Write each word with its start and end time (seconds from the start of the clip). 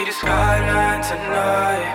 be 0.00 0.06
the 0.06 0.12
skyline 0.12 1.02
tonight. 1.02 1.88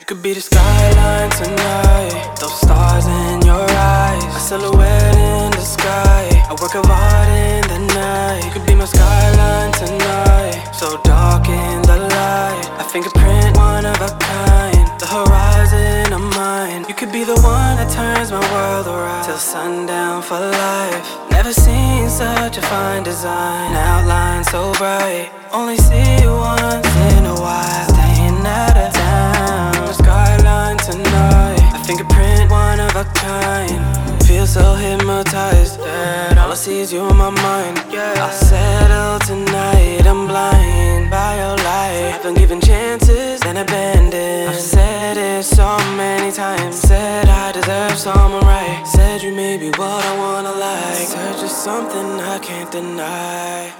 You 0.00 0.06
could 0.06 0.22
be 0.22 0.32
the 0.32 0.40
skyline 0.40 1.30
tonight. 1.30 2.36
Those 2.40 2.58
stars 2.60 3.06
in 3.06 3.42
your 3.42 3.66
eyes, 3.68 4.24
a 4.24 4.40
silhouette 4.40 5.16
in 5.16 5.50
the 5.50 5.66
sky. 5.76 6.24
A 6.48 6.54
work 6.62 6.74
of 6.76 6.88
art 6.88 7.28
in 7.28 7.62
the 7.72 7.80
night. 7.94 8.42
You 8.44 8.50
could 8.52 8.66
be 8.66 8.74
my 8.74 8.86
skyline 8.86 9.72
tonight. 9.72 10.72
So 10.72 10.98
dark 11.02 11.46
in 11.48 11.82
the 11.82 11.98
light, 12.14 12.64
a 12.78 12.84
fingerprint, 12.84 13.56
one 13.58 13.84
of 13.84 14.00
a 14.00 14.08
kind. 14.18 14.77
The 14.98 15.06
horizon 15.06 16.12
of 16.12 16.20
mine. 16.34 16.84
You 16.88 16.94
could 16.94 17.12
be 17.12 17.22
the 17.22 17.38
one 17.40 17.76
that 17.78 17.88
turns 17.88 18.32
my 18.32 18.40
world 18.52 18.88
around 18.88 19.26
till 19.26 19.36
sundown 19.36 20.22
for 20.22 20.40
life. 20.40 21.30
Never 21.30 21.52
seen 21.52 22.08
such 22.10 22.58
a 22.58 22.62
fine 22.62 23.04
design, 23.04 23.74
outline 23.74 24.42
so 24.42 24.72
bright. 24.74 25.30
Only 25.52 25.76
see 25.76 26.22
you 26.22 26.34
once 26.34 26.90
in 27.14 27.26
a 27.26 27.34
while, 27.38 27.88
staying 27.94 28.42
out 28.44 28.76
of 28.76 28.92
town. 28.92 29.94
Skyline 29.94 30.78
tonight, 30.78 31.62
a 31.76 31.84
fingerprint, 31.86 32.50
one 32.50 32.80
of 32.80 32.96
a 32.96 33.04
kind. 33.14 34.07
Feel 34.28 34.46
so 34.46 34.74
hypnotized 34.74 35.80
that 35.80 36.36
all 36.36 36.52
I 36.52 36.54
see 36.54 36.80
is 36.80 36.92
you 36.92 37.08
in 37.08 37.16
my 37.16 37.30
mind. 37.30 37.82
Yeah, 37.90 38.12
I'll 38.18 38.30
settle 38.30 39.18
tonight. 39.20 40.04
I'm 40.06 40.26
blind 40.26 41.10
by 41.10 41.38
your 41.40 41.56
light. 41.56 42.12
I've 42.14 42.22
been 42.22 42.34
given 42.34 42.60
chances 42.60 43.40
and 43.46 43.56
abandoned. 43.56 44.50
I've 44.50 44.60
said 44.60 45.16
it 45.16 45.44
so 45.44 45.78
many 45.96 46.30
times. 46.30 46.76
Said 46.76 47.26
I 47.26 47.52
deserve 47.52 47.96
someone 47.96 48.44
right. 48.44 48.84
Said 48.84 49.22
you 49.22 49.32
may 49.34 49.56
be 49.56 49.70
what 49.70 50.04
I 50.04 50.14
wanna 50.18 50.52
like. 50.52 51.08
Search 51.08 51.42
is 51.44 51.56
something 51.56 52.20
I 52.20 52.38
can't 52.38 52.70
deny. 52.70 53.72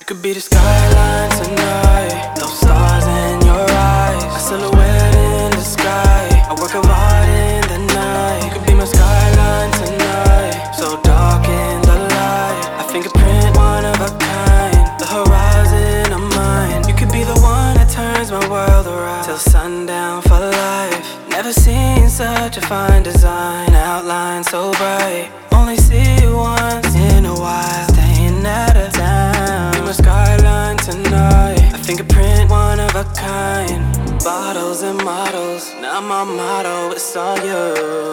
You 0.00 0.04
could 0.04 0.20
be 0.20 0.32
the 0.32 0.40
skyline 0.40 1.30
tonight. 1.30 2.34
Those 2.40 2.58
stars 2.58 3.06
in 3.06 3.46
your 3.46 3.70
eyes. 3.70 4.24
A 4.24 4.40
silhouette 4.40 5.14
in 5.14 5.50
the 5.52 5.62
sky. 5.76 6.44
A 6.50 6.54
work 6.60 6.74
such 22.14 22.56
a 22.56 22.60
fine 22.60 23.02
design. 23.02 23.74
Outline 23.74 24.44
so 24.44 24.70
bright. 24.74 25.32
Only 25.50 25.76
see 25.76 26.22
you 26.22 26.36
once 26.36 26.94
in 26.94 27.24
a 27.24 27.34
while. 27.34 27.88
Staying 27.88 28.46
out 28.46 28.76
of 28.76 28.92
town. 28.92 29.72
Be 29.72 29.80
my 29.80 29.90
skyline 29.90 30.76
tonight. 30.76 31.72
A 31.74 31.78
fingerprint, 31.78 32.50
one 32.50 32.78
of 32.78 32.94
a 32.94 33.02
kind. 33.16 33.82
Bottles 34.22 34.82
and 34.82 34.96
models. 35.04 35.74
Now 35.80 36.00
my 36.00 36.22
motto 36.22 36.92
is 36.92 37.16
all 37.16 37.36
you. 37.38 37.64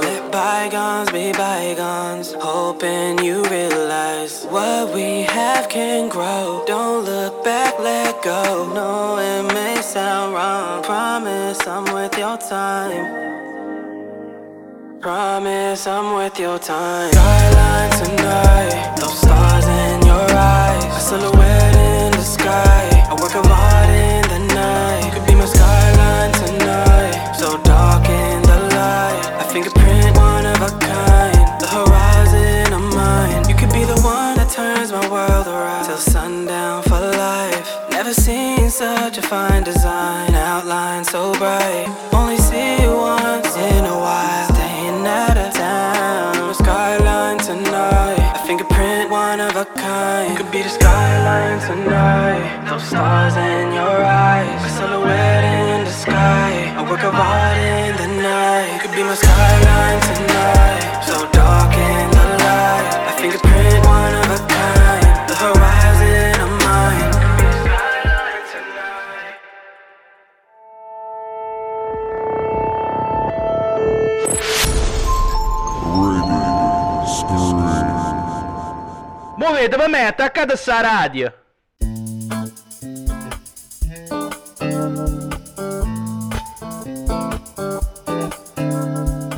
Let 0.01 0.31
bygones 0.31 1.11
be 1.11 1.31
bygones. 1.33 2.33
Hoping 2.39 3.23
you 3.23 3.43
realize 3.43 4.45
what 4.45 4.95
we 4.95 5.21
have 5.37 5.69
can 5.69 6.09
grow. 6.09 6.63
Don't 6.65 7.05
look 7.05 7.43
back, 7.43 7.77
let 7.79 8.23
go. 8.23 8.67
No, 8.73 9.19
it 9.19 9.53
may 9.53 9.79
sound 9.83 10.33
wrong. 10.33 10.81
Promise 10.81 11.67
I'm 11.67 11.85
worth 11.93 12.17
your 12.17 12.37
time. 12.37 13.40
Promise 15.01 15.87
I'm 15.87 16.13
worth 16.13 16.37
your 16.37 16.59
time. 16.59 17.11
Skyline 17.11 17.89
tonight, 18.05 18.95
those 18.99 19.17
stars 19.17 19.65
in 19.65 20.05
your 20.05 20.29
eyes, 20.29 20.85
a 20.85 20.99
silhouette 20.99 21.75
in 21.75 22.11
the 22.11 22.21
sky, 22.21 23.07
a 23.09 23.15
work 23.15 23.33
art 23.33 23.89
in 23.89 24.21
the 24.29 24.53
night. 24.53 25.03
You 25.03 25.11
could 25.11 25.25
be 25.25 25.33
my 25.33 25.45
skyline 25.45 26.31
tonight, 26.33 27.33
so 27.33 27.59
dark 27.63 28.07
in 28.07 28.43
the 28.43 28.59
light, 28.77 29.41
a 29.41 29.43
fingerprint, 29.51 30.15
one 30.17 30.45
of 30.45 30.61
a 30.61 30.69
kind. 30.77 31.49
The 31.59 31.67
horizon 31.67 32.71
of 32.71 32.93
mine. 32.93 33.49
You 33.49 33.55
could 33.55 33.73
be 33.73 33.85
the 33.85 33.99
one 34.01 34.37
that 34.37 34.51
turns 34.51 34.91
my 34.91 35.01
world 35.09 35.47
around 35.47 35.85
till 35.85 35.97
sundown 35.97 36.83
for 36.83 36.99
life. 36.99 37.89
Never 37.89 38.13
seen 38.13 38.69
such 38.69 39.17
a 39.17 39.23
fine 39.23 39.63
design, 39.63 40.35
outline 40.35 41.03
so 41.05 41.33
bright. 41.39 42.10
A 49.61 49.65
kind. 49.65 50.37
Could 50.37 50.51
be 50.51 50.61
the 50.63 50.69
skyline 50.69 51.59
tonight. 51.69 52.65
Those 52.67 52.83
stars 52.83 53.35
in 53.35 53.73
your 53.73 53.97
eyes. 54.03 54.65
A 54.65 54.69
silhouette 54.77 55.43
in 55.43 55.85
the 55.85 55.91
sky. 55.91 56.51
A 56.79 56.83
work 56.89 57.03
of 57.03 57.13
art 57.13 57.57
in 57.57 57.95
the 58.01 58.09
night. 58.21 58.81
Could 58.81 58.95
be 58.95 59.03
my 59.03 59.13
skyline 59.13 60.01
tonight. 60.09 60.90
Muovete 79.51 79.75
per 79.75 79.89
me, 79.89 80.05
attaccate 80.05 80.55
sta 80.55 80.79
radio. 80.79 81.33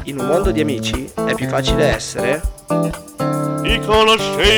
In 0.03 0.19
un 0.19 0.25
mondo 0.27 0.51
di 0.51 0.61
amici 0.61 1.11
è 1.15 1.33
più 1.33 1.47
facile 1.47 1.85
essere 1.85 2.43
I 3.63 3.81
conoscenti. 3.83 4.51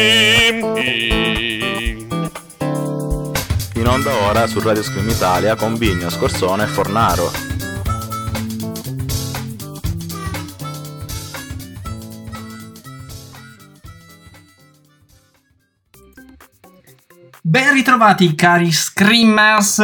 In 3.75 3.87
onda 3.87 4.13
ora 4.27 4.47
su 4.47 4.59
Radio 4.59 4.83
Scream 4.83 5.07
Italia 5.07 5.55
con 5.55 5.77
Bigno, 5.77 6.09
Scorsone 6.09 6.65
e 6.65 6.67
Fornaro. 6.67 7.54
Ritrovati 17.75 18.35
cari 18.35 18.71
Screamers, 18.71 19.83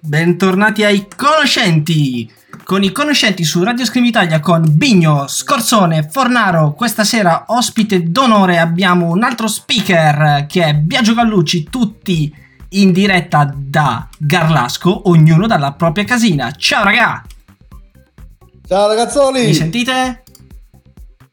bentornati 0.00 0.84
ai 0.84 1.06
conoscenti. 1.14 2.32
Con 2.64 2.82
i 2.82 2.92
conoscenti 2.92 3.44
su 3.44 3.62
Radio 3.62 3.84
Scream 3.84 4.06
Italia 4.06 4.40
con 4.40 4.64
Bigno, 4.66 5.26
Scorzone, 5.26 6.08
Fornaro. 6.10 6.72
Questa 6.72 7.04
sera 7.04 7.44
ospite 7.48 8.04
d'onore 8.04 8.58
abbiamo 8.58 9.10
un 9.10 9.22
altro 9.22 9.48
speaker 9.48 10.46
che 10.46 10.64
è 10.64 10.74
Biagio 10.74 11.12
Gallucci, 11.12 11.64
tutti 11.64 12.34
in 12.70 12.90
diretta 12.90 13.52
da 13.54 14.08
Garlasco, 14.16 15.10
ognuno 15.10 15.46
dalla 15.46 15.72
propria 15.72 16.04
casina. 16.04 16.50
Ciao 16.52 16.84
raga! 16.84 17.22
Ciao 18.66 18.88
ragazzoli! 18.88 19.44
Mi 19.44 19.54
sentite? 19.54 20.22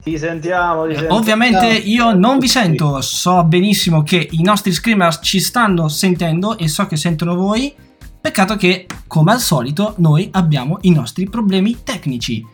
Ti 0.07 0.17
sentiamo, 0.17 0.87
ti 0.87 0.93
sentiamo. 0.93 1.15
Ovviamente 1.17 1.65
io 1.67 2.13
non 2.13 2.39
vi 2.39 2.47
sento, 2.47 3.01
so 3.01 3.43
benissimo 3.43 4.03
che 4.03 4.25
i 4.31 4.41
nostri 4.41 4.71
screamers 4.71 5.19
ci 5.21 5.41
stanno 5.41 5.89
sentendo 5.89 6.57
e 6.57 6.69
so 6.69 6.87
che 6.87 6.95
sentono 6.95 7.35
voi. 7.35 7.75
Peccato 8.21 8.55
che, 8.55 8.85
come 9.05 9.33
al 9.33 9.39
solito, 9.41 9.95
noi 9.97 10.29
abbiamo 10.31 10.77
i 10.81 10.91
nostri 10.91 11.27
problemi 11.29 11.83
tecnici. 11.83 12.45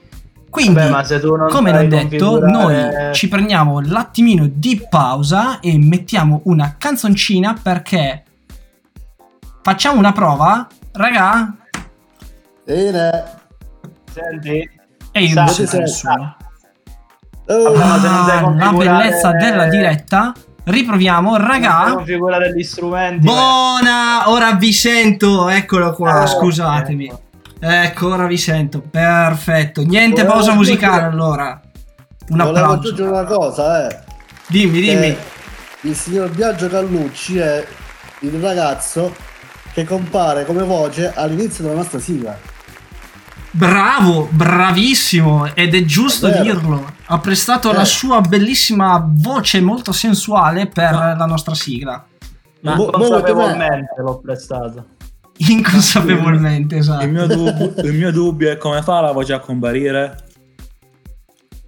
Quindi, 0.50 0.74
Vabbè, 0.74 1.20
non 1.22 1.48
come 1.50 1.72
l'ho 1.72 1.88
detto, 1.88 2.40
configurare- 2.40 3.04
noi 3.06 3.14
ci 3.14 3.28
prendiamo 3.28 3.82
l'attimino 3.82 4.50
di 4.52 4.84
pausa 4.90 5.60
e 5.60 5.78
mettiamo 5.78 6.42
una 6.46 6.76
canzoncina 6.76 7.56
perché 7.62 8.24
facciamo 9.62 10.00
una 10.00 10.12
prova, 10.12 10.68
raga. 10.94 11.56
Bene. 12.66 13.24
Senti? 14.12 14.70
E 15.12 15.24
io 15.24 15.34
Sa- 15.34 15.44
non 15.44 15.54
sento 15.54 15.78
nessuno. 15.78 16.36
Sai 17.46 17.66
Ah, 17.66 18.52
la 18.56 18.72
bellezza 18.72 19.32
della 19.32 19.68
diretta. 19.68 20.32
Riproviamo, 20.66 21.36
raga. 21.36 21.92
configurare 21.96 22.54
gli 22.54 22.64
strumenti. 22.64 23.26
Buona, 23.26 24.30
ora 24.30 24.54
vi 24.54 24.72
sento. 24.72 25.50
Eccolo 25.50 25.94
qua, 25.94 26.24
Eh, 26.24 26.28
scusatemi. 26.28 27.06
ecco. 27.08 27.22
Ecco, 27.60 28.08
ora 28.14 28.26
vi 28.28 28.38
sento. 28.38 28.82
Perfetto. 28.90 29.82
Niente 29.84 30.22
Volevo 30.22 30.34
pausa 30.34 30.54
musicale 30.54 31.02
allora. 31.04 31.60
Un 32.30 32.38
Volevo 32.38 32.50
applauso. 32.58 32.74
aggiungere 32.80 33.10
una 33.10 33.24
cosa, 33.26 33.88
eh. 33.90 34.00
Dimmi, 34.48 34.80
dimmi. 34.80 35.06
Eh, 35.08 35.18
il 35.82 35.96
signor 35.96 36.30
Biagio 36.30 36.70
Gallucci 36.70 37.38
è 37.40 37.66
il 38.20 38.42
ragazzo 38.42 39.14
che 39.74 39.84
compare 39.84 40.46
come 40.46 40.64
voce 40.64 41.12
all'inizio 41.14 41.64
della 41.66 41.76
nostra 41.76 42.00
sigla. 42.00 42.38
Bravo, 43.56 44.28
bravissimo. 44.32 45.54
Ed 45.54 45.76
è 45.76 45.84
giusto 45.86 46.28
È 46.28 46.42
dirlo. 46.42 46.84
Ha 47.06 47.20
prestato 47.20 47.72
Eh. 47.72 47.76
la 47.76 47.86
sua 47.86 48.20
bellissima 48.22 49.04
voce 49.08 49.62
molto 49.62 49.92
sensuale 49.92 50.68
per 50.68 50.92
la 50.94 51.26
nostra 51.26 51.54
sigla. 51.54 52.04
Ma 52.62 52.76
mo- 52.76 52.86
Consapevolmente 52.86 53.94
l'ho 54.02 54.20
prestato. 54.20 54.86
inconsapevolmente, 55.38 56.78
esatto. 56.78 57.06
Il 57.06 57.12
mio, 57.12 57.28
dubbio, 57.28 57.74
il 57.86 57.94
mio 57.94 58.12
dubbio 58.12 58.50
è 58.52 58.58
come 58.58 58.82
fa 58.82 59.02
la 59.02 59.12
voce 59.12 59.34
a 59.34 59.40
comparire? 59.40 60.24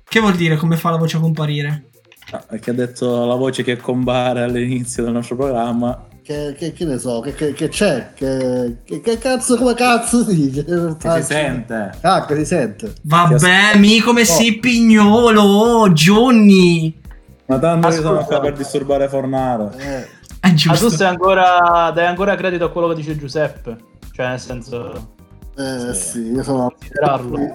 Che 0.08 0.20
vuol 0.20 0.36
dire 0.36 0.56
come 0.56 0.78
fa 0.78 0.90
la 0.92 0.98
voce 0.98 1.18
a 1.18 1.20
comparire? 1.20 1.90
Ah, 2.32 2.44
Perché 2.48 2.72
ha 2.72 2.74
detto 2.74 3.26
la 3.26 3.36
voce 3.36 3.62
che 3.64 3.76
compare 3.78 4.42
all'inizio 4.44 5.04
del 5.04 5.12
nostro 5.12 5.36
programma. 5.36 6.08
Che, 6.26 6.56
che- 6.58 6.74
che 6.74 6.86
ne 6.86 6.98
so, 6.98 7.20
che, 7.20 7.36
che- 7.36 7.54
che 7.54 7.68
c'è? 7.70 8.10
Che, 8.16 8.78
che- 8.84 9.00
che 9.00 9.18
cazzo, 9.20 9.58
come 9.58 9.76
cazzo 9.76 10.24
dice? 10.24 10.66
Che 10.66 11.12
si 11.18 11.22
sente. 11.22 11.92
Ah, 12.02 12.26
che 12.26 12.36
si 12.38 12.46
sente. 12.46 12.94
Vabbè, 13.04 13.78
mi 13.78 14.00
come 14.00 14.26
sei 14.26 14.58
pignolo, 14.58 15.42
oh, 15.44 15.90
Johnny. 15.92 17.00
Ma 17.46 17.60
tanto 17.60 17.90
io 17.90 18.02
sono 18.02 18.24
qua 18.26 18.40
per 18.40 18.54
disturbare 18.54 19.08
Fornaro. 19.08 19.72
Eh, 19.78 20.02
È 20.02 20.48
Ma 20.48 20.50
tu 20.50 20.56
giusto. 20.56 20.90
stai 20.90 21.10
ancora, 21.10 21.92
dai 21.94 22.08
ancora 22.08 22.36
credito 22.36 22.66
a 22.66 22.72
quello 22.72 22.88
che 22.88 22.96
dice 22.96 23.16
Giuseppe. 23.16 23.78
Cioè, 24.12 24.28
nel 24.30 24.40
senso, 24.40 25.10
eh, 25.58 25.94
sì, 25.94 26.32
io 26.32 26.42
sono, 26.42 26.74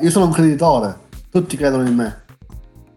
io 0.00 0.10
sono 0.10 0.26
un 0.26 0.30
creditore. 0.32 0.96
Tutti 1.28 1.56
credono 1.56 1.88
in 1.88 1.94
me. 1.96 2.22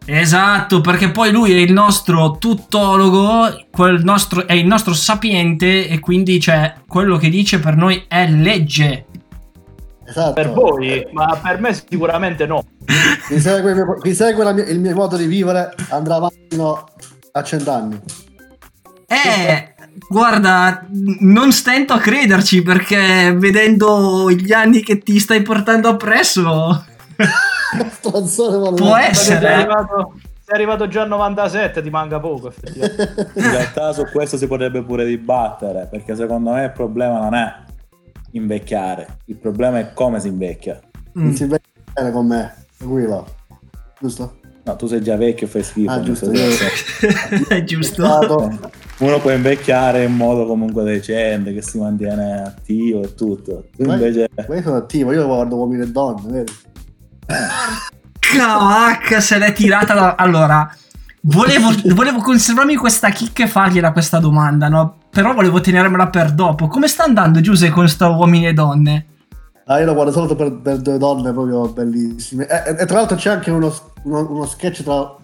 Esatto, 0.06 0.82
perché 0.82 1.12
poi 1.12 1.32
lui 1.32 1.54
è 1.54 1.58
il 1.58 1.72
nostro 1.72 2.38
tuttologo, 2.38 3.68
quel 3.72 4.04
nostro, 4.04 4.46
è 4.46 4.54
il 4.54 4.66
nostro 4.66 4.94
sapiente 4.94 5.88
e 5.88 6.00
quindi 6.00 6.40
cioè, 6.42 6.74
quello 6.88 7.18
che 7.18 7.30
dice 7.30 7.60
per 7.60 7.76
noi 7.76 8.04
è 8.08 8.28
legge. 8.28 9.06
Esatto. 10.06 10.34
Per 10.34 10.52
voi, 10.52 11.08
ma 11.14 11.40
per 11.42 11.60
me 11.62 11.74
sicuramente 11.74 12.46
no. 12.46 12.66
Chi 13.28 13.40
segue, 13.40 13.72
il 13.72 13.78
mio- 13.78 13.98
chi 14.02 14.14
segue 14.14 14.54
mia- 14.54 14.66
il 14.66 14.80
mio 14.80 14.94
modo 14.94 15.16
di 15.16 15.26
vivere 15.26 15.74
andrà 15.90 16.16
avanti 16.16 16.48
fino 16.50 16.86
a 17.32 17.44
cent'anni. 17.44 18.00
Eh, 19.08 19.74
guarda, 20.10 20.86
non 21.20 21.52
stento 21.54 21.94
a 21.94 22.00
crederci 22.00 22.62
perché 22.62 23.34
vedendo 23.38 24.30
gli 24.32 24.52
anni 24.52 24.82
che 24.82 24.98
ti 24.98 25.20
stai 25.20 25.42
portando 25.42 25.88
appresso, 25.90 26.86
Stronzone 27.92 28.58
maledetto. 28.58 28.84
può 28.84 28.96
Sei 28.96 29.10
essere. 29.10 29.48
arrivato, 29.54 30.14
sei 30.46 30.56
arrivato 30.56 30.88
già 30.88 31.02
a 31.04 31.06
97, 31.06 31.82
ti 31.82 31.90
manca 31.90 32.20
poco. 32.20 32.54
In 32.76 33.50
realtà 33.52 33.94
su 33.94 34.06
questo 34.12 34.38
si 34.38 34.48
potrebbe 34.48 34.84
pure 34.84 35.06
dibattere, 35.06 35.88
perché 35.90 36.16
secondo 36.16 36.52
me 36.52 36.66
il 36.66 36.72
problema 36.72 37.20
non 37.20 37.34
è 37.36 37.54
invecchiare, 38.32 39.20
il 39.26 39.38
problema 39.38 39.80
è 39.80 39.94
come 39.94 40.20
si 40.20 40.28
invecchia. 40.28 40.80
Mm. 41.18 41.32
Si 41.32 41.44
vede 41.46 41.62
bene 41.94 42.12
con 42.12 42.28
me. 42.28 42.54
Tranquillo. 42.78 43.28
Giusto? 44.00 44.38
No, 44.66 44.76
tu 44.78 44.88
sei 44.88 45.02
già 45.02 45.18
vecchio 45.18 45.46
e 45.46 45.50
fai 45.50 45.62
schifo. 45.64 45.92
Ah, 45.92 46.00
giusto, 46.02 46.32
è 47.50 47.64
giusto. 47.66 48.04
Uno 49.00 49.20
può 49.20 49.32
invecchiare 49.32 50.04
in 50.04 50.16
modo 50.16 50.46
comunque 50.46 50.84
decente, 50.84 51.54
che 51.54 51.62
si 51.62 51.78
mantiene 51.80 52.44
attivo 52.44 53.04
e 53.04 53.14
tutto. 53.14 53.66
Tu 53.76 53.84
Ma- 53.86 53.96
invece... 53.96 54.30
Ma 54.48 54.56
io 54.56 54.62
sono 54.62 54.78
attivo, 54.78 55.12
io 55.12 55.26
guardo 55.26 55.56
uomini 55.58 55.84
e 55.84 55.88
donne, 55.88 56.22
vedi? 56.32 56.52
Cavacca, 58.20 59.20
se 59.22 59.38
l'è 59.38 59.54
tirata 59.54 59.94
da... 59.94 60.16
Allora, 60.16 60.70
volevo, 61.22 61.70
volevo 61.94 62.20
conservarmi 62.22 62.76
questa 62.76 63.10
chicca 63.10 63.44
e 63.44 63.48
fargliela 63.48 63.92
questa 63.92 64.20
domanda, 64.20 64.70
no? 64.70 64.98
Però 65.10 65.34
volevo 65.34 65.62
tenermela 65.62 66.08
per 66.08 66.32
dopo. 66.32 66.68
Come 66.68 66.88
sta 66.88 67.04
andando 67.04 67.42
Giuse 67.42 67.70
con 67.70 67.88
sta 67.88 68.10
uomini 68.10 68.48
e 68.48 68.54
donne? 68.54 69.06
Ah, 69.66 69.80
io 69.80 69.86
lo 69.86 69.94
guardo 69.94 70.12
solo 70.12 70.36
per, 70.36 70.52
per 70.62 70.78
due 70.82 70.98
donne 70.98 71.32
proprio 71.32 71.68
bellissime. 71.70 72.48
E, 72.48 72.72
e- 72.72 72.76
e 72.82 72.86
tra 72.86 72.98
l'altro 72.98 73.16
c'è 73.16 73.30
anche 73.30 73.52
uno, 73.52 73.74
uno- 74.04 74.28
uno 74.30 74.46
sketch 74.46 74.84
tra 74.84 75.16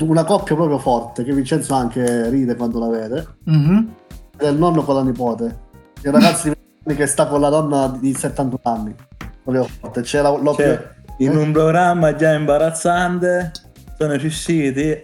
una 0.00 0.24
coppia 0.24 0.56
proprio 0.56 0.78
forte, 0.78 1.22
che 1.22 1.32
Vincenzo 1.32 1.74
anche 1.74 2.28
ride 2.28 2.56
quando 2.56 2.78
la 2.80 2.88
vede. 2.88 3.26
Mhm. 3.44 3.94
È 4.36 4.46
il 4.46 4.56
nonno 4.58 4.82
con 4.82 4.96
la 4.96 5.02
nipote. 5.02 5.58
Il 6.02 6.10
ragazzo 6.10 6.48
di 6.48 6.54
20 6.54 6.60
anni 6.86 6.96
che 6.96 7.06
sta 7.06 7.26
con 7.26 7.40
la 7.40 7.48
donna 7.48 7.86
di 8.00 8.12
71 8.12 8.60
anni. 8.64 8.94
Proprio 9.42 9.68
forte. 9.80 10.00
C'è 10.02 10.20
la, 10.20 10.38
Cioè, 10.54 10.90
in 11.22 11.36
un 11.36 11.52
programma 11.52 12.16
già 12.16 12.32
imbarazzante 12.32 13.52
sono 13.96 14.14
riusciti 14.14 15.00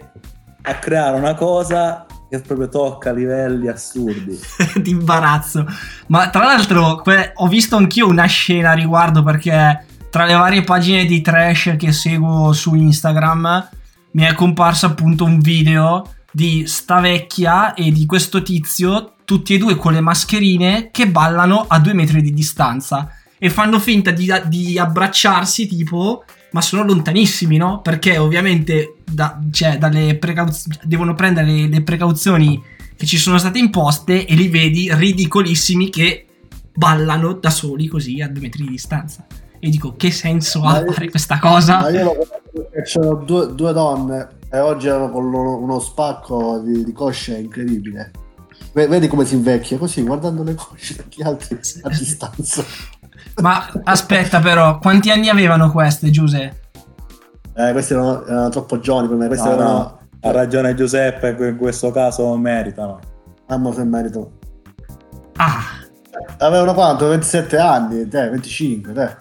a 0.63 0.75
creare 0.75 1.17
una 1.17 1.33
cosa 1.33 2.05
che 2.29 2.41
proprio 2.41 2.67
tocca 2.67 3.13
livelli 3.13 3.69
assurdi. 3.69 4.37
di 4.75 4.91
imbarazzo. 4.91 5.65
Ma 6.07 6.29
tra 6.29 6.43
l'altro 6.43 7.01
ho 7.33 7.47
visto 7.47 7.77
anch'io 7.77 8.07
una 8.07 8.25
scena 8.25 8.71
a 8.71 8.73
riguardo 8.73 9.23
perché 9.23 9.85
tra 10.09 10.25
le 10.25 10.33
varie 10.33 10.63
pagine 10.63 11.05
di 11.05 11.21
trash 11.21 11.75
che 11.77 11.93
seguo 11.93 12.51
su 12.51 12.75
Instagram 12.75 13.69
mi 14.11 14.23
è 14.23 14.33
comparso 14.33 14.87
appunto 14.87 15.23
un 15.23 15.39
video 15.39 16.15
di 16.31 16.67
sta 16.67 16.99
vecchia 16.99 17.73
e 17.73 17.91
di 17.91 18.05
questo 18.05 18.41
tizio, 18.43 19.13
tutti 19.23 19.53
e 19.53 19.57
due 19.57 19.75
con 19.75 19.93
le 19.93 20.01
mascherine 20.01 20.89
che 20.91 21.07
ballano 21.07 21.65
a 21.67 21.79
due 21.79 21.93
metri 21.93 22.21
di 22.21 22.33
distanza 22.33 23.09
e 23.39 23.49
fanno 23.49 23.79
finta 23.79 24.11
di, 24.11 24.31
di 24.47 24.77
abbracciarsi 24.77 25.65
tipo 25.67 26.23
ma 26.51 26.61
sono 26.61 26.83
lontanissimi, 26.83 27.57
no? 27.57 27.79
Perché 27.81 28.17
ovviamente 28.17 28.95
da- 29.05 29.39
cioè, 29.51 29.77
dalle 29.77 30.15
precauz- 30.17 30.83
devono 30.83 31.13
prendere 31.13 31.45
le- 31.51 31.67
le 31.67 31.81
precauzioni 31.83 32.61
che 32.97 33.05
ci 33.05 33.17
sono 33.17 33.37
state 33.37 33.59
imposte 33.59 34.25
e 34.25 34.33
li 34.35 34.47
vedi 34.49 34.89
ridicolissimi 34.93 35.89
che 35.91 36.25
ballano 36.73 37.33
da 37.33 37.49
soli 37.51 37.87
così 37.87 38.19
a 38.21 38.27
due 38.27 38.41
metri 38.41 38.63
di 38.63 38.69
distanza. 38.71 39.25
E 39.59 39.69
dico, 39.69 39.95
che 39.95 40.09
senso 40.09 40.61
Ma 40.61 40.73
ha 40.77 40.79
io- 40.79 40.91
fare 40.91 41.09
questa 41.09 41.37
cosa? 41.37 41.81
Ma 41.81 41.89
io 41.89 42.13
c'erano 42.83 43.15
due, 43.25 43.53
due 43.53 43.71
donne 43.73 44.27
e 44.49 44.59
oggi 44.59 44.87
erano 44.87 45.11
con 45.11 45.25
uno 45.31 45.79
spacco 45.79 46.59
di, 46.65 46.83
di 46.83 46.91
cosce 46.93 47.37
incredibile. 47.37 48.11
Ve- 48.73 48.87
Vedi 48.87 49.07
come 49.07 49.25
si 49.25 49.35
invecchia 49.35 49.77
così, 49.77 50.01
guardando 50.01 50.41
le 50.43 50.55
cosce 50.55 50.95
degli 50.95 51.21
altri 51.21 51.59
a 51.83 51.89
distanza. 51.89 52.63
Ma 53.41 53.65
aspetta 53.83 54.39
però, 54.39 54.77
quanti 54.79 55.09
anni 55.11 55.29
avevano 55.29 55.71
queste, 55.71 56.09
Giuse? 56.09 56.61
Eh, 57.55 57.71
questi 57.71 57.93
erano, 57.93 58.25
erano 58.25 58.49
troppo 58.49 58.79
giovani 58.79 59.07
per 59.07 59.17
me. 59.17 59.27
Questi 59.27 59.47
No, 59.47 59.53
erano. 59.53 59.71
no, 59.73 59.99
ha 60.21 60.31
ragione 60.31 60.73
Giuseppe, 60.75 61.35
in 61.39 61.57
questo 61.57 61.91
caso 61.91 62.35
meritano. 62.37 62.99
Mamma 63.47 63.73
se 63.73 63.83
merito. 63.83 64.31
Ah, 65.37 65.63
Avevano 66.39 66.73
quanto? 66.73 67.07
27 67.07 67.57
anni, 67.57 68.07
te, 68.07 68.29
25, 68.29 68.93
te. 68.93 69.17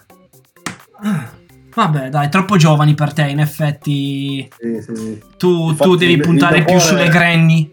vabbè 1.75 2.09
dai, 2.11 2.29
troppo 2.29 2.57
giovani 2.57 2.95
per 2.95 3.13
te 3.13 3.23
in 3.29 3.39
effetti. 3.41 4.49
Sì, 4.59 4.83
sì, 4.83 4.97
sì. 4.97 5.23
Tu, 5.37 5.69
Infatti, 5.71 5.89
tu 5.91 5.97
devi 5.97 6.17
puntare 6.19 6.57
più 6.65 6.75
cuore- 6.75 6.81
sulle 6.81 7.09
granny. 7.09 7.73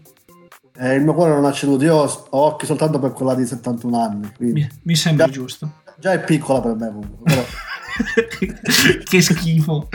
Eh, 0.78 0.94
il 0.94 1.02
mio 1.02 1.14
cuore 1.14 1.32
non 1.32 1.44
ha 1.44 1.52
ceduto, 1.52 1.84
io 1.84 1.96
ho 1.96 2.26
occhi 2.30 2.66
soltanto 2.66 2.98
per 2.98 3.12
quella 3.12 3.34
di 3.34 3.46
71 3.46 4.00
anni. 4.00 4.30
Quindi. 4.36 4.60
Mi, 4.60 4.68
mi 4.82 4.94
sembra 4.94 5.26
Già- 5.26 5.32
giusto. 5.32 5.70
Già 5.98 6.12
è 6.12 6.20
piccola 6.20 6.60
per 6.60 6.74
me 6.74 6.86
comunque. 6.88 7.24
Però... 7.24 7.44
che 9.04 9.20
schifo. 9.22 9.88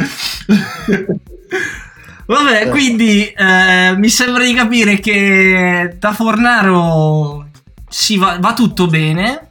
Vabbè, 2.25 2.69
quindi 2.69 3.25
eh, 3.27 3.93
mi 3.97 4.09
sembra 4.09 4.43
di 4.43 4.53
capire 4.53 4.99
che 4.99 5.95
da 5.99 6.13
Fornaro 6.13 7.49
sì, 7.89 8.17
va, 8.17 8.37
va 8.39 8.53
tutto 8.53 8.87
bene. 8.87 9.49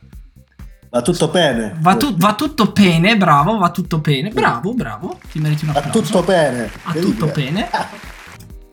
Va 0.88 1.02
tutto 1.02 1.28
bene. 1.28 1.76
Va, 1.78 1.94
tu- 1.96 2.16
va 2.16 2.34
tutto 2.34 2.72
bene, 2.72 3.16
bravo, 3.16 3.58
va 3.58 3.70
tutto 3.70 3.98
bene. 3.98 4.30
Bravo, 4.30 4.72
bravo. 4.74 5.20
Ti 5.30 5.38
meriti 5.38 5.66
un 5.66 5.72
Va 5.72 5.78
applauso. 5.78 6.00
tutto 6.00 6.22
bene. 6.22 6.70
Va 6.84 6.92
tutto 6.94 7.26
bene. 7.26 7.68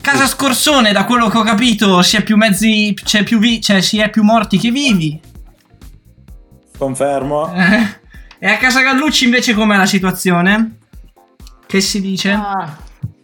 Casa 0.01 0.25
Scorsone, 0.25 0.93
da 0.93 1.03
quello 1.05 1.27
che 1.27 1.37
ho 1.37 1.43
capito, 1.43 2.01
si 2.01 2.15
è 2.15 2.23
più 2.23 2.37
mezzi. 2.37 2.95
C'è 3.03 3.23
più, 3.23 3.37
vi- 3.39 3.61
cioè, 3.61 3.81
si 3.81 3.99
è 3.99 4.09
più 4.09 4.23
morti 4.23 4.57
che 4.57 4.71
vivi. 4.71 5.19
Confermo. 6.77 7.53
Eh, 7.53 8.05
E 8.39 8.47
a 8.47 8.57
casa 8.57 8.83
Gallucci 8.83 9.25
invece 9.25 9.55
com'è 9.55 9.75
la 9.75 9.87
situazione? 9.87 10.77
Che 11.65 11.81
si 11.81 11.99
dice? 11.99 12.29
Ah, 12.31 12.77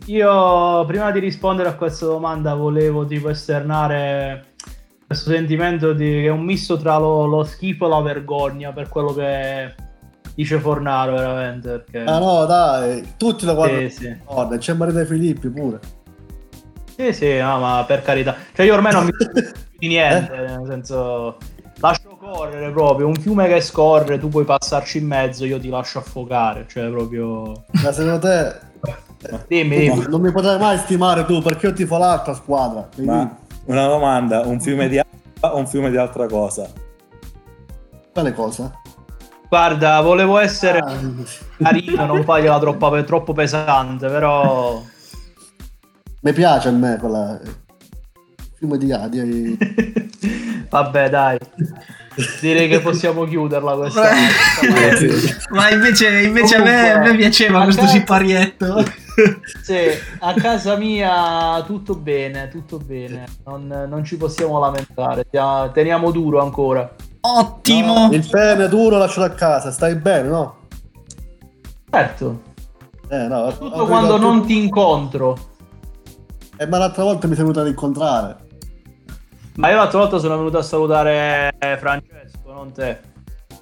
io 0.05 0.83
prima 0.86 1.12
di 1.12 1.19
rispondere 1.19 1.69
a 1.69 1.75
questa 1.75 2.07
domanda 2.07 2.55
volevo 2.55 3.05
tipo 3.05 3.29
esternare 3.29 4.55
questo 5.05 5.29
sentimento 5.29 5.93
di, 5.93 6.05
che 6.05 6.25
è 6.25 6.31
un 6.31 6.43
misto 6.43 6.77
tra 6.77 6.98
lo, 6.98 7.27
lo 7.27 7.43
schifo 7.43 7.86
e 7.86 7.89
la 7.89 8.01
vergogna 8.01 8.72
per 8.72 8.89
quello 8.89 9.13
che 9.13 9.75
dice 10.33 10.57
Fornaro 10.57 11.13
veramente. 11.13 11.83
Perché... 11.86 12.10
Ah 12.10 12.17
no, 12.17 12.45
dai, 12.45 13.13
tutti 13.15 13.45
lo 13.45 13.53
guardano. 13.53 13.88
Sì, 13.89 13.95
sì. 13.95 14.17
Guarda, 14.25 14.57
c'è 14.57 14.74
Maria 14.74 14.95
De 14.95 15.05
Filippi 15.05 15.50
pure. 15.50 15.79
Sì, 16.95 17.13
sì, 17.13 17.38
no, 17.38 17.60
ma 17.60 17.83
per 17.86 18.01
carità. 18.01 18.36
Cioè 18.51 18.65
io 18.65 18.74
ormai 18.74 18.93
non 18.93 19.05
mi 19.05 19.12
di 19.77 19.88
niente, 19.88 20.36
nel 20.36 20.63
senso 20.67 21.38
correre 22.33 22.71
proprio, 22.71 23.07
un 23.07 23.15
fiume 23.15 23.47
che 23.47 23.61
scorre, 23.61 24.17
tu 24.19 24.27
puoi 24.29 24.43
passarci 24.45 24.97
in 24.97 25.07
mezzo, 25.07 25.45
io 25.45 25.59
ti 25.59 25.69
lascio 25.69 25.99
affogare, 25.99 26.65
cioè 26.67 26.89
proprio 26.89 27.63
Ma 27.81 27.91
secondo 27.91 28.19
te 28.19 28.71
Dimmi, 29.47 29.77
dimmi. 29.77 30.05
non 30.09 30.19
mi 30.19 30.31
potrai 30.31 30.59
mai 30.59 30.77
stimare 30.79 31.25
tu 31.25 31.41
perché 31.41 31.67
io 31.67 31.73
tifo 31.73 31.97
l'altra 31.97 32.33
squadra. 32.33 32.89
Quindi- 32.93 33.11
Ma 33.13 33.37
una 33.65 33.87
domanda, 33.87 34.41
un 34.41 34.59
fiume 34.59 34.89
di 34.89 34.99
acqua 34.99 35.53
o 35.55 35.59
un 35.59 35.67
fiume 35.67 35.89
di 35.89 35.95
altra 35.97 36.27
cosa? 36.27 36.69
Quale 38.11 38.33
cosa? 38.33 38.71
Guarda, 39.47 40.01
volevo 40.01 40.39
essere 40.39 40.79
Ah, 40.79 40.97
carino, 41.57 42.05
non 42.05 42.23
fargliela 42.23 42.59
troppo, 42.59 43.03
troppo 43.03 43.33
pesante, 43.33 44.07
però 44.07 44.81
mi 46.21 46.33
piace 46.33 46.67
a 46.67 46.71
me 46.71 46.97
quella. 46.99 47.39
prima 48.57 48.75
di 48.77 48.91
ah, 48.91 49.07
di- 49.07 49.57
Vabbè, 50.69 51.09
dai. 51.09 51.37
Direi 52.41 52.67
che 52.67 52.79
possiamo 52.79 53.25
chiuderla 53.25 53.75
questa. 53.75 54.10
Eh, 54.12 55.36
Ma 55.51 55.70
invece, 55.72 56.22
invece 56.22 56.55
a, 56.55 56.63
me, 56.63 56.91
a 56.91 57.00
me 57.00 57.15
piaceva 57.15 57.60
a 57.60 57.63
questo 57.63 57.82
casa- 57.82 57.93
siparietto. 57.93 58.84
Sì, 59.62 59.75
a 60.22 60.34
casa 60.34 60.75
mia 60.75 61.62
tutto 61.67 61.93
bene, 61.93 62.48
tutto 62.50 62.79
bene. 62.79 63.25
Non, 63.46 63.86
non 63.88 64.03
ci 64.03 64.17
possiamo 64.17 64.58
lamentare. 64.60 65.27
Teniamo 65.72 66.10
duro 66.10 66.41
ancora. 66.41 66.96
Ottimo. 67.22 68.10
il 68.12 68.27
pene 68.27 68.67
duro 68.67 68.98
lascialo 68.98 69.27
a 69.27 69.29
casa, 69.29 69.72
stai 69.72 69.96
bene, 69.96 70.27
no? 70.29 70.55
Certo, 71.91 72.41
Eh, 73.08 73.27
no, 73.27 73.55
tutto 73.55 73.86
quando 73.86 74.17
non 74.17 74.46
ti 74.48 74.58
incontro. 74.58 75.38
Eh, 76.58 76.65
ma 76.65 76.79
l'altra 76.79 77.03
volta 77.03 77.27
mi 77.27 77.36
sei 77.36 77.43
venuto 77.43 77.62
ad 77.62 77.67
incontrare. 77.67 78.36
Ma 79.55 79.69
io 79.69 79.75
l'altra 79.75 80.00
volta 80.00 80.17
sono 80.17 80.38
venuto 80.38 80.57
a 80.57 80.63
salutare 80.63 81.53
Francesco, 81.79 82.51
non 82.51 82.72
te. 82.72 83.00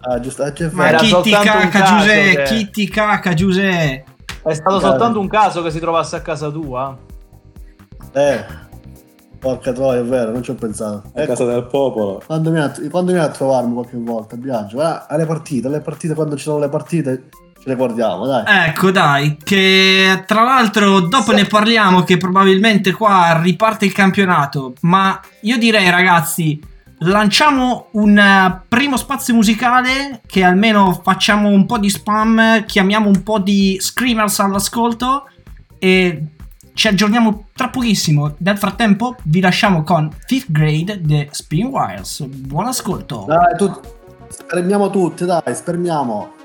Ah, 0.01 0.19
giusto, 0.19 0.43
eh, 0.45 0.53
c'è 0.53 0.69
Ma 0.71 0.91
chi 0.93 1.13
ti 1.21 1.31
caca, 1.31 1.83
Giuseppe? 1.83 2.35
che- 2.35 2.43
Chi 2.43 2.69
ti 2.71 2.89
caca, 2.89 3.33
Giuseppe? 3.33 4.05
È 4.43 4.53
stato 4.53 4.77
Cavolo. 4.77 4.79
soltanto 4.79 5.19
un 5.19 5.27
caso 5.27 5.61
che 5.61 5.69
si 5.69 5.79
trovasse 5.79 6.15
a 6.15 6.21
casa 6.21 6.49
tua. 6.49 6.97
Eh, 8.13 8.45
porca 9.37 9.71
troia, 9.73 9.99
è 9.99 10.03
vero, 10.03 10.31
non 10.31 10.41
ci 10.41 10.49
ho 10.51 10.55
pensato. 10.55 11.03
A 11.13 11.21
Ecco, 11.21 11.33
casa 11.33 11.45
del 11.45 11.65
popolo. 11.67 12.21
quando, 12.25 12.49
vieni 12.51 12.65
a, 12.65 12.71
quando 12.89 13.11
vieni 13.11 13.25
a 13.25 13.29
trovarmi 13.29 13.73
qualche 13.73 13.97
volta 13.97 14.35
a 14.35 14.39
viaggio, 14.39 14.79
ah, 14.79 15.05
alle 15.07 15.25
partite, 15.25 15.67
alle 15.67 15.81
partite, 15.81 16.15
quando 16.15 16.35
ci 16.35 16.43
sono 16.43 16.57
le 16.57 16.69
partite, 16.69 17.29
le 17.63 17.75
guardiamo, 17.75 18.25
dai. 18.25 18.43
Ecco, 18.67 18.91
dai, 18.91 19.37
che 19.43 20.23
tra 20.25 20.43
l'altro 20.43 21.01
dopo 21.01 21.31
ne 21.31 21.45
parliamo 21.45 22.03
che 22.03 22.17
probabilmente 22.17 22.91
qua 22.91 23.39
riparte 23.41 23.85
il 23.85 23.93
campionato, 23.93 24.73
ma 24.81 25.19
io 25.41 25.57
direi 25.57 25.89
ragazzi, 25.89 26.59
lanciamo 26.99 27.87
un 27.91 28.17
eh, 28.17 28.61
primo 28.67 28.97
spazio 28.97 29.33
musicale 29.33 30.21
che 30.25 30.43
almeno 30.43 30.99
facciamo 31.03 31.49
un 31.49 31.65
po' 31.65 31.77
di 31.77 31.89
spam, 31.89 32.65
chiamiamo 32.65 33.07
un 33.07 33.23
po' 33.23 33.39
di 33.39 33.77
screamers 33.79 34.39
all'ascolto 34.39 35.27
e 35.77 36.25
ci 36.73 36.87
aggiorniamo 36.87 37.49
tra 37.53 37.69
pochissimo. 37.69 38.35
Nel 38.39 38.57
frattempo 38.57 39.15
vi 39.23 39.39
lasciamo 39.39 39.83
con 39.83 40.09
Fifth 40.25 40.51
Grade 40.51 41.01
The 41.03 41.27
Spin 41.31 41.67
Wires. 41.67 42.23
Buon 42.23 42.67
ascolto. 42.67 43.25
Dai, 43.27 43.55
tu, 43.57 43.71
spermiamo 44.29 44.89
tutti, 44.89 45.25
dai, 45.25 45.53
spermiamo. 45.53 46.39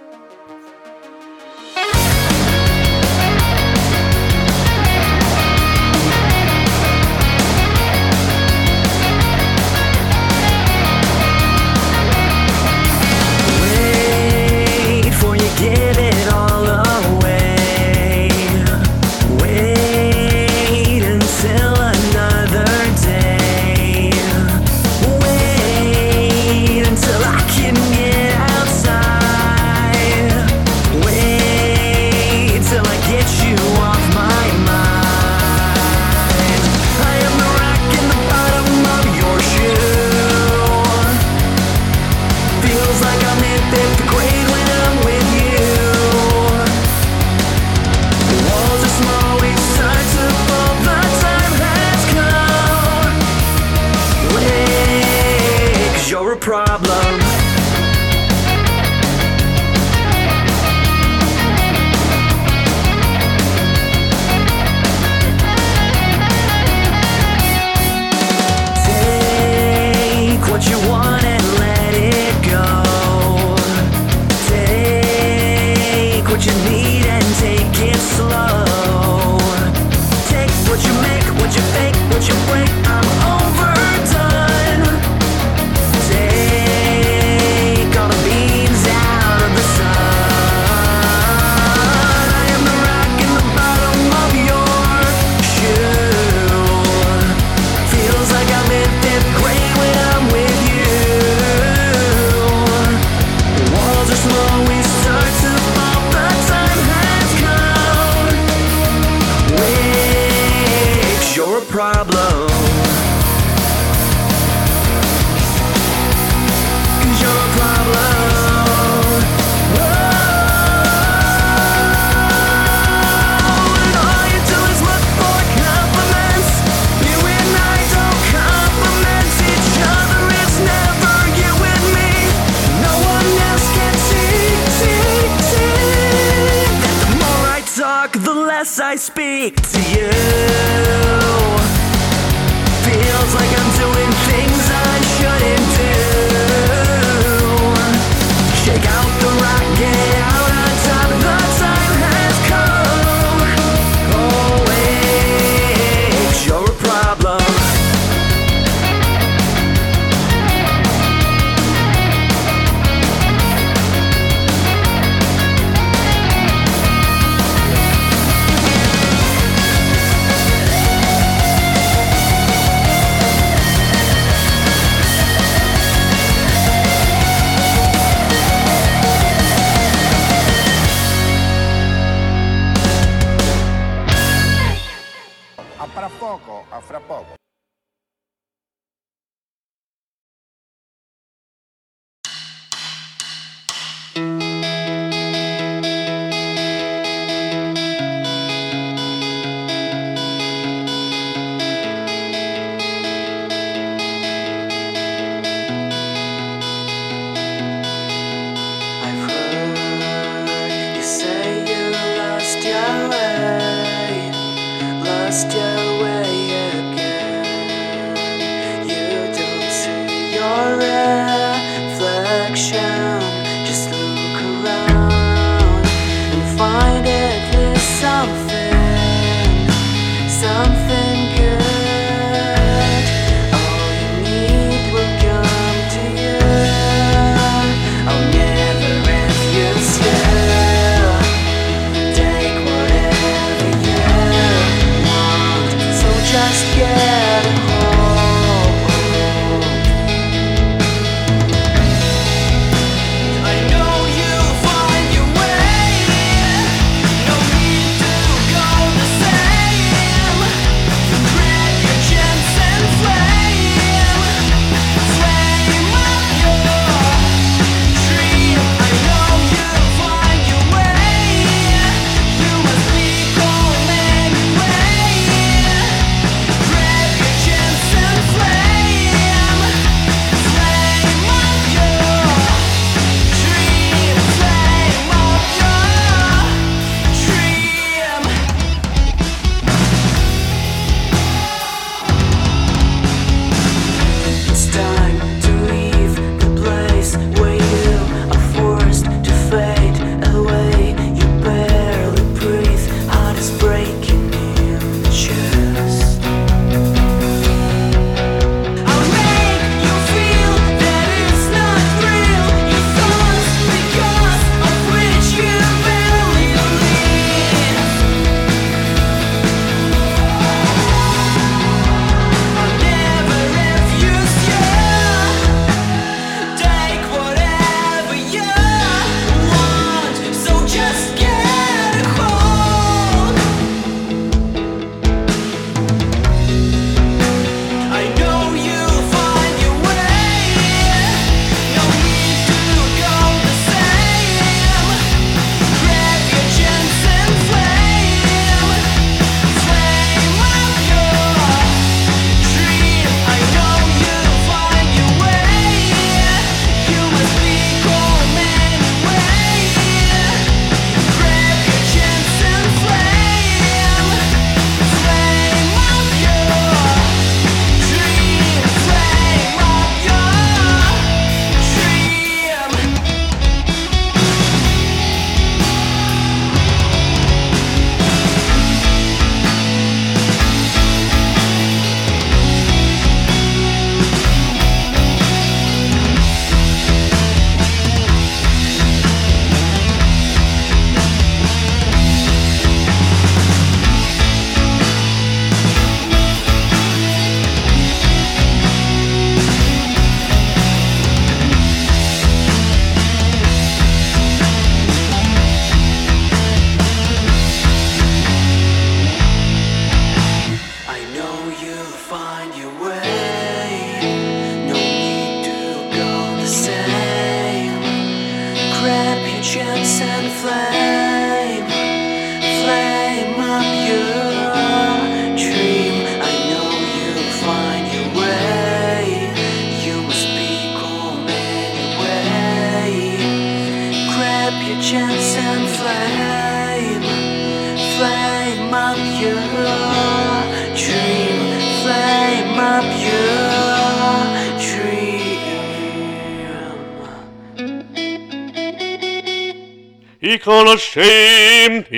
Conoscenti. 450.77 451.95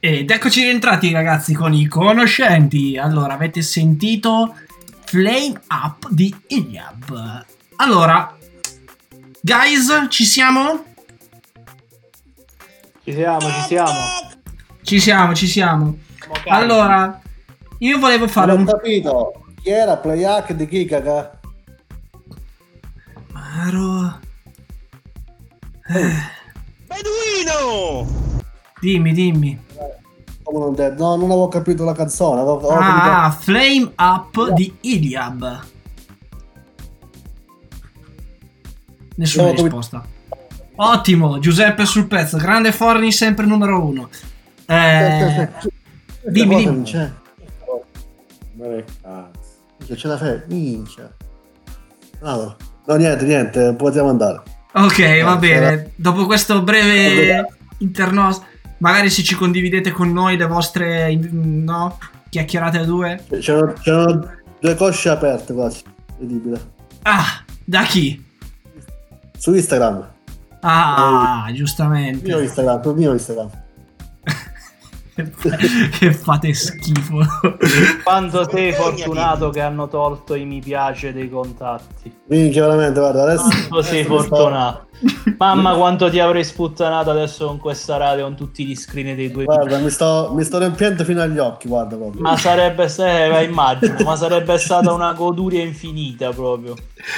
Ed 0.00 0.30
eccoci 0.30 0.62
rientrati 0.62 1.12
ragazzi 1.12 1.52
con 1.52 1.74
i 1.74 1.86
conoscenti. 1.86 2.96
Allora, 2.96 3.34
avete 3.34 3.60
sentito 3.60 4.54
Flame 5.04 5.60
Up 5.68 6.08
di 6.08 6.34
Iliab. 6.46 7.44
Allora, 7.76 8.34
guys, 9.42 10.06
ci 10.08 10.24
siamo? 10.24 10.84
Ci 13.04 13.12
siamo, 13.12 13.40
ci 13.40 13.60
siamo. 13.66 13.92
Ci 14.82 14.98
siamo, 15.00 15.34
ci 15.34 15.46
siamo. 15.46 15.98
Allora, 16.46 17.20
io 17.78 17.98
volevo 17.98 18.26
fare 18.28 18.52
Non 18.52 18.56
ho 18.56 18.60
un... 18.60 18.66
capito. 18.66 19.44
Chi 19.62 19.68
era 19.70 19.96
Play 19.98 20.24
Hack 20.24 20.52
di 20.52 20.84
caga? 20.86 21.38
Maro... 23.32 24.20
Beduino! 26.96 28.06
Dimmi, 28.80 29.12
dimmi. 29.12 29.64
No, 30.50 30.70
non 31.16 31.24
avevo 31.30 31.48
capito 31.48 31.84
la 31.84 31.92
canzone. 31.92 32.40
Avevo, 32.40 32.68
avevo 32.68 32.80
Ah, 32.80 33.30
Flame 33.30 33.92
Up 33.96 34.50
di 34.52 34.74
Iliab. 34.80 35.60
Nessuna 39.16 39.46
No, 39.48 39.54
come- 39.54 39.62
risposta. 39.68 40.04
Ottimo, 40.76 41.38
Giuseppe 41.38 41.84
sul 41.84 42.06
pezzo. 42.06 42.36
Grande 42.36 42.70
Forni, 42.72 43.10
sempre 43.12 43.44
numero 43.46 43.82
uno. 43.84 44.08
Eh, 44.66 45.48
dimmi, 46.26 46.56
dimmi. 46.56 46.64
non 46.64 46.82
c'è? 46.82 47.10
Cazzo. 49.02 49.96
Ce 49.96 50.08
la 50.08 50.16
fai? 50.16 50.42
Minchia. 50.46 51.12
No, 52.20 52.56
no, 52.84 52.94
niente, 52.96 53.24
niente, 53.24 53.74
possiamo 53.74 54.10
andare. 54.10 54.42
Ok, 54.78 55.22
va 55.22 55.34
Eh, 55.34 55.38
bene. 55.38 55.90
Dopo 55.96 56.26
questo 56.26 56.62
breve 56.62 57.46
interno, 57.78 58.28
magari 58.78 59.08
se 59.08 59.22
ci 59.22 59.34
condividete 59.34 59.90
con 59.90 60.12
noi 60.12 60.36
le 60.36 60.46
vostre 60.46 61.14
no, 61.16 61.98
chiacchierate 62.28 62.78
a 62.78 62.84
due. 62.84 63.24
C'erano, 63.40 63.72
c'erano 63.80 64.30
due 64.60 64.74
cosce 64.74 65.08
aperte 65.08 65.54
quasi. 65.54 65.82
Incredibile. 66.18 66.60
Ah, 67.02 67.42
da 67.64 67.82
chi? 67.84 68.22
Su 69.38 69.54
Instagram. 69.54 70.08
Ah, 70.60 71.44
Mio 71.46 71.54
giustamente. 71.54 72.42
Instagram, 72.42 72.82
sul 72.82 72.94
mio 72.96 73.12
Instagram. 73.12 73.50
Che 75.98 76.12
fate 76.12 76.52
schifo. 76.52 77.18
Quanto 78.04 78.48
sei 78.48 78.72
fortunato 78.72 79.50
che 79.50 79.60
hanno 79.60 79.88
tolto 79.88 80.34
i 80.34 80.44
mi 80.44 80.60
piace 80.60 81.12
dei 81.12 81.30
contatti. 81.30 82.12
Minchia, 82.26 82.62
veramente, 82.66 83.00
guarda, 83.00 83.22
adesso... 83.22 83.48
Quanto 83.48 83.82
sei 83.82 84.04
fortunato. 84.04 84.84
Mamma 85.36 85.74
quanto 85.74 86.08
ti 86.08 86.18
avrei 86.18 86.42
sputtanato 86.42 87.10
adesso 87.10 87.46
con 87.46 87.58
questa 87.58 87.98
radio 87.98 88.24
con 88.24 88.34
tutti 88.34 88.64
gli 88.64 88.74
screen 88.74 89.14
dei 89.14 89.30
tuoi 89.30 89.44
Guarda, 89.44 89.76
mi 89.76 89.90
sto, 89.90 90.32
mi 90.34 90.42
sto 90.42 90.56
riempiendo 90.56 91.04
fino 91.04 91.20
agli 91.20 91.36
occhi, 91.36 91.68
guarda 91.68 91.96
proprio. 91.96 92.22
Ma 92.22 92.34
sarebbe 92.38 92.88
stata, 92.88 93.42
immagino, 93.42 93.94
ma 94.04 94.16
sarebbe 94.16 94.56
stata 94.56 94.92
una 94.92 95.12
goduria 95.12 95.62
infinita 95.62 96.30
proprio. 96.30 96.74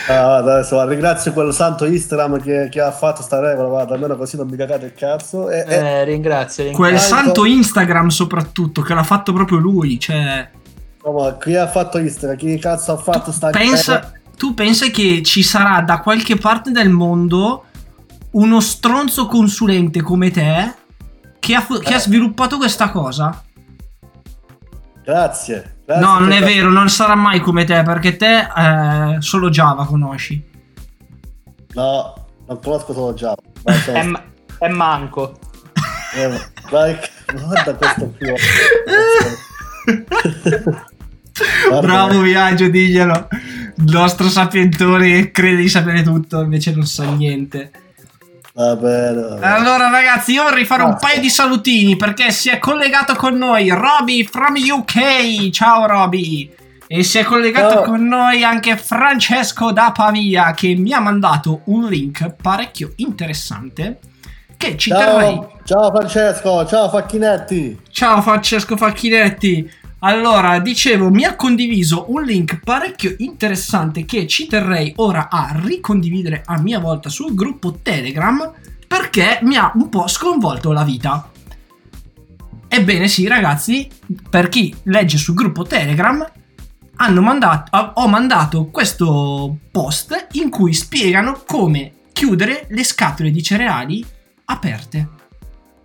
Ah, 0.08 0.24
guarda, 0.24 0.54
adesso 0.54 0.74
guarda, 0.74 0.90
ringrazio 0.90 1.32
quel 1.32 1.52
santo 1.52 1.84
Instagram 1.84 2.40
che, 2.40 2.68
che 2.68 2.80
ha 2.80 2.90
fatto 2.90 3.22
sta 3.22 3.38
regola, 3.38 3.68
guarda, 3.68 3.94
almeno 3.94 4.16
così 4.16 4.36
non 4.36 4.48
mi 4.48 4.56
cagate 4.56 4.86
il 4.86 4.94
cazzo. 4.94 5.48
E, 5.48 5.64
e- 5.68 5.74
Eh, 5.74 6.04
ringrazio, 6.04 6.64
ringrazio. 6.64 6.72
Quel 6.72 6.98
santo 6.98 7.44
ecco. 7.44 7.52
Instagram 7.88 8.08
soprattutto, 8.08 8.82
che 8.82 8.94
l'ha 8.94 9.02
fatto 9.02 9.32
proprio 9.32 9.58
lui. 9.58 9.98
Cioè, 9.98 10.50
insomma, 10.96 11.36
chi 11.38 11.56
ha 11.56 11.66
fatto 11.66 11.98
Instagram? 11.98 12.36
Chi 12.38 12.58
cazzo 12.58 12.92
ha 12.92 12.96
fatto 12.96 13.32
sta 13.32 13.50
pensa, 13.50 14.12
tu 14.36 14.54
pensa 14.54 14.88
che 14.88 15.22
ci 15.22 15.42
sarà 15.42 15.80
da 15.80 16.00
qualche 16.00 16.36
parte 16.36 16.70
del 16.70 16.90
mondo 16.90 17.64
uno 18.32 18.60
stronzo 18.60 19.26
consulente 19.26 20.02
come 20.02 20.30
te 20.30 20.74
che 21.38 21.54
ha, 21.54 21.60
fu- 21.62 21.78
che 21.80 21.92
Eh. 21.92 21.94
ha 21.94 21.98
sviluppato 21.98 22.58
questa 22.58 22.90
cosa? 22.90 23.42
Grazie. 25.02 25.78
grazie 25.86 26.04
No, 26.04 26.18
non 26.18 26.32
è 26.32 26.40
vero, 26.42 26.68
non 26.68 26.90
sarà 26.90 27.14
mai 27.14 27.40
come 27.40 27.64
te, 27.64 27.82
perché 27.82 28.16
te 28.16 28.40
eh, 28.40 29.16
solo 29.20 29.48
Java 29.48 29.86
conosci. 29.86 30.44
No, 31.72 32.26
non 32.46 32.60
conosco 32.60 32.92
solo 32.92 33.14
Java. 33.14 33.36
È, 33.62 34.02
ma- 34.04 34.22
è 34.58 34.68
manco. 34.68 35.38
eh, 36.14 36.38
vai, 36.70 36.98
guarda 37.34 37.74
questo. 37.74 38.14
Guarda. 41.68 41.80
Bravo 41.80 42.20
Viaggio, 42.20 42.68
diglielo. 42.68 43.28
Il 43.76 43.84
nostro 43.92 44.28
sapientore 44.28 45.30
crede 45.30 45.62
di 45.62 45.68
sapere 45.68 46.02
tutto, 46.02 46.40
invece 46.42 46.72
non 46.72 46.86
sa 46.86 47.04
niente. 47.04 47.70
Va 48.54 48.74
bene, 48.74 49.20
va 49.22 49.34
bene. 49.34 49.46
Allora, 49.46 49.88
ragazzi, 49.88 50.32
io 50.32 50.42
vorrei 50.42 50.64
fare 50.64 50.82
un 50.82 50.96
paio 50.98 51.20
di 51.20 51.30
salutini 51.30 51.96
perché 51.96 52.32
si 52.32 52.48
è 52.48 52.58
collegato 52.58 53.14
con 53.14 53.36
noi 53.36 53.68
Roby 53.70 54.24
from 54.24 54.54
UK. 54.56 55.50
Ciao, 55.50 55.86
Roby. 55.86 56.52
E 56.90 57.02
si 57.02 57.18
è 57.18 57.22
collegato 57.22 57.74
Ciao. 57.74 57.82
con 57.84 58.04
noi 58.06 58.42
anche 58.42 58.76
Francesco 58.76 59.72
da 59.72 59.92
Pavia 59.92 60.52
che 60.52 60.74
mi 60.74 60.92
ha 60.92 61.00
mandato 61.00 61.60
un 61.66 61.86
link 61.86 62.34
parecchio 62.40 62.94
interessante 62.96 63.98
che 64.58 64.76
ci 64.76 64.90
terrei. 64.90 65.34
Ciao, 65.34 65.60
ciao 65.64 65.90
Francesco, 65.90 66.66
ciao 66.66 66.88
Facchinetti. 66.90 67.80
Ciao 67.90 68.20
Francesco 68.20 68.76
Facchinetti. 68.76 69.70
Allora, 70.00 70.58
dicevo, 70.58 71.10
mi 71.10 71.24
ha 71.24 71.34
condiviso 71.34 72.06
un 72.08 72.22
link 72.22 72.60
parecchio 72.62 73.14
interessante 73.18 74.04
che 74.04 74.26
ci 74.26 74.46
terrei 74.46 74.92
ora 74.96 75.28
a 75.30 75.58
ricondividere 75.64 76.42
a 76.44 76.60
mia 76.60 76.78
volta 76.78 77.08
sul 77.08 77.34
gruppo 77.34 77.78
Telegram 77.82 78.52
perché 78.86 79.38
mi 79.42 79.56
ha 79.56 79.72
un 79.74 79.88
po' 79.88 80.06
sconvolto 80.06 80.72
la 80.72 80.84
vita. 80.84 81.30
Ebbene 82.68 83.08
sì, 83.08 83.26
ragazzi, 83.26 83.88
per 84.28 84.48
chi 84.48 84.74
legge 84.84 85.16
sul 85.18 85.34
gruppo 85.34 85.62
Telegram, 85.64 86.24
hanno 86.96 87.20
mandato, 87.20 87.92
ho 87.94 88.08
mandato 88.08 88.66
questo 88.66 89.56
post 89.70 90.26
in 90.32 90.50
cui 90.50 90.74
spiegano 90.74 91.42
come 91.46 91.92
chiudere 92.12 92.66
le 92.70 92.84
scatole 92.84 93.30
di 93.30 93.42
cereali 93.42 94.04
aperte. 94.50 95.08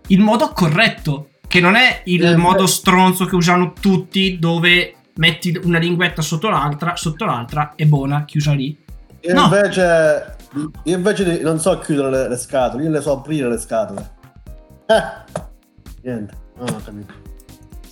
Il 0.08 0.20
modo 0.20 0.48
corretto, 0.50 1.30
che 1.46 1.60
non 1.60 1.74
è 1.76 2.02
il 2.06 2.24
Eh, 2.24 2.36
modo 2.36 2.62
beh. 2.64 2.68
stronzo 2.68 3.24
che 3.26 3.34
usano 3.34 3.72
tutti 3.72 4.38
dove 4.38 4.94
metti 5.16 5.58
una 5.62 5.78
linguetta 5.78 6.22
sotto 6.22 6.48
l'altra, 6.48 6.96
sotto 6.96 7.24
l'altra 7.24 7.72
e 7.76 7.86
buona, 7.86 8.24
chiusa 8.24 8.52
lì. 8.52 8.76
Io 9.20 9.34
No. 9.34 9.44
invece, 9.44 10.36
io 10.84 10.96
invece 10.96 11.40
non 11.42 11.58
so 11.60 11.78
chiudere 11.78 12.10
le, 12.10 12.28
le 12.28 12.36
scatole, 12.36 12.82
io 12.84 12.90
le 12.90 13.00
so 13.00 13.12
aprire 13.18 13.48
le 13.48 13.58
scatole. 13.58 14.12
Eh, 14.86 15.02
niente, 16.02 16.34
non 16.56 16.68
ho 16.68 16.80
capito. 16.84 17.12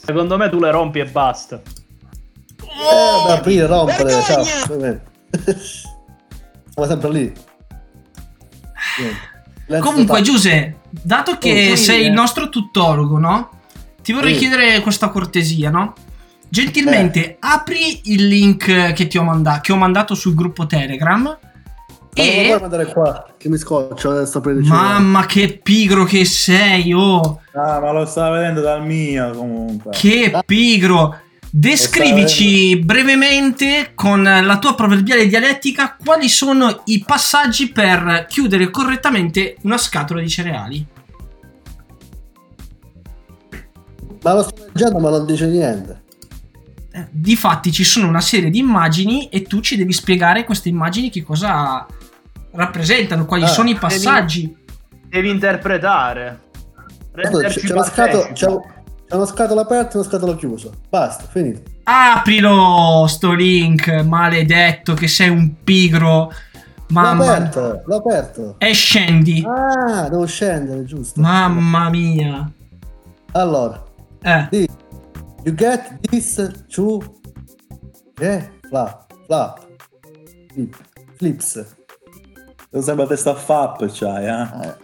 Secondo 0.04 0.36
me 0.36 0.48
tu 0.50 0.58
le 0.58 0.70
rompi 0.70 0.98
e 0.98 1.04
basta. 1.06 1.56
Eh, 2.60 3.26
da 3.26 3.34
aprire, 3.34 3.66
rompere, 3.66 4.10
ciao. 4.22 4.42
Vergogna! 4.42 4.62
ovviamente. 4.64 5.10
Siamo 6.72 6.88
sempre 6.88 7.10
lì. 7.10 7.32
Niente. 8.98 9.30
Comunque. 9.80 10.20
Giuse, 10.22 10.76
dato 10.90 11.36
che 11.38 11.70
Oh, 11.72 11.76
sei 11.76 12.02
eh. 12.02 12.06
il 12.06 12.12
nostro 12.12 12.48
tuttologo, 12.48 13.18
no? 13.18 13.50
Ti 14.02 14.12
vorrei 14.12 14.32
Sì. 14.34 14.40
chiedere 14.40 14.80
questa 14.80 15.08
cortesia, 15.10 15.70
no? 15.70 15.94
Gentilmente 16.48 17.24
Eh. 17.24 17.36
apri 17.40 18.00
il 18.04 18.26
link 18.26 18.92
che 18.92 19.06
ti 19.06 19.16
ho, 19.16 19.22
manda- 19.22 19.60
che 19.60 19.72
ho 19.72 19.76
mandato 19.76 20.14
sul 20.14 20.34
gruppo 20.34 20.66
Telegram. 20.66 21.22
Ma 21.22 21.38
non 22.24 22.26
lo 22.26 22.40
E 22.42 22.46
puoi 22.48 22.60
mandare 22.60 22.86
qua, 22.92 23.26
che 23.38 23.48
mi 23.48 23.56
scoccio 23.56 24.10
adesso 24.10 24.40
per 24.42 24.56
il 24.56 24.64
mamma, 24.66 25.24
che 25.24 25.58
pigro 25.62 26.04
che 26.04 26.26
sei, 26.26 26.92
oh! 26.92 27.40
Ah, 27.54 27.80
ma 27.80 27.90
lo 27.92 28.04
stava 28.04 28.36
vedendo 28.36 28.60
dal 28.60 28.84
mio 28.84 29.30
comunque. 29.30 29.92
Che 29.92 30.30
Ah. 30.34 30.42
pigro! 30.44 31.16
Descrivici 31.54 32.78
brevemente 32.78 33.92
con 33.94 34.22
la 34.22 34.58
tua 34.58 34.74
proverbiale 34.74 35.26
dialettica 35.26 35.98
quali 36.02 36.30
sono 36.30 36.80
i 36.86 37.04
passaggi 37.06 37.68
per 37.70 38.24
chiudere 38.26 38.70
correttamente 38.70 39.56
una 39.62 39.76
scatola 39.76 40.22
di 40.22 40.30
cereali. 40.30 40.86
Ma 44.22 44.32
lo 44.32 44.42
sto 44.44 44.64
leggendo, 44.72 44.98
ma 44.98 45.10
non 45.10 45.26
dice 45.26 45.46
niente. 45.46 46.00
Eh, 46.90 47.06
Difatti 47.10 47.70
ci 47.70 47.84
sono 47.84 48.08
una 48.08 48.20
serie 48.22 48.48
di 48.48 48.58
immagini 48.58 49.28
e 49.28 49.42
tu 49.42 49.60
ci 49.60 49.76
devi 49.76 49.92
spiegare 49.92 50.44
queste 50.44 50.70
immagini 50.70 51.10
che 51.10 51.22
cosa 51.22 51.86
rappresentano, 52.52 53.26
quali 53.26 53.44
Ah, 53.44 53.48
sono 53.48 53.68
i 53.68 53.74
devi- 53.74 53.80
passaggi. 53.84 54.56
Devi 55.06 55.28
interpretare. 55.28 56.40
Guarda, 57.12 57.28
Renderci 57.30 57.66
C'è, 57.66 57.74
partecipi. 57.74 58.32
c'è, 58.32 58.46
c'è 59.12 59.18
una 59.18 59.26
scatola 59.26 59.60
aperta 59.60 59.92
e 59.92 59.96
una 59.98 60.08
scatola 60.08 60.34
chiusa. 60.36 60.70
Basta, 60.88 61.24
finito. 61.24 61.60
Aprilo 61.82 63.04
sto 63.08 63.34
link, 63.34 63.88
maledetto 64.06 64.94
che 64.94 65.06
sei 65.06 65.28
un 65.28 65.62
pigro. 65.62 66.08
L'ho 66.30 66.32
Mamma 66.88 67.34
aperto, 67.34 67.82
l'ho 67.84 67.96
aperto. 67.96 68.54
E 68.56 68.72
scendi. 68.72 69.44
Ah, 69.46 70.08
devo 70.08 70.24
scendere, 70.24 70.84
giusto. 70.84 71.20
Mamma 71.20 71.90
mia. 71.90 72.50
Allora, 73.32 73.84
Eh. 74.22 74.46
di- 74.50 74.68
you 75.44 75.54
get 75.54 75.98
this 76.08 76.64
to... 76.70 77.02
Che? 78.14 78.50
Flap, 78.66 79.12
flap. 79.26 79.60
Flip, 80.54 80.74
flips. 81.16 81.66
Non 82.70 82.82
sembra 82.82 83.06
testa 83.06 83.32
a 83.32 83.34
FAP, 83.34 83.90
c'hai, 83.92 84.24
eh? 84.24 84.48
Eh, 84.62 84.74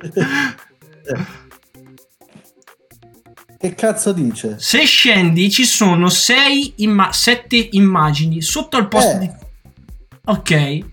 eh, 0.00 0.14
eh. 1.12 1.44
Che 3.58 3.74
cazzo 3.74 4.12
dice? 4.12 4.56
Se 4.58 4.84
scendi 4.84 5.50
ci 5.50 5.64
sono 5.64 6.08
6 6.08 6.74
imma- 6.76 7.12
7 7.12 7.68
immagini 7.72 8.42
sotto 8.42 8.76
al 8.76 8.88
posto 8.88 9.16
Eh. 9.16 9.18
di... 9.18 9.30
Ok, 10.28 10.50
Eh, 10.50 10.84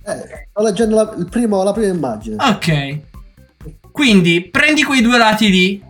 sto 0.50 0.62
leggendo 0.62 0.96
la, 0.96 1.14
il 1.18 1.28
primo- 1.30 1.64
la 1.64 1.74
prima 1.74 1.92
immagine. 1.94 2.36
ok. 2.40 3.00
Quindi 3.92 4.42
prendi 4.50 4.84
quei 4.84 5.02
due 5.02 5.18
lati 5.18 5.50
lì, 5.50 5.84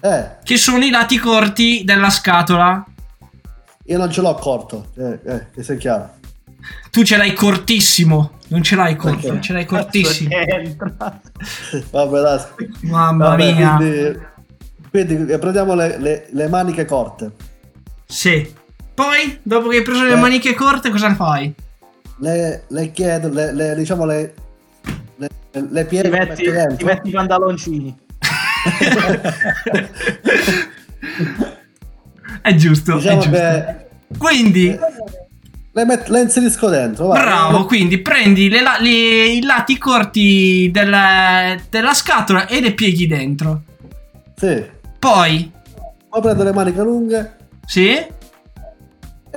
Eh, 0.00 0.30
che 0.44 0.56
sono 0.56 0.84
i 0.84 0.90
lati 0.90 1.16
corti 1.18 1.82
della 1.84 2.10
scatola. 2.10 2.84
io 3.86 3.98
non 3.98 4.10
ce 4.10 4.20
l'ho 4.20 4.34
corto. 4.34 4.90
Eh, 4.96 5.18
eh, 5.24 5.46
che 5.54 5.62
sia 5.62 5.76
chiaro. 5.76 6.10
Tu 6.90 7.02
ce 7.04 7.16
l'hai 7.16 7.32
cortissimo. 7.32 8.32
Non 8.48 8.62
ce 8.62 8.76
l'hai 8.76 8.96
corto, 8.96 9.28
Ok. 9.28 9.38
ce 9.40 9.52
l'hai 9.52 9.64
cortissimo. 9.64 10.30
Vabbè, 11.90 12.20
dai. 12.20 12.40
Mamma 12.82 13.28
Vabbè, 13.30 13.52
mia. 13.54 13.76
Quindi, 13.76 14.18
quindi 15.04 15.32
eh, 15.32 15.38
prendiamo 15.38 15.74
le, 15.74 15.98
le- 15.98 16.26
le 16.30 16.48
maniche 16.48 16.84
corte. 16.84 17.30
Sì. 18.06 18.50
Poi, 18.94 19.38
dopo 19.42 19.68
che 19.68 19.78
hai 19.78 19.82
preso 19.82 20.04
le 20.04 20.12
Eh. 20.12 20.16
maniche 20.16 20.54
corte, 20.54 20.90
cosa 20.90 21.14
fai? 21.14 21.52
Le, 22.20 22.64
le 22.68 22.90
chiedo, 22.92 23.28
le, 23.28 23.52
le- 23.52 23.74
diciamo 23.74 24.06
le, 24.06 24.34
le, 25.16 25.28
le 25.52 25.82
Ti 25.82 25.88
pieghe 25.88 26.08
metti, 26.08 26.44
ti 26.76 26.84
metti 26.84 27.08
i 27.08 27.12
pantaloncini. 27.12 27.94
È 32.42 32.54
giusto, 32.54 32.96
Diciamo 32.96 33.20
è 33.20 33.24
giusto. 33.24 33.38
che 33.38 33.86
Quindi, 34.18 34.78
le, 35.72 35.84
met- 35.84 36.08
le 36.08 36.20
inserisco 36.22 36.68
dentro. 36.68 37.06
va. 37.08 37.20
bravo, 37.20 37.64
quindi 37.66 37.98
prendi 37.98 38.48
le 38.48 38.62
la- 38.62 38.78
le- 38.80 39.26
i 39.32 39.42
lati 39.42 39.76
corti 39.78 40.70
della, 40.72 41.54
della 41.68 41.92
scatola 41.94 42.46
e 42.46 42.60
le 42.60 42.72
pieghi 42.72 43.06
dentro. 43.06 43.62
Sì. 44.36 44.64
Poi, 44.98 45.52
Poi 46.08 46.20
prendo 46.20 46.42
le 46.44 46.52
maniche 46.52 46.82
lunghe 46.82 47.36
sì? 47.66 48.14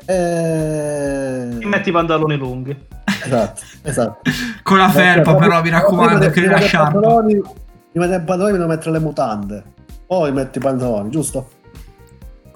e... 0.06 1.56
Ti 1.60 1.66
metti 1.66 1.90
i 1.90 1.92
pantaloni 1.92 2.38
lunghi. 2.38 2.88
Esatto, 3.24 3.62
esatto. 3.84 4.22
Con 4.64 4.78
la 4.78 4.90
felpa, 4.90 5.36
però, 5.36 5.62
mi 5.62 5.70
raccomando, 5.70 6.20
che 6.20 6.32
prima 6.32 6.54
la 6.54 6.58
dei 6.60 6.68
sciarpa. 6.68 6.92
pantaloni, 6.92 7.42
prima 7.92 8.08
dei 8.08 8.22
pantaloni 8.22 8.52
devo 8.54 8.68
mettere 8.68 8.92
le 8.92 9.00
mutande. 9.00 9.64
Poi 10.08 10.32
metti 10.32 10.58
i 10.58 10.62
pantaloni, 10.62 11.10
giusto? 11.10 11.50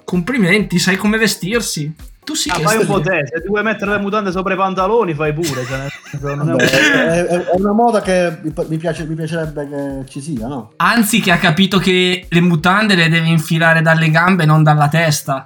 Complimenti, 0.04 0.78
sai 0.78 0.96
come 0.96 1.18
vestirsi. 1.18 1.94
Tu 2.24 2.34
sì 2.34 2.48
Ah, 2.50 2.56
che 2.56 2.62
fai 2.62 2.78
un 2.78 2.86
po' 2.86 3.00
te. 3.00 3.26
Se 3.30 3.42
ti 3.42 3.48
vuoi 3.48 3.62
mettere 3.62 3.90
le 3.92 3.98
mutande 3.98 4.32
sopra 4.32 4.54
i 4.54 4.56
pantaloni, 4.56 5.12
fai 5.14 5.32
pure. 5.34 5.64
Cioè, 5.64 6.34
non 6.34 6.58
è 6.58 6.64
è, 6.64 7.44
una 7.52 7.72
moda 7.72 8.00
che 8.00 8.38
mi, 8.42 8.76
piace- 8.78 9.04
mi 9.04 9.14
piacerebbe 9.14 9.68
che 9.68 10.10
ci 10.10 10.20
sia, 10.22 10.46
no? 10.46 10.72
Anzi, 10.76 11.20
che 11.20 11.30
ha 11.30 11.36
capito 11.38 11.78
che 11.78 12.26
le 12.28 12.40
mutande 12.40 12.94
le 12.94 13.08
deve 13.10 13.28
infilare 13.28 13.82
dalle 13.82 14.10
gambe, 14.10 14.46
non 14.46 14.62
dalla 14.62 14.88
testa. 14.88 15.44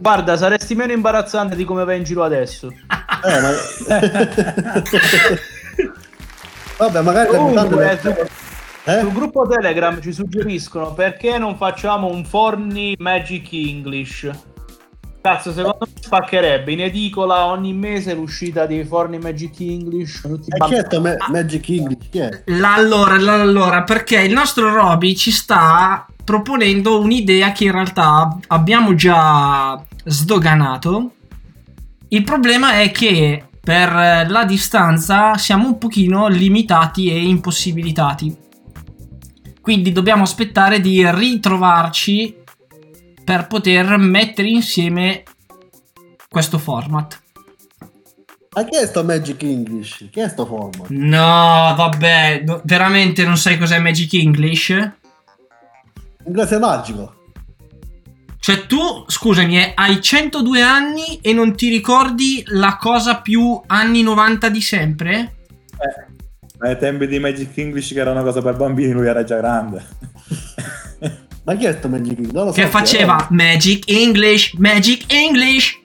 Guarda, 0.00 0.36
saresti 0.36 0.76
meno 0.76 0.92
imbarazzante 0.92 1.56
di 1.56 1.64
come 1.64 1.84
vai 1.84 1.96
in 1.98 2.04
giro 2.04 2.22
adesso. 2.24 2.72
Eh, 3.20 3.40
ma... 3.40 3.50
Vabbè, 6.78 7.00
magari 7.02 7.32
le 7.32 7.38
mutande... 7.38 7.74
Comunque, 7.74 7.98
le- 8.02 8.30
Eh? 8.84 9.00
sul 9.00 9.12
gruppo 9.12 9.46
Telegram 9.48 10.00
ci 10.00 10.12
suggeriscono 10.12 10.92
perché 10.94 11.36
non 11.36 11.56
facciamo 11.56 12.08
un 12.10 12.24
Forni 12.24 12.94
Magic 12.98 13.48
English. 13.52 14.30
Cazzo, 15.28 15.52
secondo 15.52 15.76
me 15.80 15.88
spaccherebbe 16.00 16.72
in 16.72 16.80
edicola 16.80 17.44
ogni 17.44 17.74
mese 17.74 18.14
l'uscita 18.14 18.64
di 18.64 18.82
Forni 18.82 19.18
Magic 19.18 19.60
English. 19.60 20.22
Tutti 20.22 20.48
E 20.48 20.66
chi 20.66 20.74
è 20.74 20.84
sto 20.86 21.02
Ma- 21.02 21.16
Magic 21.28 21.68
English? 21.68 22.08
Chi 22.10 22.18
è? 22.18 22.42
L'allora, 22.46 23.18
l'allora, 23.18 23.82
perché 23.82 24.22
il 24.22 24.32
nostro 24.32 24.72
Roby 24.72 25.14
ci 25.14 25.30
sta 25.30 26.06
proponendo 26.24 26.98
un'idea 26.98 27.52
che 27.52 27.64
in 27.64 27.72
realtà 27.72 28.38
abbiamo 28.46 28.94
già 28.94 29.78
sdoganato. 30.02 31.10
Il 32.08 32.24
problema 32.24 32.80
è 32.80 32.90
che 32.90 33.48
per 33.60 33.90
la 34.30 34.44
distanza 34.46 35.36
siamo 35.36 35.66
un 35.66 35.76
pochino 35.76 36.28
limitati 36.28 37.10
e 37.10 37.22
impossibilitati. 37.22 38.34
Quindi 39.60 39.92
dobbiamo 39.92 40.22
aspettare 40.22 40.80
di 40.80 41.06
ritrovarci 41.06 42.34
per 43.28 43.46
poter 43.46 43.98
mettere 43.98 44.48
insieme 44.48 45.22
questo 46.30 46.56
format. 46.56 47.20
Ma 48.54 48.64
chi 48.64 48.78
è 48.78 48.86
sto 48.86 49.04
Magic 49.04 49.42
English? 49.42 50.08
Chi 50.10 50.20
è 50.20 50.28
sto 50.30 50.46
format? 50.46 50.88
No, 50.88 51.74
vabbè, 51.76 52.44
no- 52.46 52.62
veramente 52.64 53.26
non 53.26 53.36
sai 53.36 53.58
cos'è 53.58 53.80
Magic 53.80 54.14
English? 54.14 54.92
Inglese 56.24 56.58
magico. 56.58 57.16
Cioè 58.38 58.64
tu, 58.66 59.04
scusami, 59.06 59.58
eh, 59.58 59.72
hai 59.74 60.00
102 60.00 60.62
anni 60.62 61.20
e 61.20 61.34
non 61.34 61.54
ti 61.54 61.68
ricordi 61.68 62.42
la 62.46 62.78
cosa 62.80 63.20
più 63.20 63.60
anni 63.66 64.00
90 64.00 64.48
di 64.48 64.62
sempre? 64.62 65.36
Ai 66.60 66.78
tempi 66.78 67.06
di 67.06 67.18
Magic 67.18 67.54
English 67.58 67.92
che 67.92 68.00
era 68.00 68.10
una 68.10 68.22
cosa 68.22 68.40
per 68.40 68.56
bambini, 68.56 68.92
lui 68.92 69.06
era 69.06 69.22
già 69.22 69.36
grande. 69.36 69.84
Ma 71.48 71.54
chi 71.54 71.64
è 71.64 71.72
sto 71.72 71.88
Magic 71.88 72.18
English? 72.18 72.32
Non 72.32 72.44
lo 72.44 72.50
so 72.50 72.56
Che 72.56 72.60
chi 72.60 72.66
è. 72.66 72.70
faceva 72.70 73.26
Magic 73.30 73.90
English, 73.90 74.52
Magic 74.58 75.10
English. 75.10 75.80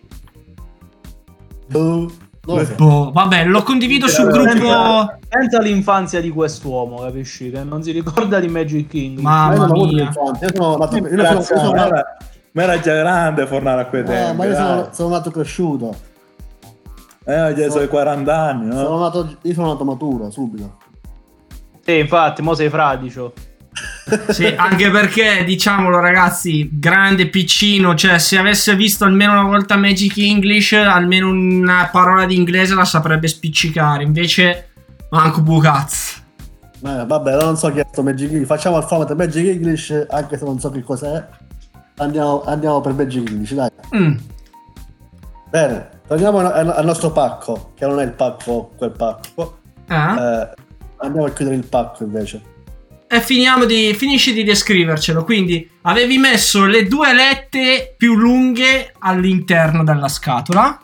Boh, 1.68 2.12
so. 2.46 2.76
Boh, 2.76 3.12
vabbè, 3.14 3.46
lo 3.46 3.64
condivido 3.64 4.10
sul 4.10 4.30
gruppo. 4.30 4.50
Pensa, 4.52 5.20
pensa 5.30 5.58
all'infanzia 5.60 6.20
di 6.20 6.32
quest'uomo, 6.32 6.98
capisci? 6.98 7.50
Che 7.50 7.64
non 7.64 7.82
si 7.82 7.92
ricorda 7.92 8.42
di 8.42 8.50
Magic 8.50 8.94
English. 8.94 9.22
Ma 9.22 9.56
Mamma 9.56 9.86
l'infanzia, 9.86 10.48
Io 10.48 10.54
sono 10.54 10.76
nato, 10.76 10.98
io 10.98 11.08
sono, 11.08 11.40
io 11.40 11.42
sono 11.44 11.76
era, 11.76 12.18
era 12.52 12.80
già 12.82 12.96
grande 12.96 13.48
Fornare 13.48 13.82
a 13.82 13.86
quei 13.86 14.02
eh, 14.02 14.06
tempi. 14.06 14.36
ma 14.36 14.46
io 14.46 14.56
sono, 14.56 14.90
sono 14.92 15.10
nato 15.16 15.32
cresciuto. 15.32 15.96
Eh, 17.24 17.42
ho 17.42 17.54
già 17.54 17.66
i 17.68 17.72
suoi 17.72 17.88
40 17.88 18.38
anni, 18.38 18.66
no? 18.66 18.76
Sono 18.76 19.00
nato, 19.00 19.38
io 19.42 19.54
sono 19.54 19.68
nato 19.68 19.86
maturo, 19.86 20.30
subito. 20.30 20.76
Sì, 21.86 22.00
infatti, 22.00 22.42
mo 22.42 22.54
sei 22.54 22.68
fradicio. 22.68 23.32
Sì, 24.30 24.46
anche 24.46 24.90
perché, 24.90 25.44
diciamolo 25.44 26.00
ragazzi, 26.00 26.70
grande 26.74 27.28
piccino, 27.30 27.96
cioè 27.96 28.20
se 28.20 28.38
avesse 28.38 28.76
visto 28.76 29.06
almeno 29.06 29.32
una 29.34 29.44
volta 29.44 29.78
Magic 29.78 30.18
English, 30.18 30.74
almeno 30.74 31.30
una 31.30 31.90
parola 31.92 32.26
di 32.26 32.36
inglese 32.36 32.76
la 32.76 32.86
saprebbe 32.86 33.28
spiccicare. 33.28 34.04
Invece, 34.04 34.70
manco 35.10 35.42
bucazzo. 35.42 36.22
Eh, 36.86 37.06
vabbè, 37.06 37.38
non 37.42 37.56
so 37.56 37.72
chi 37.72 37.80
è 37.80 37.86
sto 37.90 38.04
Magic 38.04 38.30
English. 38.30 38.48
Facciamo 38.48 38.78
il 38.78 38.84
format 38.84 39.14
Magic 39.14 39.48
English, 39.48 40.06
anche 40.10 40.38
se 40.38 40.44
non 40.44 40.60
so 40.60 40.70
che 40.70 40.84
cos'è. 40.84 41.26
Andiamo, 41.98 42.44
andiamo 42.44 42.82
per 42.82 42.94
Magic 42.94 43.30
English, 43.30 43.54
dai. 43.54 43.70
Mm. 43.96 44.16
Bene, 45.50 45.90
torniamo 46.08 46.40
al, 46.40 46.70
al 46.70 46.86
nostro 46.86 47.12
pacco, 47.12 47.72
che 47.76 47.86
non 47.86 48.00
è 48.00 48.04
il 48.04 48.14
pacco, 48.14 48.72
quel 48.76 48.92
pacco. 48.92 49.60
Ah. 49.88 50.20
Eh, 50.20 50.50
andiamo 50.98 51.28
a 51.28 51.32
chiudere 51.32 51.56
il 51.56 51.66
pacco 51.66 52.04
invece. 52.04 52.52
E 53.14 53.22
finiamo 53.22 53.66
di, 53.66 53.94
finisci 53.94 54.34
di 54.34 54.44
descrivercelo. 54.44 55.24
Quindi 55.24 55.70
avevi 55.84 56.18
messo 56.18 56.66
le 56.66 56.88
due 56.88 57.10
alette 57.10 57.94
più 57.96 58.16
lunghe 58.16 58.92
all'interno 58.98 59.84
della 59.84 60.08
scatola. 60.08 60.82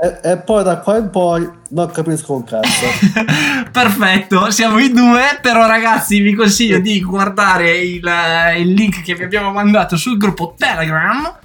E, 0.00 0.30
e 0.30 0.36
poi 0.36 0.62
da 0.62 0.78
qua 0.78 0.98
in 0.98 1.10
poi 1.10 1.50
non 1.70 1.90
capisco 1.90 2.34
un 2.34 2.44
cazzo. 2.44 2.86
Perfetto, 3.72 4.52
siamo 4.52 4.78
in 4.78 4.94
due, 4.94 5.40
però 5.42 5.66
ragazzi 5.66 6.20
vi 6.20 6.34
consiglio 6.34 6.78
di 6.78 7.02
guardare 7.02 7.78
il, 7.78 8.08
il 8.58 8.72
link 8.72 9.02
che 9.02 9.16
vi 9.16 9.24
abbiamo 9.24 9.50
mandato 9.50 9.96
sul 9.96 10.16
gruppo 10.16 10.54
Telegram 10.56 11.38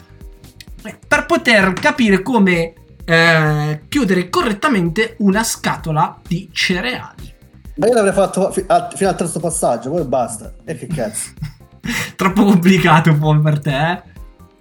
per 1.08 1.26
poter 1.26 1.74
capire 1.74 2.22
come 2.22 2.74
eh, 3.06 3.82
chiudere 3.88 4.30
correttamente 4.30 5.16
una 5.20 5.44
scatola 5.44 6.20
di 6.28 6.50
cereali. 6.52 7.34
Ma 7.76 7.88
io 7.88 7.94
l'avrei 7.94 8.14
fatto 8.14 8.52
fi- 8.52 8.64
a- 8.68 8.90
fino 8.94 9.10
al 9.10 9.16
terzo 9.16 9.40
passaggio, 9.40 9.90
poi 9.92 10.04
basta. 10.04 10.54
E 10.66 10.76
che 10.78 10.88
cazzo? 10.88 11.30
Troppo 12.16 12.44
complicato 12.44 13.16
poi 13.18 13.40
per 13.40 13.60
te, 13.60 13.70
eh? 13.92 14.04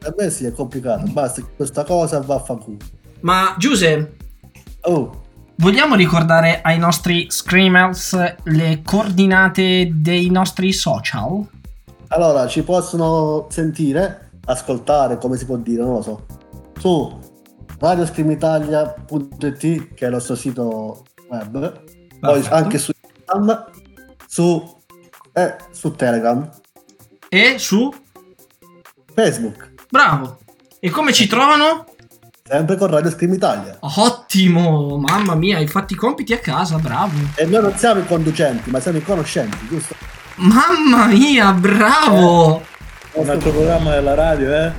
A 0.02 0.14
me 0.16 0.30
sì, 0.30 0.46
è 0.46 0.52
complicato. 0.52 1.04
Basta 1.10 1.42
questa 1.56 1.84
cosa 1.84 2.20
vaffanculo. 2.20 2.76
Ma 3.20 3.54
Giuse, 3.58 4.16
Oh, 4.82 5.24
vogliamo 5.56 5.94
ricordare 5.94 6.60
ai 6.62 6.78
nostri 6.78 7.26
screamers 7.28 8.34
le 8.44 8.80
coordinate 8.82 9.90
dei 9.92 10.30
nostri 10.30 10.72
social? 10.72 11.46
allora 12.12 12.46
ci 12.48 12.62
possono 12.62 13.46
sentire, 13.50 14.30
ascoltare, 14.46 15.18
come 15.18 15.36
si 15.36 15.44
può 15.44 15.56
dire, 15.56 15.82
non 15.82 15.92
lo 15.96 16.02
so. 16.02 16.26
Su 16.78 17.18
radioscreamitalia.it 17.80 19.94
che 19.94 20.04
è 20.04 20.06
il 20.06 20.12
nostro 20.12 20.36
sito 20.36 21.04
web, 21.28 21.82
poi 22.20 22.32
Perfetto. 22.34 22.54
anche 22.54 22.78
su 22.78 22.92
Instagram, 23.02 23.64
su, 24.26 24.76
eh, 25.32 25.56
su 25.70 25.90
Telegram, 25.92 26.48
E 27.28 27.58
su... 27.58 27.92
Facebook. 29.14 29.72
Bravo! 29.88 30.38
E 30.78 30.90
come 30.90 31.12
ci 31.12 31.26
trovano? 31.26 31.86
Sempre 32.46 32.76
con 32.76 32.88
Radio 32.90 33.10
Scream 33.10 33.32
Italia. 33.34 33.76
Ottimo, 33.80 34.96
mamma 34.98 35.34
mia, 35.34 35.58
hai 35.58 35.66
fatto 35.68 35.94
i 35.94 35.96
compiti 35.96 36.32
a 36.32 36.38
casa, 36.38 36.78
bravo. 36.78 37.12
E 37.36 37.44
noi 37.46 37.62
non 37.62 37.76
siamo 37.76 38.00
i 38.00 38.06
conducenti, 38.06 38.70
ma 38.70 38.80
siamo 38.80 38.98
i 38.98 39.02
conoscenti, 39.02 39.66
giusto? 39.68 39.94
Mamma 40.36 41.06
mia, 41.06 41.52
bravo. 41.52 42.62
Un 43.12 43.28
altro 43.28 43.50
programma 43.50 43.90
della 43.90 44.14
radio, 44.14 44.54
eh? 44.54 44.72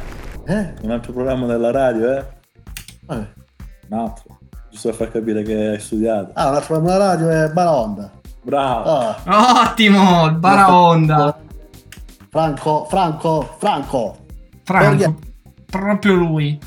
Eh? 0.48 0.74
Un 0.82 0.92
altro 0.92 1.12
programma 1.14 1.46
della 1.46 1.72
radio, 1.72 2.18
eh? 2.18 2.26
Eh. 3.10 3.34
Un 3.90 3.98
altro. 3.98 4.40
Giusto 4.70 4.90
per 4.90 4.98
far 4.98 5.12
capire 5.12 5.44
che 5.44 5.54
hai 5.54 5.80
studiato. 5.80 6.32
Ah, 6.34 6.50
un 6.50 6.56
altro 6.56 6.76
programma 6.76 6.92
della 6.92 7.12
radio 7.12 7.30
è 7.30 7.50
Baraonda. 7.52 8.12
Bravo. 8.42 8.90
Ah. 8.90 9.64
Ottimo, 9.64 10.26
il 10.28 10.36
Baraonda. 10.36 11.40
Franco, 12.30 12.86
Franco, 12.86 13.56
Franco. 13.60 14.18
Franco, 14.64 15.20
proprio 15.66 16.14
lui. 16.14 16.60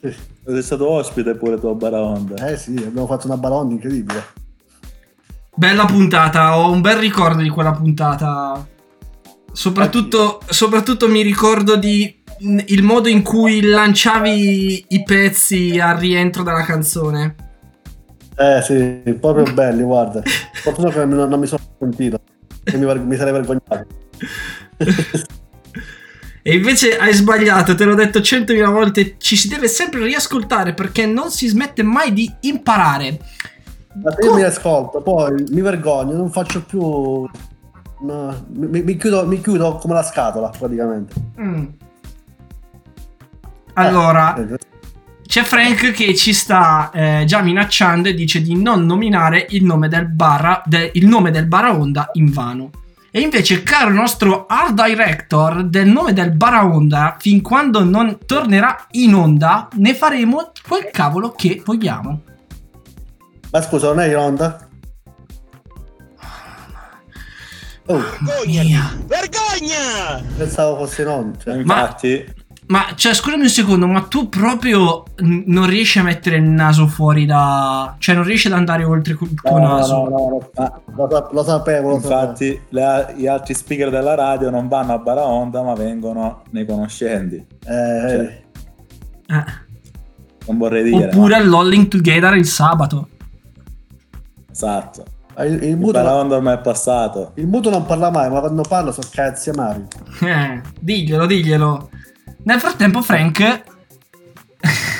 Sì. 0.00 0.32
Sei 0.46 0.62
stato 0.62 0.90
ospite 0.90 1.34
pure 1.36 1.58
tu 1.58 1.68
a 1.68 1.74
Baraonda. 1.74 2.48
Eh 2.48 2.56
sì, 2.56 2.76
abbiamo 2.76 3.06
fatto 3.06 3.26
una 3.26 3.38
Baraonda 3.38 3.72
incredibile. 3.72 4.24
Bella 5.56 5.86
puntata, 5.86 6.58
ho 6.58 6.70
un 6.70 6.80
bel 6.80 6.96
ricordo 6.98 7.40
di 7.40 7.48
quella 7.48 7.72
puntata. 7.72 8.66
Soprattutto, 9.52 10.40
soprattutto 10.46 11.08
mi 11.08 11.22
ricordo 11.22 11.76
di 11.76 12.22
il 12.38 12.82
modo 12.82 13.08
in 13.08 13.22
cui 13.22 13.62
lanciavi 13.62 14.86
i 14.88 15.02
pezzi 15.02 15.78
al 15.80 15.96
rientro 15.96 16.42
dalla 16.42 16.62
canzone. 16.62 17.34
Eh 18.36 18.60
sì, 18.62 19.12
proprio 19.20 19.52
belli, 19.52 19.82
guarda. 19.82 20.22
Fortuna 20.54 20.90
che 20.90 21.04
non, 21.04 21.28
non 21.28 21.38
mi 21.38 21.46
sono 21.46 21.62
sentito. 21.78 22.20
Che 22.62 22.76
mi, 22.76 22.98
mi 22.98 23.16
sarei 23.16 23.32
vergognato. 23.32 23.86
E 26.46 26.56
invece 26.56 26.98
hai 26.98 27.14
sbagliato, 27.14 27.74
te 27.74 27.86
l'ho 27.86 27.94
detto 27.94 28.20
centomila 28.20 28.68
volte, 28.68 29.14
ci 29.16 29.34
si 29.34 29.48
deve 29.48 29.66
sempre 29.66 30.04
riascoltare 30.04 30.74
perché 30.74 31.06
non 31.06 31.30
si 31.30 31.46
smette 31.46 31.82
mai 31.82 32.12
di 32.12 32.30
imparare. 32.40 33.18
Ma 33.94 34.14
io 34.22 34.34
mi 34.34 34.42
ascolto, 34.42 35.00
poi 35.00 35.42
mi 35.48 35.62
vergogno, 35.62 36.12
non 36.12 36.30
faccio 36.30 36.62
più. 36.62 36.80
no, 36.80 38.46
mi, 38.48 38.82
mi 38.82 38.96
chiudo, 38.98 39.26
mi 39.26 39.40
chiudo 39.40 39.76
come 39.76 39.94
la 39.94 40.02
scatola, 40.02 40.50
praticamente. 40.50 41.14
Mm. 41.40 41.64
Allora, 43.74 44.36
Eh, 44.36 44.56
c'è 45.26 45.42
Frank 45.42 45.92
che 45.92 46.14
ci 46.14 46.32
sta 46.32 46.90
eh, 46.92 47.24
già 47.26 47.40
minacciando 47.42 48.08
e 48.08 48.14
dice 48.14 48.40
di 48.40 48.60
non 48.60 48.84
nominare 48.86 49.46
il 49.50 49.64
nome 49.64 49.88
del 49.88 50.06
barra, 50.08 50.62
de- 50.64 50.90
il 50.94 51.06
nome 51.06 51.30
del 51.30 51.46
Baraonda 51.46 52.10
in 52.12 52.30
vano. 52.30 52.70
E 53.10 53.20
invece, 53.20 53.62
caro 53.62 53.90
nostro 53.90 54.46
art 54.46 54.72
director, 54.74 55.64
del 55.64 55.86
nome 55.86 56.12
del 56.12 56.32
Baraonda, 56.32 57.16
fin 57.18 57.42
quando 57.42 57.84
non 57.84 58.18
tornerà 58.26 58.86
in 58.92 59.14
onda, 59.14 59.68
ne 59.74 59.94
faremo 59.94 60.50
quel 60.66 60.88
cavolo 60.90 61.30
che 61.30 61.62
vogliamo. 61.64 62.22
Ma 63.52 63.62
scusa, 63.62 63.88
non 63.88 64.00
è 64.00 64.08
in 64.08 64.16
onda? 64.16 64.68
Oh, 67.86 68.02
Vergogna! 68.20 68.96
Vergogna! 69.06 70.22
pensavo 70.36 70.76
fosse 70.76 71.02
in 71.02 71.08
onda. 71.08 71.38
Cioè. 71.38 71.56
Infatti, 71.56 72.24
Ma, 72.26 72.43
cioè, 72.94 73.12
scusami 73.14 73.42
un 73.42 73.48
secondo, 73.48 73.86
ma 73.86 74.02
tu 74.02 74.28
proprio 74.30 75.04
n- 75.16 75.42
non 75.46 75.66
riesci 75.66 75.98
a 75.98 76.02
mettere 76.02 76.36
il 76.36 76.44
naso 76.44 76.86
fuori 76.86 77.26
da... 77.26 77.94
Cioè, 77.98 78.14
non 78.14 78.24
riesci 78.24 78.46
ad 78.46 78.54
andare 78.54 78.84
oltre 78.84 79.14
col 79.14 79.34
tuo 79.34 79.50
No, 79.58 79.66
no, 79.66 79.74
naso? 79.76 79.94
no, 79.96 80.08
no, 80.08 80.08
no, 80.08 80.28
lo, 80.96 81.08
sa- 81.10 81.28
lo 81.30 81.42
sapevo, 81.44 81.88
lo 81.90 81.94
sapevo. 81.94 81.94
infatti 81.96 82.60
le- 82.70 83.14
gli 83.16 83.26
altri 83.26 83.54
speaker 83.54 83.90
della 83.90 84.14
radio 84.14 84.48
non 84.50 84.68
vanno 84.68 84.94
a 84.94 84.98
Baraonda 84.98 85.62
ma 85.62 85.74
vengono 85.74 86.42
nei 86.50 86.64
conoscenti. 86.64 87.36
Eh, 87.36 88.00
vedi. 88.02 88.24
Eh. 89.26 89.44
Non 90.46 90.58
vorrei 90.58 90.84
dire. 90.84 91.06
Oppure 91.06 91.34
all'Alling 91.36 91.88
Together 91.88 92.34
il 92.34 92.46
sabato. 92.46 92.96
ma- 92.96 93.24
Esatto. 94.50 95.04
Il, 95.40 95.52
il 95.54 95.62
Il 95.64 95.76
muto, 95.76 95.92
Baraonda 95.92 96.36
ormai 96.36 96.54
è 96.54 96.60
passato. 96.60 97.32
il 97.34 97.46
muto 97.46 97.68
non 97.68 97.84
parla 97.84 98.10
mai, 98.10 98.30
ma 98.30 98.40
quando 98.40 98.62
parla 98.62 98.92
sono 98.92 99.08
cazzi 99.10 99.50
amari. 99.50 99.84
Eh, 100.22 100.60
diglielo, 100.80 101.26
diglielo. 101.26 101.88
Nel 102.44 102.60
frattempo 102.60 103.02
Frank... 103.02 103.62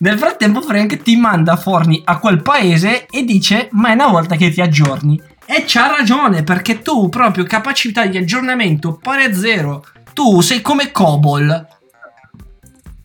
Nel 0.00 0.16
frattempo 0.16 0.60
Frank 0.60 1.02
ti 1.02 1.16
manda 1.16 1.56
forni 1.56 2.00
a 2.04 2.18
quel 2.18 2.40
paese 2.40 3.06
e 3.06 3.24
dice 3.24 3.68
ma 3.72 3.88
è 3.90 3.94
una 3.94 4.06
volta 4.08 4.36
che 4.36 4.50
ti 4.50 4.60
aggiorni. 4.60 5.20
E 5.44 5.64
c'ha 5.66 5.88
ragione 5.88 6.44
perché 6.44 6.82
tu 6.82 7.08
proprio 7.08 7.42
capacità 7.44 8.06
di 8.06 8.16
aggiornamento 8.16 8.96
pari 9.02 9.24
a 9.24 9.32
zero. 9.34 9.84
Tu 10.12 10.40
sei 10.40 10.60
come 10.60 10.92
Cobol. 10.92 11.66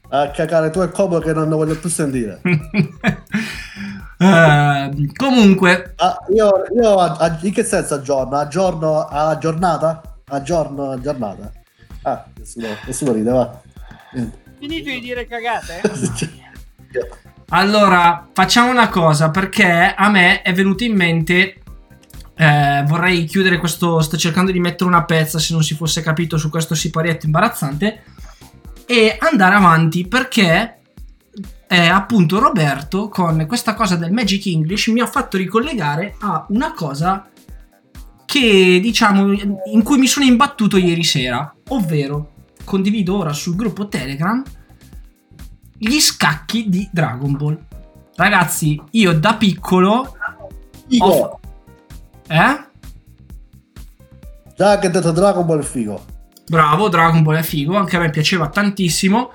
A 0.09 0.29
cacare 0.29 0.69
tu 0.69 0.81
e 0.81 0.91
Cobo 0.91 1.17
che 1.19 1.33
non 1.33 1.49
ne 1.49 1.55
voglio 1.55 1.75
più 1.77 1.89
sentire. 1.89 2.41
Eh, 4.15 5.11
comunque, 5.17 5.95
Ah, 5.97 6.17
io, 6.33 6.49
io 6.81 6.95
a- 6.95 7.17
a- 7.19 7.37
in 7.41 7.51
che 7.51 7.63
senso 7.65 7.95
aggiorno? 7.95 8.37
Aggiorno 8.37 8.99
a 9.05 9.37
giornata? 9.37 10.01
Aggiorno 10.29 10.91
a 10.91 10.99
giornata. 11.01 11.51
Ah, 12.03 12.23
nessuno, 12.37 12.67
nessuno 12.85 13.11
ride, 13.11 13.31
va. 13.31 13.59
Finito 14.59 14.89
di 14.89 14.99
dire 14.99 15.27
cagate? 15.27 15.81
allora 17.49 18.29
facciamo 18.31 18.69
una 18.71 18.89
cosa 18.89 19.29
perché 19.29 19.93
a 19.95 20.09
me 20.09 20.41
è 20.41 20.53
venuto 20.53 20.83
in 20.83 20.95
mente. 20.95 21.61
eh, 22.35 22.83
vorrei 22.87 23.25
chiudere 23.25 23.57
questo. 23.57 24.01
Sto 24.01 24.17
cercando 24.17 24.51
di 24.51 24.59
mettere 24.59 24.89
una 24.89 25.03
pezza 25.03 25.39
se 25.39 25.53
non 25.53 25.63
si 25.63 25.75
fosse 25.75 26.01
capito 26.01 26.37
su 26.37 26.49
questo 26.49 26.75
siparietto 26.75 27.25
imbarazzante. 27.25 28.03
E 28.85 29.17
andare 29.19 29.55
avanti 29.55 30.07
perché 30.07 30.79
eh, 31.67 31.87
appunto 31.87 32.39
Roberto 32.39 33.09
con 33.09 33.45
questa 33.47 33.73
cosa 33.73 33.95
del 33.95 34.11
Magic 34.11 34.45
English 34.45 34.87
mi 34.87 34.99
ha 34.99 35.07
fatto 35.07 35.37
ricollegare 35.37 36.15
a 36.19 36.45
una 36.49 36.73
cosa 36.73 37.29
che 38.25 38.79
diciamo 38.81 39.31
in 39.71 39.83
cui 39.83 39.97
mi 39.97 40.07
sono 40.07 40.25
imbattuto 40.25 40.77
ieri 40.77 41.03
sera, 41.03 41.53
ovvero 41.69 42.32
condivido 42.63 43.17
ora 43.17 43.33
sul 43.33 43.55
gruppo 43.55 43.87
Telegram 43.87 44.43
gli 45.77 45.99
scacchi 45.99 46.69
di 46.69 46.87
Dragon 46.91 47.35
Ball. 47.35 47.59
Ragazzi, 48.15 48.81
io 48.91 49.13
da 49.19 49.35
piccolo 49.35 50.15
Figo. 50.87 51.05
ho- 51.05 51.39
eh? 52.27 52.65
Già 54.55 54.77
che 54.79 54.87
ho 54.87 54.89
detto 54.89 55.11
Dragon 55.11 55.45
Ball 55.45 55.59
è 55.59 55.63
figo. 55.63 56.05
Bravo, 56.47 56.89
Dragon 56.89 57.23
Ball 57.23 57.37
è 57.37 57.43
figo, 57.43 57.75
anche 57.75 57.97
a 57.97 57.99
me 57.99 58.09
piaceva 58.11 58.49
tantissimo. 58.49 59.31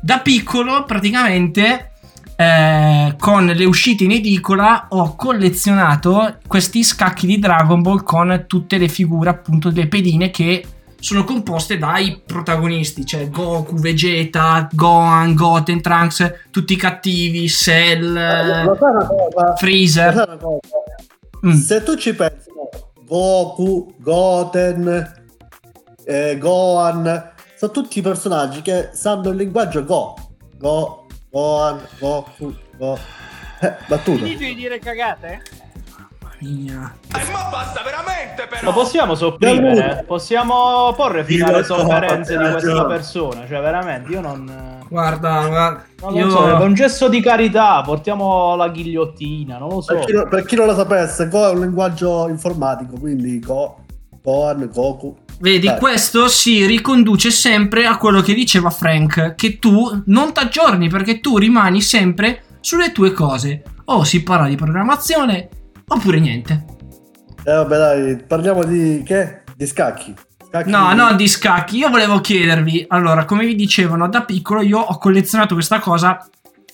Da 0.00 0.18
piccolo, 0.18 0.84
praticamente, 0.84 1.92
eh, 2.36 3.14
con 3.18 3.46
le 3.46 3.64
uscite 3.64 4.04
in 4.04 4.10
edicola, 4.10 4.86
ho 4.90 5.14
collezionato 5.14 6.38
questi 6.46 6.82
scacchi 6.82 7.26
di 7.26 7.38
Dragon 7.38 7.80
Ball 7.80 8.02
con 8.02 8.44
tutte 8.46 8.76
le 8.76 8.88
figure, 8.88 9.30
appunto, 9.30 9.70
delle 9.70 9.88
pedine 9.88 10.30
che 10.30 10.64
sono 11.06 11.22
composte 11.22 11.78
dai 11.78 12.20
protagonisti, 12.26 13.06
cioè 13.06 13.30
Goku, 13.30 13.76
Vegeta, 13.76 14.68
Gohan, 14.72 15.36
Goten, 15.36 15.80
Trunks, 15.80 16.48
tutti 16.50 16.72
i 16.72 16.76
cattivi, 16.76 17.48
Cell, 17.48 18.16
eh, 18.16 18.76
cosa? 18.76 19.54
Freezer. 19.56 20.36
Mm. 21.46 21.52
Se 21.52 21.84
tu 21.84 21.94
ci 21.94 22.12
pensi, 22.12 22.50
Goku, 23.06 23.94
Goten, 23.98 25.12
eh, 26.04 26.38
Gohan, 26.38 27.34
sono 27.56 27.70
tutti 27.70 28.02
personaggi 28.02 28.60
che 28.60 28.88
sanno 28.92 29.30
il 29.30 29.36
linguaggio 29.36 29.84
Go. 29.84 30.16
Go, 30.58 31.06
Gohan, 31.30 31.86
Goku, 32.00 32.52
Go. 32.76 32.98
Eh, 33.60 33.76
battuto. 33.86 34.24
Finito 34.24 34.42
di 34.42 34.54
dire 34.56 34.80
cagate? 34.80 35.65
Mia. 36.40 36.94
Lo 38.62 38.72
possiamo 38.72 39.14
sopprimere? 39.14 40.04
Possiamo 40.06 40.92
porre 40.94 41.24
fine 41.24 41.44
alle 41.44 41.64
sofferenze 41.64 42.36
di 42.36 42.50
questa 42.50 42.84
persona? 42.84 43.46
Cioè, 43.46 43.60
veramente, 43.60 44.12
io 44.12 44.20
non. 44.20 44.84
Guarda, 44.88 45.46
guarda, 45.46 45.84
Non 46.02 46.14
io... 46.14 46.30
so, 46.30 46.48
è 46.48 46.62
un 46.62 46.74
gesto 46.74 47.08
di 47.08 47.20
carità, 47.20 47.80
portiamo 47.82 48.54
la 48.54 48.68
ghigliottina, 48.68 49.58
non 49.58 49.68
lo 49.68 49.80
so. 49.80 49.94
Per 49.94 50.04
chi, 50.04 50.12
non- 50.12 50.28
per 50.28 50.44
chi 50.44 50.54
non 50.56 50.66
lo 50.66 50.74
sapesse, 50.74 51.28
Go 51.28 51.48
è 51.48 51.50
un 51.52 51.60
linguaggio 51.60 52.28
informatico, 52.28 52.98
quindi 52.98 53.40
Go, 53.40 53.78
Gohan, 54.22 54.70
Goku. 54.72 55.16
Vedi, 55.38 55.66
Dai. 55.66 55.78
questo 55.78 56.28
si 56.28 56.64
riconduce 56.66 57.30
sempre 57.30 57.84
a 57.86 57.96
quello 57.98 58.20
che 58.20 58.32
diceva 58.34 58.70
Frank, 58.70 59.34
che 59.34 59.58
tu 59.58 60.02
non 60.06 60.32
ti 60.32 60.40
aggiorni 60.40 60.88
perché 60.88 61.20
tu 61.20 61.36
rimani 61.38 61.80
sempre 61.80 62.42
sulle 62.60 62.92
tue 62.92 63.12
cose. 63.12 63.62
O 63.88 64.02
si 64.02 64.22
parla 64.22 64.48
di 64.48 64.56
programmazione, 64.56 65.48
oppure 65.88 66.20
niente. 66.20 66.64
Eh 67.44 67.52
vabbè 67.52 67.76
dai, 67.76 68.16
parliamo 68.26 68.64
di 68.64 69.02
che? 69.04 69.42
Di 69.54 69.66
scacchi. 69.66 70.14
Scacchi 70.48 70.70
No, 70.70 70.88
di- 70.90 70.96
no, 70.96 71.14
di 71.14 71.28
scacchi. 71.28 71.76
Io 71.78 71.88
volevo 71.90 72.20
chiedervi, 72.20 72.86
allora, 72.88 73.24
come 73.24 73.46
vi 73.46 73.54
dicevano, 73.54 74.08
da 74.08 74.22
piccolo 74.22 74.62
io 74.62 74.78
ho 74.78 74.98
collezionato 74.98 75.54
questa 75.54 75.78
cosa, 75.78 76.28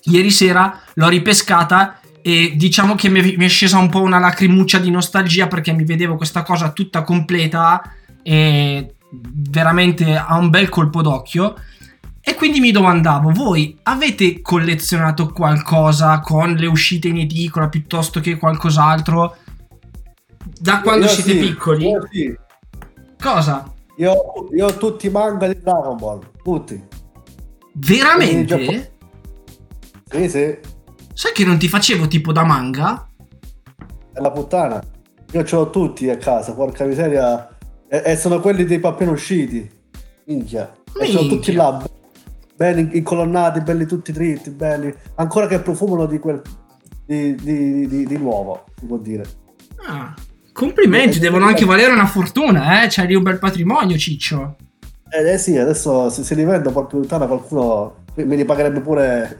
ieri 0.04 0.30
sera 0.30 0.80
l'ho 0.94 1.08
ripescata 1.08 2.00
e 2.22 2.54
diciamo 2.56 2.94
che 2.94 3.08
mi 3.08 3.20
è, 3.20 3.48
scesa 3.48 3.78
un 3.78 3.88
po' 3.88 4.00
una 4.00 4.18
lacrimuccia 4.18 4.78
di 4.78 4.90
nostalgia 4.90 5.48
perché 5.48 5.72
mi 5.72 5.84
vedevo 5.84 6.16
questa 6.16 6.42
cosa 6.42 6.70
tutta 6.70 7.02
completa 7.02 7.82
e 8.22 8.94
veramente 9.10 10.16
ha 10.16 10.36
un 10.36 10.48
bel 10.48 10.68
colpo 10.68 11.02
d'occhio. 11.02 11.54
E 12.24 12.34
quindi 12.36 12.60
mi 12.60 12.70
domandavo, 12.70 13.30
voi 13.32 13.76
avete 13.82 14.40
collezionato 14.40 15.28
qualcosa 15.32 16.20
con 16.20 16.52
le 16.54 16.66
uscite 16.66 17.08
in 17.08 17.18
edicola 17.18 17.68
piuttosto 17.68 18.20
che 18.20 18.36
qualcos'altro 18.36 19.36
da 20.60 20.80
quando 20.82 21.06
Io 21.06 21.10
siete 21.10 21.32
sì, 21.32 21.38
piccoli? 21.38 21.88
io 21.88 22.08
sì. 22.10 22.36
Cosa? 23.20 23.72
Io, 23.96 24.14
io 24.54 24.66
ho 24.66 24.76
tutti 24.76 25.06
i 25.06 25.10
manga 25.10 25.48
di 25.48 25.58
Dragon 25.60 25.96
Ball, 25.96 26.20
tutti. 26.42 26.80
Veramente? 27.74 28.92
Sì, 30.10 30.28
sì, 30.28 30.58
Sai 31.14 31.32
che 31.32 31.44
non 31.44 31.58
ti 31.58 31.68
facevo 31.68 32.06
tipo 32.06 32.32
da 32.32 32.44
manga? 32.44 33.06
è 34.12 34.20
la 34.20 34.30
puttana. 34.30 34.82
Io 35.32 35.44
ce 35.44 35.56
l'ho 35.56 35.70
tutti 35.70 36.08
a 36.10 36.16
casa, 36.18 36.54
porca 36.54 36.84
miseria. 36.84 37.48
E, 37.88 38.02
e 38.04 38.16
sono 38.16 38.40
quelli 38.40 38.64
dei 38.64 38.78
appena 38.82 39.10
usciti. 39.10 39.68
Minchia. 40.26 40.72
E 40.98 41.06
ce 41.06 41.12
l'ho 41.12 41.20
Minchia. 41.20 41.36
tutti 41.36 41.52
là, 41.52 41.82
belli 42.54 42.96
incolonnati, 42.96 43.60
belli 43.60 43.86
tutti 43.86 44.12
dritti, 44.12 44.50
belli. 44.50 44.92
Ancora 45.16 45.46
che 45.46 45.60
profumano 45.60 46.06
di 46.06 46.18
quel... 46.18 46.40
di, 47.06 47.34
di, 47.34 47.86
di, 47.88 48.06
di 48.06 48.16
nuovo, 48.16 48.64
si 48.78 48.86
può 48.86 48.98
dire. 48.98 49.24
Ah, 49.86 50.14
complimenti, 50.52 51.18
devono 51.18 51.46
anche 51.46 51.64
valere 51.64 51.92
una 51.92 52.06
fortuna, 52.06 52.82
eh? 52.82 52.86
C'hai 52.88 53.08
lì 53.08 53.14
un 53.14 53.22
bel 53.22 53.38
patrimonio, 53.38 53.96
Ciccio. 53.96 54.56
Eh, 55.10 55.32
eh 55.32 55.38
sì, 55.38 55.58
adesso 55.58 56.08
se 56.08 56.22
si 56.22 56.34
rivende 56.34 56.70
porca 56.70 56.96
puttana 56.96 57.26
qualcuno 57.26 58.04
mi 58.14 58.36
ripagherebbe 58.36 58.80
pure 58.80 59.36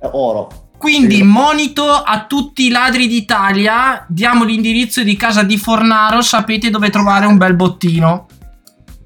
eh, 0.00 0.08
oro. 0.12 0.70
Quindi, 0.78 1.22
monito 1.22 1.84
a 1.84 2.26
tutti 2.26 2.66
i 2.66 2.70
ladri 2.70 3.06
d'Italia, 3.06 4.04
diamo 4.08 4.42
l'indirizzo 4.42 5.04
di 5.04 5.16
casa 5.16 5.44
di 5.44 5.56
Fornaro, 5.56 6.22
sapete 6.22 6.70
dove 6.70 6.90
trovare 6.90 7.26
un 7.26 7.36
bel 7.36 7.54
bottino. 7.54 8.26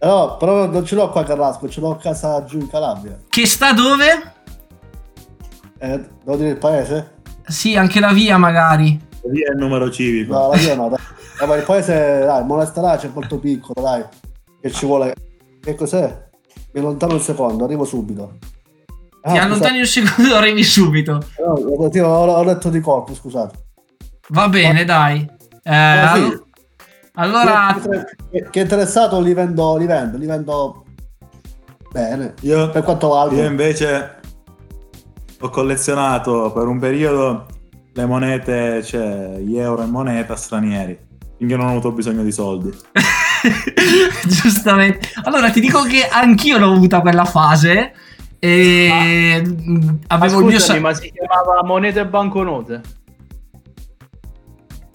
No, 0.01 0.37
però 0.37 0.67
non 0.67 0.85
ce 0.85 0.95
l'ho 0.95 1.09
qua 1.09 1.23
a 1.23 1.25
Carrasco, 1.25 1.69
ce 1.69 1.81
l'ho 1.81 1.91
a 1.93 1.97
casa 1.97 2.45
giù 2.45 2.59
in 2.59 2.69
Calabria. 2.69 3.19
Che 3.29 3.47
sta 3.47 3.73
dove? 3.73 4.33
Eh, 5.79 6.09
devo 6.25 6.37
dire 6.37 6.51
il 6.51 6.57
paese? 6.59 7.15
Sì, 7.47 7.77
anche 7.77 8.01
la 8.01 8.13
via 8.13 8.37
magari. 8.39 8.99
Via 9.25 9.51
il 9.53 9.57
numero 9.59 9.91
civico. 9.91 10.33
No, 10.35 10.51
la 10.51 10.57
mia 10.57 10.75
no, 10.75 10.89
dai. 10.89 10.99
Eh, 11.41 11.47
ma 11.47 11.55
il 11.57 11.65
paese, 11.65 12.21
dai, 12.25 12.45
Monasterace 12.45 13.09
è 13.09 13.11
molto 13.13 13.39
piccolo, 13.39 13.83
dai. 13.83 14.05
Che 14.61 14.71
ci 14.71 14.87
vuole... 14.87 15.15
Che 15.61 15.75
cos'è? 15.75 16.25
Mi 16.73 16.81
allontano 16.81 17.15
un 17.15 17.21
secondo, 17.21 17.65
arrivo 17.65 17.85
subito. 17.85 18.37
Ah, 19.23 19.33
Ti 19.33 19.39
allontani 19.39 19.79
un 19.81 19.87
secondo, 19.87 20.35
arrivi 20.37 20.63
subito. 20.63 21.25
No, 21.45 21.53
ho, 21.53 22.09
ho 22.09 22.43
letto 22.45 22.69
di 22.69 22.81
colpo, 22.81 23.15
scusate. 23.15 23.65
Va 24.29 24.49
bene, 24.49 24.85
dai. 24.85 25.29
Eh, 25.63 25.75
Ah, 25.75 26.15
sì. 26.15 26.45
All- 27.17 27.35
allora, 27.35 27.77
Che, 28.31 28.49
è 28.51 28.61
interessato 28.61 29.21
li 29.21 29.35
vendo, 29.35 29.77
li 29.77 29.87
vendo, 29.87 30.17
li 30.17 30.27
vendo 30.27 30.85
bene. 31.93 32.35
Io, 32.43 32.71
Per 32.71 32.83
quanto 32.83 33.09
valgono. 33.09 33.41
io 33.43 33.47
invece 33.49 34.15
ho 35.41 35.49
collezionato 35.51 36.51
per 36.53 36.67
un 36.67 36.79
periodo 36.79 37.47
le 37.93 38.07
monete, 38.07 38.83
cioè 38.83 39.39
gli 39.39 39.57
euro 39.59 39.83
in 39.83 39.91
moneta 39.91 40.37
stranieri, 40.37 40.99
finché 41.39 41.57
non 41.57 41.67
ho 41.67 41.71
avuto 41.71 41.93
bisogno 41.93 42.23
di 42.23 42.33
soldi. 42.33 42.71
giustamente. 44.27 45.09
Allora, 45.25 45.51
ti 45.51 45.61
dico 45.61 45.83
che 45.83 46.07
anch'io 46.11 46.59
l'ho 46.59 46.73
avuta 46.73 47.01
quella 47.01 47.25
fase. 47.25 47.93
E 48.39 49.43
Ma 49.43 50.15
avevo 50.17 50.41
il 50.41 50.45
mio. 50.47 50.59
scusami, 50.59 50.79
sa- 50.79 50.85
ma 50.87 50.93
si 50.95 51.11
chiamava 51.11 51.65
monete 51.65 52.01
e 52.01 52.07
banconote? 52.07 52.81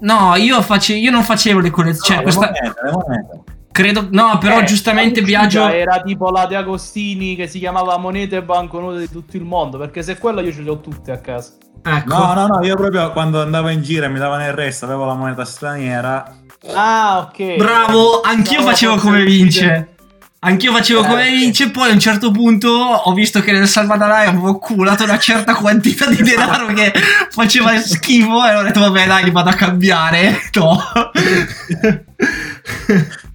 No, 0.02 0.36
io, 0.36 0.62
face- 0.62 0.96
io 0.96 1.12
non 1.12 1.24
facevo 1.24 1.60
le 1.60 1.70
collezioni. 1.70 2.24
No, 2.24 2.32
Cioè, 2.32 2.40
le 2.40 2.52
questa. 2.52 2.52
monete, 2.62 2.82
le 2.84 2.92
monete. 2.92 3.44
Credo. 3.72 4.08
No, 4.12 4.38
però 4.38 4.60
Eh, 4.60 4.64
giustamente 4.66 5.22
Biagio. 5.22 5.68
Era 5.70 6.02
tipo 6.02 6.30
la 6.30 6.46
De 6.46 6.56
Agostini 6.58 7.36
che 7.36 7.48
si 7.48 7.60
chiamava 7.60 7.98
monete 7.98 8.38
e 8.38 8.44
banconote 8.44 9.00
di 9.00 9.10
tutto 9.10 9.38
il 9.38 9.44
mondo. 9.44 9.78
Perché 9.78 10.04
se 10.04 10.18
quello 10.18 10.42
io 10.42 10.52
ce 10.52 10.62
le 10.62 10.70
ho 10.72 10.80
tutte 10.82 11.12
a 11.12 11.20
casa. 11.20 11.54
Ecco. 11.84 12.16
No, 12.16 12.34
no, 12.34 12.48
no, 12.48 12.64
io 12.66 12.76
proprio 12.76 13.12
quando 13.12 13.42
andavo 13.42 13.70
in 13.70 13.82
giro 13.82 14.06
e 14.06 14.10
mi 14.10 14.20
davano 14.20 14.46
il 14.46 14.54
resto, 14.54 14.86
avevo 14.86 15.06
la 15.06 15.14
moneta 15.16 15.46
straniera. 15.46 16.36
Ah, 16.76 17.28
ok. 17.28 17.56
Bravo, 17.56 18.22
anch'io 18.22 18.60
No, 18.60 18.66
facevo 18.68 18.96
come 18.98 19.24
vince. 19.24 19.96
Anch'io 20.44 20.74
facevo 20.74 21.04
Eh, 21.04 21.08
come 21.08 21.30
vince, 21.30 21.70
poi 21.70 21.92
a 21.92 21.94
un 21.94 22.00
certo 22.00 22.32
punto 22.32 22.68
ho 22.70 23.14
visto 23.14 23.42
che 23.42 23.52
nel 23.52 23.68
salvadanaio 23.68 24.30
avevo 24.30 24.58
culato 24.58 25.04
una 25.04 25.20
certa 25.20 25.54
quantità 25.54 26.10
di 26.10 26.24
denaro 26.24 26.66
che 26.74 26.92
faceva 27.30 27.80
schifo 27.80 28.44
e 28.48 28.56
ho 28.56 28.64
detto 28.64 28.80
vabbè 28.80 29.06
dai 29.06 29.24
li 29.26 29.32
vado 29.32 29.50
a 29.50 29.54
cambiare. 29.54 30.40
No. 30.54 30.80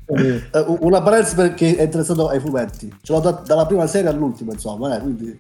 Eh, 0.09 0.41
una 0.81 1.03
parentesi 1.03 1.35
perché 1.35 1.77
è 1.77 1.83
interessato 1.83 2.29
ai 2.29 2.39
fumetti. 2.39 2.93
Ce 3.03 3.13
l'ho 3.13 3.19
da- 3.21 3.43
dalla 3.45 3.67
prima 3.67 3.87
serie 3.89 4.09
all'ultima, 4.09 4.53
insomma, 4.53 4.97
eh, 4.97 5.01
quindi... 5.01 5.37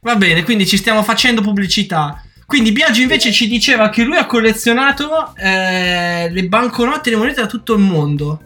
Va 0.00 0.16
bene, 0.16 0.42
quindi 0.44 0.66
ci 0.66 0.78
stiamo 0.78 1.02
facendo 1.02 1.42
pubblicità. 1.42 2.22
Quindi 2.46 2.72
Biagio 2.72 3.02
invece 3.02 3.32
ci 3.32 3.48
diceva 3.48 3.90
che 3.90 4.02
lui 4.04 4.16
ha 4.16 4.24
collezionato 4.26 5.34
eh, 5.36 6.28
le 6.30 6.44
banconote 6.44 7.08
e 7.08 7.12
le 7.12 7.18
monete 7.18 7.40
da 7.42 7.46
tutto 7.46 7.74
il 7.74 7.80
mondo. 7.80 8.40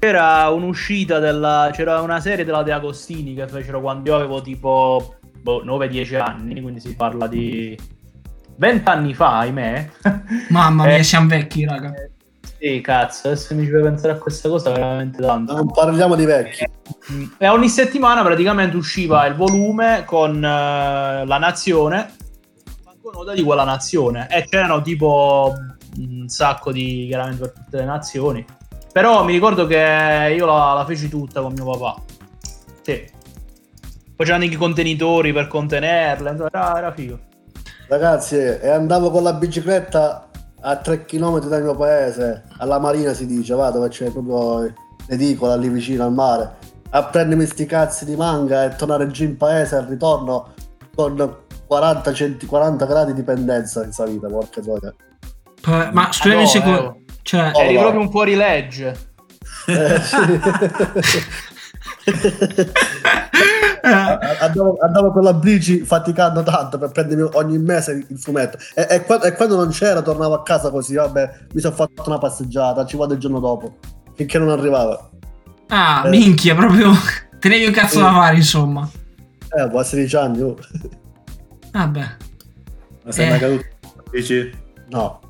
C'era 0.00 0.48
un'uscita 0.48 1.18
della. 1.18 1.68
C'era 1.74 2.00
una 2.00 2.20
serie 2.20 2.46
della 2.46 2.62
De 2.62 2.72
Agostini 2.72 3.34
che 3.34 3.46
fecero 3.46 3.82
quando 3.82 4.08
io 4.08 4.16
avevo 4.16 4.40
tipo 4.40 5.16
boh, 5.42 5.62
9-10 5.62 6.18
anni. 6.18 6.62
Quindi 6.62 6.80
si 6.80 6.96
parla 6.96 7.26
di 7.26 7.78
20 8.56 8.88
anni 8.88 9.12
fa, 9.12 9.40
ahimè. 9.40 9.90
Mamma 10.48 10.86
mia, 10.86 10.96
Eh, 10.96 11.02
siamo 11.02 11.28
vecchi, 11.28 11.66
raga. 11.66 11.92
Sì, 12.58 12.80
cazzo, 12.80 13.28
adesso 13.28 13.54
mi 13.54 13.64
ci 13.64 13.70
fai 13.70 13.82
pensare 13.82 14.14
a 14.14 14.16
questa 14.16 14.48
cosa 14.48 14.70
veramente 14.70 15.20
tanto. 15.20 15.54
Non 15.54 15.70
parliamo 15.70 16.14
di 16.14 16.24
vecchi. 16.24 16.66
E 17.36 17.48
ogni 17.48 17.68
settimana 17.68 18.22
praticamente 18.22 18.78
usciva 18.78 19.26
il 19.26 19.34
volume 19.34 20.04
con 20.06 20.36
eh, 20.36 21.26
la 21.26 21.38
nazione, 21.38 22.10
banconota 22.84 23.34
di 23.34 23.42
quella 23.42 23.64
nazione. 23.64 24.28
E 24.30 24.46
c'erano 24.48 24.80
tipo 24.80 25.54
un 25.98 26.26
sacco 26.28 26.72
di 26.72 27.04
chiaramente 27.06 27.42
per 27.42 27.52
tutte 27.52 27.76
le 27.76 27.84
nazioni. 27.84 28.46
Però 28.92 29.24
mi 29.24 29.32
ricordo 29.32 29.66
che 29.66 30.34
io 30.36 30.46
la, 30.46 30.72
la 30.74 30.84
feci 30.84 31.08
tutta 31.08 31.40
con 31.40 31.52
mio 31.52 31.64
papà. 31.64 32.02
Sì. 32.82 33.08
Poi 34.16 34.26
c'erano 34.26 34.44
anche 34.44 34.56
i 34.56 34.58
contenitori 34.58 35.32
per 35.32 35.46
contenerla. 35.48 36.34
Era, 36.34 36.76
era 36.78 36.92
figo. 36.92 37.18
Ragazzi, 37.88 38.36
e 38.36 38.68
andavo 38.68 39.10
con 39.10 39.22
la 39.22 39.32
bicicletta 39.32 40.28
a 40.60 40.76
3 40.76 41.04
km 41.06 41.40
dal 41.46 41.62
mio 41.62 41.74
paese, 41.74 42.44
alla 42.58 42.78
Marina 42.78 43.12
si 43.14 43.26
dice, 43.26 43.54
va, 43.54 43.70
dove 43.70 43.88
c'è 43.88 44.10
proprio 44.10 44.72
l'edicola 45.06 45.56
lì 45.56 45.68
vicino 45.68 46.04
al 46.04 46.12
mare, 46.12 46.56
a 46.90 47.04
prendermi 47.04 47.46
sti 47.46 47.66
cazzi 47.66 48.04
di 48.04 48.14
manga 48.14 48.64
e 48.64 48.76
tornare 48.76 49.06
giù 49.08 49.24
in 49.24 49.36
paese 49.36 49.76
al 49.76 49.86
ritorno 49.86 50.52
con 50.94 51.36
40, 51.66 52.12
centi- 52.12 52.46
40 52.46 52.84
gradi 52.84 53.12
di 53.14 53.22
pendenza 53.22 53.82
in 53.82 53.92
salita, 53.92 54.28
porca 54.28 54.60
troia. 54.60 54.94
Ma 55.92 56.10
scusami 56.12 56.34
un 56.34 56.40
no, 56.42 56.46
secondo. 56.46 56.96
eh. 56.96 56.99
Cioè, 57.22 57.50
Oh, 57.54 57.60
Eri 57.60 57.74
no. 57.74 57.80
proprio 57.80 58.00
un 58.02 58.10
fuorilegge. 58.10 59.08
Eh, 59.66 60.00
sì. 60.00 60.16
andavo, 63.82 64.76
andavo 64.80 65.12
con 65.12 65.22
la 65.22 65.32
bici 65.34 65.80
faticando 65.80 66.42
tanto 66.42 66.78
per 66.78 66.90
prendermi 66.90 67.28
ogni 67.34 67.58
mese 67.58 68.04
il 68.08 68.18
fumetto 68.18 68.58
e, 68.74 68.86
e 68.90 69.02
qua- 69.02 69.20
e 69.22 69.32
quando 69.34 69.56
non 69.56 69.68
c'era 69.70 70.02
tornavo 70.02 70.34
a 70.34 70.42
casa 70.42 70.70
così 70.70 70.94
vabbè 70.94 71.30
mi 71.52 71.60
sono 71.60 71.74
fatto 71.74 72.02
una 72.06 72.18
passeggiata 72.18 72.84
ci 72.84 72.96
vado 72.96 73.14
il 73.14 73.20
giorno 73.20 73.38
dopo 73.40 73.76
finché 74.14 74.38
non 74.38 74.50
arrivava 74.50 75.10
ah, 75.68 76.02
eh. 76.06 76.08
minchia, 76.10 76.54
proprio 76.54 76.92
tenevi 77.38 77.64
un 77.66 77.72
cazzo 77.72 77.96
Sì. 77.96 78.02
da 78.02 78.12
fare, 78.12 78.36
insomma. 78.36 78.88
eh 79.56 79.66
boh, 79.68 79.78
a 79.78 79.84
16 79.84 80.16
anni 80.16 80.42
oh. 80.42 80.56
Vabbè. 81.72 82.06
Ma 83.04 83.12
sei 83.12 83.26
Eh. 83.26 83.30
mai 83.30 83.38
caduto? 83.38 83.64
Dici? 84.10 84.50
no 84.90 85.20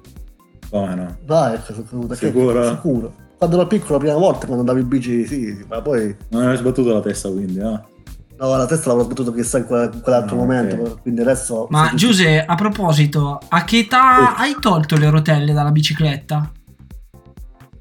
No? 0.73 1.17
dai 1.25 1.55
ecco. 1.55 1.73
Che- 2.09 2.15
Sicuro? 2.15 2.69
sicuro 2.69 3.13
quando 3.39 3.57
ero 3.57 3.67
piccolo 3.67 3.95
la 3.95 3.99
prima 3.99 4.15
volta 4.15 4.47
quando 4.47 4.61
andavo 4.61 4.79
in 4.79 4.87
bici 4.89 5.27
sì 5.27 5.65
ma 5.69 5.81
poi 5.81 6.15
Non 6.29 6.47
hai 6.47 6.57
sbattuto 6.57 6.93
la 6.93 7.01
testa 7.01 7.29
quindi, 7.29 7.59
no? 7.59 7.89
no 8.39 8.57
la 8.57 8.67
testa 8.67 8.89
l'avrò 8.91 9.05
battuto 9.07 9.33
chissà 9.33 9.59
in 9.59 9.67
quella- 9.67 9.91
in 9.93 10.01
quell'altro 10.01 10.37
Ah, 10.37 10.41
ok. 10.41 10.47
momento 10.47 10.99
quindi 11.03 11.21
adesso 11.23 11.67
Ma 11.71 11.91
Giuse, 11.95 12.45
a 12.45 12.55
proposito, 12.55 13.41
a 13.49 13.65
che 13.65 13.79
età 13.81 14.37
hai 14.37 14.55
tolto 14.61 14.97
le 14.97 15.11
rotelle 15.11 15.53
dalla 15.53 15.71
bicicletta? 15.73 16.53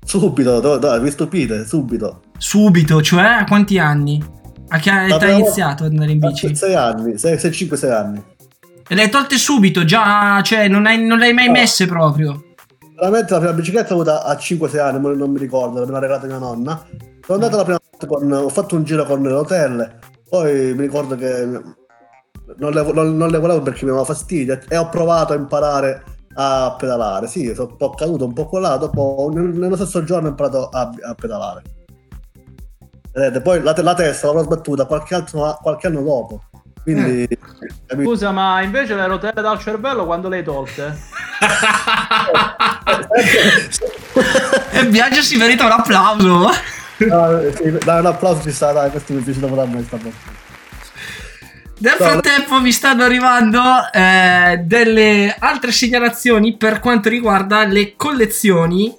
subito 0.06 0.60
dai, 0.60 0.80
dai 0.80 1.02
mi 1.02 1.12
stupite 1.12 1.66
subito 1.66 2.22
Subito, 2.38 3.02
cioè 3.02 3.24
a 3.24 3.44
quanti 3.44 3.78
anni? 3.78 4.24
A 4.70 4.80
che 4.80 4.90
età 5.06 5.26
hai 5.26 5.40
iniziato 5.42 5.84
ad 5.84 5.92
andare 5.92 6.12
in 6.12 6.20
bici? 6.20 6.56
6 6.56 6.74
anni 6.74 7.14
5-6 7.14 7.92
anni 7.92 8.24
E 8.88 8.96
le 8.96 9.02
hai 9.04 9.10
tolte 9.10 9.38
subito, 9.38 9.84
già, 9.86 10.42
cioè 10.42 10.68
non, 10.68 10.86
hai- 10.88 11.06
non 11.06 11.20
le 11.20 11.26
hai 11.28 11.34
mai 11.34 11.46
No. 11.48 11.52
messe 11.52 11.86
proprio. 11.86 12.44
Veramente 13.00 13.32
la 13.34 13.40
prima 13.40 13.54
bicicletta 13.54 13.94
l'ho 13.94 14.02
avuta 14.02 14.24
a 14.26 14.34
5-6 14.34 14.80
anni, 14.80 15.16
non 15.18 15.32
mi 15.32 15.40
ricordo, 15.40 15.86
me 15.86 15.92
l'ha 15.92 16.00
regalata 16.00 16.28
mia 16.28 16.38
nonna. 16.38 16.86
Sono 17.26 17.44
andato 17.46 17.56
la 17.58 17.64
prima 17.64 17.80
volta 17.90 18.08
con. 18.08 18.32
ho 18.32 18.50
fatto 18.50 18.76
un 18.76 18.84
giro 18.84 19.06
con 19.06 19.22
le 19.22 19.30
rotelle, 19.30 20.00
poi 20.28 20.74
mi 20.74 20.82
ricordo 20.82 21.16
che 21.16 21.46
non 22.58 22.72
le, 22.72 22.92
non- 22.92 23.16
non 23.16 23.30
le 23.30 23.38
volevo 23.38 23.62
perché 23.62 23.86
mi 23.86 23.92
aveva 23.92 24.06
fastidio 24.06 24.60
e 24.68 24.78
ho 24.78 24.90
provato 24.90 25.32
a 25.34 25.38
imparare 25.38 26.04
a 26.34 26.76
pedalare. 26.78 27.28
Sì, 27.28 27.54
sono 27.56 27.70
un 27.70 27.78
po' 27.78 27.92
caduto, 27.92 28.26
un 28.26 28.34
po' 28.34 28.48
colato, 28.48 28.88
dopo 28.88 29.32
nel- 29.34 29.58
nello 29.58 29.76
stesso 29.76 30.04
giorno 30.04 30.28
ho 30.28 30.32
imparato 30.32 30.68
a, 30.70 30.92
a 31.04 31.14
pedalare. 31.16 31.62
Vedete, 33.14 33.42
poi 33.42 33.62
la, 33.62 33.74
la 33.78 33.94
testa 33.94 34.28
l'avrò 34.28 34.44
sbattuta 34.44 34.86
qualche, 34.86 35.16
altro, 35.16 35.58
qualche 35.62 35.88
anno 35.88 36.02
dopo. 36.02 36.42
Quindi, 36.84 37.28
capito? 37.86 38.10
Scusa, 38.10 38.32
ma 38.32 38.62
invece 38.62 38.96
le 38.96 39.08
rotelle 39.08 39.42
dal 39.42 39.60
cervello 39.60 40.06
quando 40.06 40.28
le 40.28 40.38
hai 40.38 40.44
tolte? 40.44 40.98
E 44.72 44.86
Biagio 44.88 45.22
si 45.22 45.38
merita 45.38 45.66
un 45.66 45.72
applauso. 45.72 46.52
Sì, 46.98 47.06
dai, 47.06 48.00
un 48.00 48.06
applauso 48.06 48.42
ci 48.44 48.52
sta, 48.52 48.72
dai, 48.72 48.90
questo 48.92 49.14
mi 49.14 49.22
è 49.22 49.24
piaciuto 49.24 49.48
pure 49.48 49.62
a 49.62 49.66
me 49.66 49.84
sta. 49.84 49.98
Nel 51.82 51.94
frattempo 51.94 52.60
vi 52.60 52.74
stanno 52.74 53.04
arrivando 53.04 53.62
eh, 53.94 54.62
delle 54.66 55.34
altre 55.40 55.72
segnalazioni 55.72 56.58
per 56.58 56.82
quanto 56.82 57.08
riguarda 57.08 57.64
le 57.64 57.96
collezioni 57.96 58.94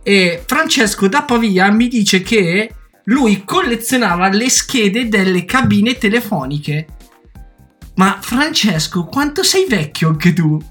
e 0.00 0.42
Francesco 0.46 1.08
da 1.08 1.22
Pavia 1.22 1.72
mi 1.72 1.88
dice 1.88 2.22
che 2.22 2.72
lui 3.04 3.42
collezionava 3.44 4.28
le 4.28 4.48
schede 4.48 5.08
delle 5.08 5.44
cabine 5.44 5.98
telefoniche. 5.98 6.86
Ma 7.96 8.18
Francesco, 8.20 9.06
quanto 9.06 9.42
sei 9.42 9.66
vecchio 9.66 10.08
anche 10.10 10.32
tu? 10.32 10.62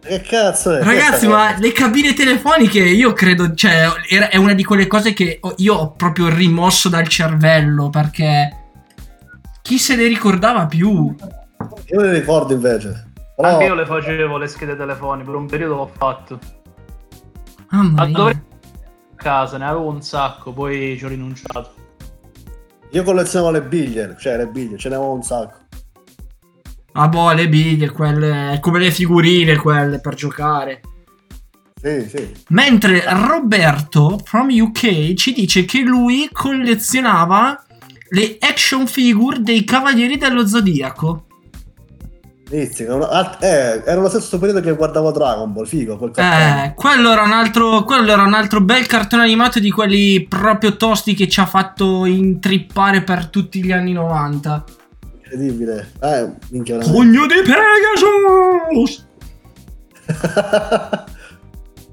Che 0.00 0.20
cazzo 0.22 0.74
è? 0.76 0.82
Ragazzi, 0.82 1.26
ma 1.26 1.56
le 1.58 1.72
cabine 1.72 2.14
telefoniche 2.14 2.78
io 2.80 3.12
credo, 3.12 3.52
cioè, 3.54 3.88
è 4.30 4.36
una 4.36 4.54
di 4.54 4.64
quelle 4.64 4.86
cose 4.86 5.12
che 5.12 5.40
io 5.56 5.74
ho 5.74 5.92
proprio 5.92 6.28
rimosso 6.28 6.88
dal 6.88 7.06
cervello 7.08 7.90
perché 7.90 8.56
chi 9.60 9.76
se 9.78 9.96
ne 9.96 10.06
ricordava 10.06 10.66
più? 10.66 11.14
Io 11.90 12.00
me 12.00 12.06
ne 12.06 12.12
ricordo 12.12 12.54
invece. 12.54 13.06
Però, 13.36 13.48
Anche 13.48 13.64
io 13.64 13.74
le 13.74 13.86
facevo 13.86 14.38
le 14.38 14.46
schede 14.46 14.76
telefoniche, 14.76 15.26
per 15.26 15.34
un 15.34 15.46
periodo 15.46 15.74
l'ho 15.76 15.90
fatto. 15.96 16.38
Mamma 17.70 17.92
Ma 17.96 18.04
mia. 18.06 18.16
dovrei 18.16 18.36
a 18.36 19.14
casa, 19.16 19.58
ne 19.58 19.64
avevo 19.66 19.88
un 19.88 20.00
sacco, 20.00 20.52
poi 20.52 20.96
ci 20.96 21.04
ho 21.04 21.08
rinunciato. 21.08 21.74
io 22.90 23.02
collezionavo 23.02 23.52
le 23.52 23.62
biglie, 23.62 24.16
cioè 24.18 24.36
le 24.38 24.46
biglie, 24.46 24.78
ce 24.78 24.88
ne 24.88 24.94
avevo 24.94 25.12
un 25.12 25.22
sacco. 25.22 25.58
Ah 27.00 27.06
boh, 27.06 27.32
le 27.32 27.48
biglie, 27.48 27.90
quelle 27.90 28.58
come 28.60 28.80
le 28.80 28.90
figurine 28.90 29.54
quelle 29.56 30.00
per 30.00 30.14
giocare. 30.14 30.80
Sì, 31.80 32.08
sì. 32.08 32.34
Mentre 32.48 33.04
Roberto 33.06 34.20
from 34.24 34.48
UK 34.50 35.14
ci 35.14 35.32
dice 35.32 35.64
che 35.64 35.78
lui 35.82 36.28
collezionava 36.32 37.64
le 38.10 38.36
action 38.40 38.88
figure 38.88 39.40
dei 39.42 39.62
Cavalieri 39.62 40.16
dello 40.16 40.44
Zodiaco. 40.44 41.26
Era, 42.50 43.38
eh, 43.38 43.82
era 43.84 44.00
lo 44.00 44.08
stesso 44.08 44.36
periodo 44.40 44.60
che 44.60 44.74
guardavo 44.74 45.12
Dragon 45.12 45.52
Ball, 45.52 45.66
figo, 45.66 45.98
quel. 45.98 46.10
Eh, 46.16 46.72
quello 46.74 47.12
era, 47.12 47.22
un 47.22 47.32
altro, 47.32 47.84
quello 47.84 48.10
era 48.10 48.22
un 48.22 48.34
altro 48.34 48.60
bel 48.60 48.86
cartone 48.86 49.22
animato 49.22 49.60
di 49.60 49.70
quelli 49.70 50.26
proprio 50.26 50.76
tosti 50.76 51.14
che 51.14 51.28
ci 51.28 51.38
ha 51.38 51.46
fatto 51.46 52.06
intrippare 52.06 53.02
per 53.02 53.28
tutti 53.28 53.62
gli 53.62 53.70
anni 53.70 53.92
90. 53.92 54.64
Incredibile. 55.30 55.90
Eh, 56.00 56.30
minchia. 56.50 56.78
Pugno 56.78 57.26
di 57.26 57.34
Pegasus! 57.44 59.06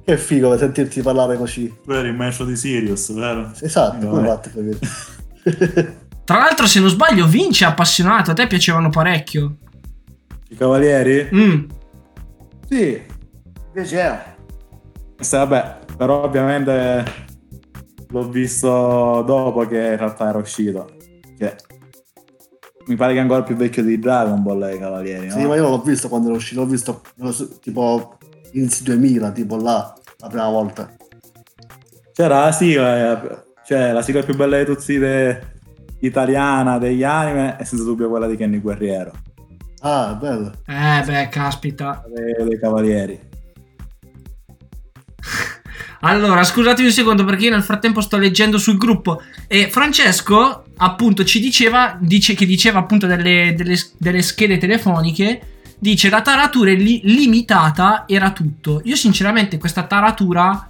che 0.06 0.18
figo 0.18 0.50
per 0.50 0.60
sentirti 0.60 1.02
parlare 1.02 1.36
così. 1.38 1.74
Eri 1.88 2.10
il 2.10 2.16
maestro 2.16 2.46
di 2.46 2.56
Sirius, 2.56 3.12
vero? 3.14 3.52
Esatto, 3.60 4.08
come 4.08 4.26
fate 4.26 4.52
capire? 4.52 4.78
Tra 6.24 6.38
l'altro, 6.38 6.66
se 6.66 6.80
non 6.80 6.90
sbaglio, 6.90 7.28
Vince 7.28 7.66
è 7.66 7.68
appassionato. 7.68 8.32
A 8.32 8.34
te 8.34 8.48
piacevano 8.48 8.90
parecchio. 8.90 9.58
I 10.50 10.56
cavalieri? 10.56 11.30
Mm. 11.34 11.66
Sì. 12.70 13.02
Piaceva. 13.74 14.34
Sì, 15.20 15.36
vabbè, 15.36 15.80
però 15.98 16.24
ovviamente 16.24 17.04
l'ho 18.10 18.30
visto 18.30 19.24
dopo 19.26 19.66
che 19.68 19.78
in 19.78 19.98
realtà 19.98 20.30
era 20.30 20.38
uscito. 20.38 20.90
Che 21.38 21.56
mi 22.88 22.96
pare 22.96 23.14
che 23.14 23.20
è 23.20 23.22
ancora 23.22 23.44
più 23.44 23.56
vecchio 23.56 23.84
di 23.84 23.98
Dragon 24.00 24.42
Ball 24.44 24.74
i 24.74 24.78
cavalieri, 24.80 25.30
Sì, 25.32 25.42
no? 25.42 25.48
ma 25.50 25.56
io 25.56 25.68
l'ho 25.70 25.82
visto 25.82 26.08
quando 26.10 26.28
era 26.28 26.38
uscito, 26.38 26.62
l'ho 26.62 26.68
visto 26.68 27.02
tipo 27.62 28.18
inizi 28.54 28.84
2000, 28.84 29.32
tipo 29.32 29.58
là, 29.58 29.94
la 30.20 30.28
prima 30.28 30.50
volta. 30.50 30.90
C'era 32.14 32.46
la 32.46 32.52
sigla, 32.52 33.22
eh, 33.24 33.44
cioè 33.66 33.92
la 33.92 34.02
sigla 34.02 34.22
più 34.24 34.36
bella 34.36 34.58
di 34.60 34.66
tutti 34.66 34.98
de- 34.98 35.54
italiana 36.00 36.78
degli 36.78 37.04
anime 37.04 37.58
e 37.60 37.66
senza 37.66 37.84
dubbio 37.84 38.08
quella 38.10 38.28
di 38.28 38.36
Kenny 38.38 38.60
Guerriero, 38.60 39.12
Ah, 39.82 40.14
bello. 40.20 40.52
Eh, 40.68 41.04
beh, 41.06 41.30
caspita. 41.30 42.04
dei, 42.14 42.48
dei 42.48 42.60
cavalieri. 42.60 43.20
Allora, 46.02 46.44
scusatemi 46.44 46.88
un 46.90 46.94
secondo 46.94 47.24
perché 47.26 47.46
io 47.46 47.50
nel 47.52 47.64
frattempo 47.64 48.00
sto 48.02 48.18
leggendo 48.18 48.60
sul 48.60 48.78
gruppo. 48.78 49.22
E 49.48 49.70
Francesco, 49.72 50.65
appunto, 50.78 51.24
ci 51.24 51.40
diceva, 51.40 51.98
dice 52.00 52.34
che 52.34 52.46
diceva 52.46 52.80
appunto 52.80 53.08
delle, 53.08 53.54
delle- 53.56 53.80
delle 53.98 54.22
schede 54.22 54.58
telefoniche. 54.58 55.42
Dice 55.78 56.10
la 56.10 56.22
taratura 56.22 56.72
è 56.72 56.76
li- 56.76 57.02
limitata 57.04 58.06
era 58.08 58.32
tutto. 58.32 58.82
Io 58.86 58.96
sinceramente 58.96 59.58
questa 59.58 59.84
taratura 59.84 60.70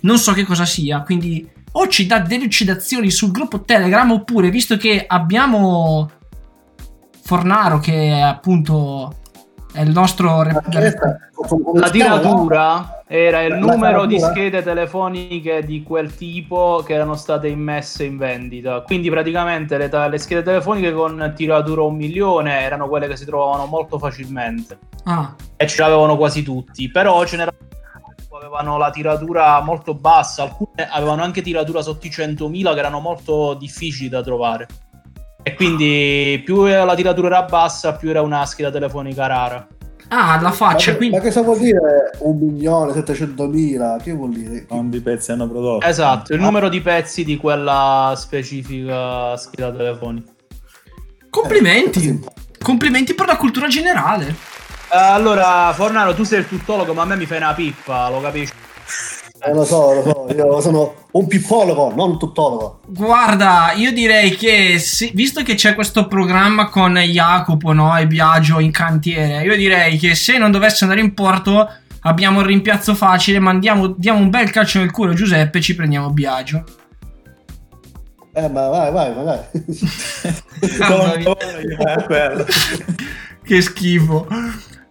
non 0.00 0.18
so 0.18 0.32
che 0.32 0.44
cosa 0.44 0.64
sia, 0.64 1.00
quindi 1.02 1.46
o 1.72 1.88
ci 1.88 2.06
dà 2.06 2.20
delucidazioni 2.20 3.10
sul 3.10 3.30
gruppo 3.30 3.62
Telegram 3.62 4.10
oppure 4.10 4.50
visto 4.50 4.76
che 4.76 5.04
abbiamo 5.06 6.10
Fornaro 7.22 7.80
che 7.80 8.12
appunto 8.12 9.16
è 9.76 9.82
il 9.82 9.90
nostro 9.90 10.42
La 11.74 11.90
tiratura 11.90 13.02
era 13.06 13.42
il 13.42 13.56
numero 13.56 14.06
di 14.06 14.18
schede 14.18 14.62
telefoniche 14.62 15.62
di 15.64 15.82
quel 15.82 16.14
tipo 16.16 16.82
che 16.84 16.94
erano 16.94 17.14
state 17.14 17.48
immesse 17.48 18.04
in 18.04 18.16
vendita. 18.16 18.80
Quindi 18.80 19.10
praticamente 19.10 19.76
le, 19.76 19.90
ta- 19.90 20.08
le 20.08 20.16
schede 20.16 20.42
telefoniche 20.42 20.92
con 20.94 21.32
tiratura 21.36 21.82
un 21.82 21.94
milione 21.94 22.60
erano 22.62 22.88
quelle 22.88 23.06
che 23.06 23.16
si 23.16 23.26
trovavano 23.26 23.66
molto 23.66 23.98
facilmente. 23.98 24.78
Ah, 25.04 25.34
E 25.56 25.66
ce 25.66 25.82
l'avevano 25.82 26.16
quasi 26.16 26.42
tutti. 26.42 26.90
Però 26.90 27.22
ce 27.26 27.36
n'erano 27.36 27.56
che 27.68 28.36
avevano 28.36 28.78
la 28.78 28.90
tiratura 28.90 29.60
molto 29.60 29.94
bassa, 29.94 30.44
alcune 30.44 30.88
avevano 30.90 31.22
anche 31.22 31.42
tiratura 31.42 31.82
sotto 31.82 32.06
i 32.06 32.10
100.000 32.10 32.72
che 32.72 32.78
erano 32.78 33.00
molto 33.00 33.54
difficili 33.54 34.08
da 34.08 34.22
trovare. 34.22 34.66
E 35.48 35.54
quindi 35.54 36.42
più 36.44 36.64
la 36.64 36.94
tiratura 36.96 37.28
era 37.28 37.42
bassa, 37.44 37.94
più 37.94 38.10
era 38.10 38.20
una 38.20 38.44
scheda 38.46 38.68
telefonica 38.72 39.26
rara. 39.28 39.64
ah 40.08 40.34
la 40.40 40.48
Ma, 40.48 40.50
faccia, 40.50 40.90
che- 40.90 40.96
quindi 40.96 41.14
ma 41.16 41.22
cosa 41.22 41.42
vuol 41.42 41.58
dire 41.60 42.10
un 42.18 42.36
milione, 42.36 42.92
700 42.92 43.46
mila? 43.46 43.96
Che 44.02 44.10
vuol 44.12 44.30
dire? 44.32 44.66
Quanti 44.66 45.00
pezzi 45.00 45.30
hanno 45.30 45.48
prodotto? 45.48 45.86
Esatto, 45.86 46.32
il 46.34 46.40
numero 46.40 46.68
di 46.68 46.80
pezzi 46.80 47.22
di 47.22 47.36
quella 47.36 48.12
specifica 48.16 49.36
scheda 49.36 49.70
telefonica. 49.70 50.32
complimenti. 51.30 52.24
Complimenti 52.60 53.14
per 53.14 53.26
la 53.28 53.36
cultura 53.36 53.68
generale. 53.68 54.26
Eh, 54.92 54.96
allora, 54.98 55.72
Fornaro, 55.74 56.12
tu 56.14 56.24
sei 56.24 56.40
il 56.40 56.48
tuttologo, 56.48 56.92
ma 56.92 57.02
a 57.02 57.04
me 57.04 57.16
mi 57.16 57.26
fai 57.26 57.36
una 57.38 57.54
pippa, 57.54 58.08
lo 58.10 58.20
capisci? 58.20 58.52
Eh, 59.38 59.52
lo 59.52 59.64
so, 59.64 59.92
lo 59.92 60.02
so, 60.02 60.26
io 60.34 60.60
sono 60.60 60.94
un 61.12 61.26
pippologo, 61.26 61.92
non 61.94 62.10
un 62.10 62.18
tuttologo. 62.18 62.80
Guarda, 62.86 63.72
io 63.74 63.92
direi 63.92 64.34
che 64.34 64.78
se- 64.78 65.10
visto 65.14 65.42
che 65.42 65.54
c'è 65.54 65.74
questo 65.74 66.06
programma 66.08 66.68
con 66.68 66.96
Jacopo 66.96 67.72
no, 67.72 67.96
e 67.96 68.06
Biagio 68.06 68.58
in 68.60 68.70
cantiere, 68.70 69.42
io 69.44 69.54
direi 69.56 69.98
che 69.98 70.14
se 70.14 70.38
non 70.38 70.50
dovesse 70.50 70.84
andare 70.84 71.02
in 71.02 71.14
porto 71.14 71.68
abbiamo 72.00 72.40
il 72.40 72.46
rimpiazzo 72.46 72.94
facile, 72.94 73.38
mandiamo, 73.38 73.88
diamo 73.88 74.20
un 74.20 74.30
bel 74.30 74.50
calcio 74.50 74.78
nel 74.78 74.90
culo 74.90 75.12
a 75.12 75.14
Giuseppe 75.14 75.58
e 75.58 75.60
ci 75.60 75.74
prendiamo 75.74 76.10
Biagio. 76.10 76.64
Eh, 78.32 78.48
ma 78.48 78.68
vai, 78.68 78.92
vai, 78.92 79.14
ma 79.14 79.22
mia. 79.22 79.48
Eh, 80.60 82.04
quello. 82.04 82.44
che 83.42 83.60
schifo. 83.62 84.26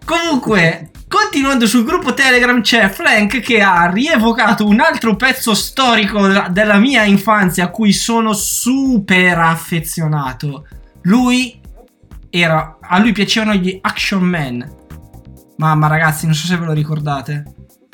Comunque, 0.04 0.90
continuando 1.16 1.66
sul 1.66 1.86
gruppo 1.86 2.14
Telegram 2.14 2.60
c'è 2.60 2.90
Frank 2.90 3.40
che 3.40 3.62
ha 3.62 3.90
rievocato 3.90 4.68
un 4.68 4.82
altro 4.82 5.16
pezzo 5.16 5.54
storico 5.54 6.28
della- 6.50 6.78
mia 6.78 7.04
infanzia 7.06 7.64
a 7.64 7.70
cui 7.70 7.94
sono 7.94 8.34
super 8.34 9.38
affezionato. 9.38 10.68
Lui 11.04 11.58
era 12.30 12.80
a 12.82 13.00
lui 13.00 13.14
piacevano 13.14 13.54
gli 13.54 13.80
Action 13.82 14.24
Man. 14.24 14.70
Mamma 15.56 15.88
ragazzi, 15.88 16.26
non 16.26 16.36
so 16.36 16.48
se 16.48 16.58
ve 16.58 16.66
lo 16.66 16.74
ricordate. 16.74 17.46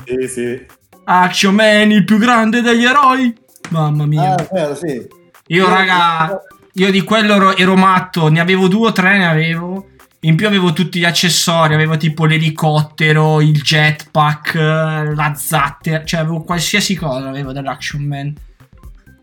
Sì, 0.04 0.28
sì. 0.28 0.66
Action 1.04 1.54
Man, 1.54 1.92
il 1.92 2.04
più 2.04 2.18
grande 2.18 2.60
degli 2.60 2.84
eroi. 2.84 3.32
Mamma 3.68 4.04
mia. 4.04 4.34
Ah, 4.34 4.48
vero, 4.50 4.74
sì. 4.74 5.00
Io, 5.46 5.68
raga, 5.68 6.40
io 6.72 6.90
di 6.90 7.02
quello 7.02 7.34
ero, 7.34 7.56
ero 7.56 7.76
matto, 7.76 8.28
ne 8.28 8.40
avevo 8.40 8.66
due 8.66 8.88
o 8.88 8.92
tre, 8.92 9.16
ne 9.16 9.28
avevo. 9.28 9.90
In 10.24 10.36
più 10.36 10.46
avevo 10.46 10.72
tutti 10.72 11.00
gli 11.00 11.04
accessori, 11.04 11.74
avevo 11.74 11.96
tipo 11.96 12.26
l'elicottero, 12.26 13.40
il 13.40 13.60
jetpack, 13.60 14.54
eh, 14.54 15.14
la 15.16 15.34
zattera, 15.34 16.04
cioè 16.04 16.20
avevo 16.20 16.42
qualsiasi 16.42 16.94
cosa, 16.94 17.28
avevo 17.28 17.50
dell'Action 17.50 18.02
Man. 18.02 18.32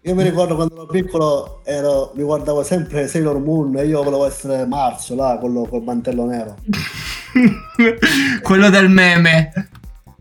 Io 0.02 0.14
mi 0.14 0.24
ricordo 0.24 0.56
quando 0.56 0.76
ero 0.76 0.88
piccolo, 0.88 1.62
ero, 1.64 2.12
mi 2.16 2.24
guardavo 2.24 2.64
sempre 2.64 3.08
Sailor 3.08 3.40
Moon 3.40 3.78
e 3.78 3.86
io 3.86 4.04
volevo 4.04 4.28
essere 4.28 4.66
Marzio, 4.66 5.16
là, 5.16 5.38
quello 5.40 5.66
col 5.70 5.84
mantello 5.84 6.26
nero. 6.26 6.58
quello 8.44 8.70
del 8.70 8.90
meme. 8.90 9.70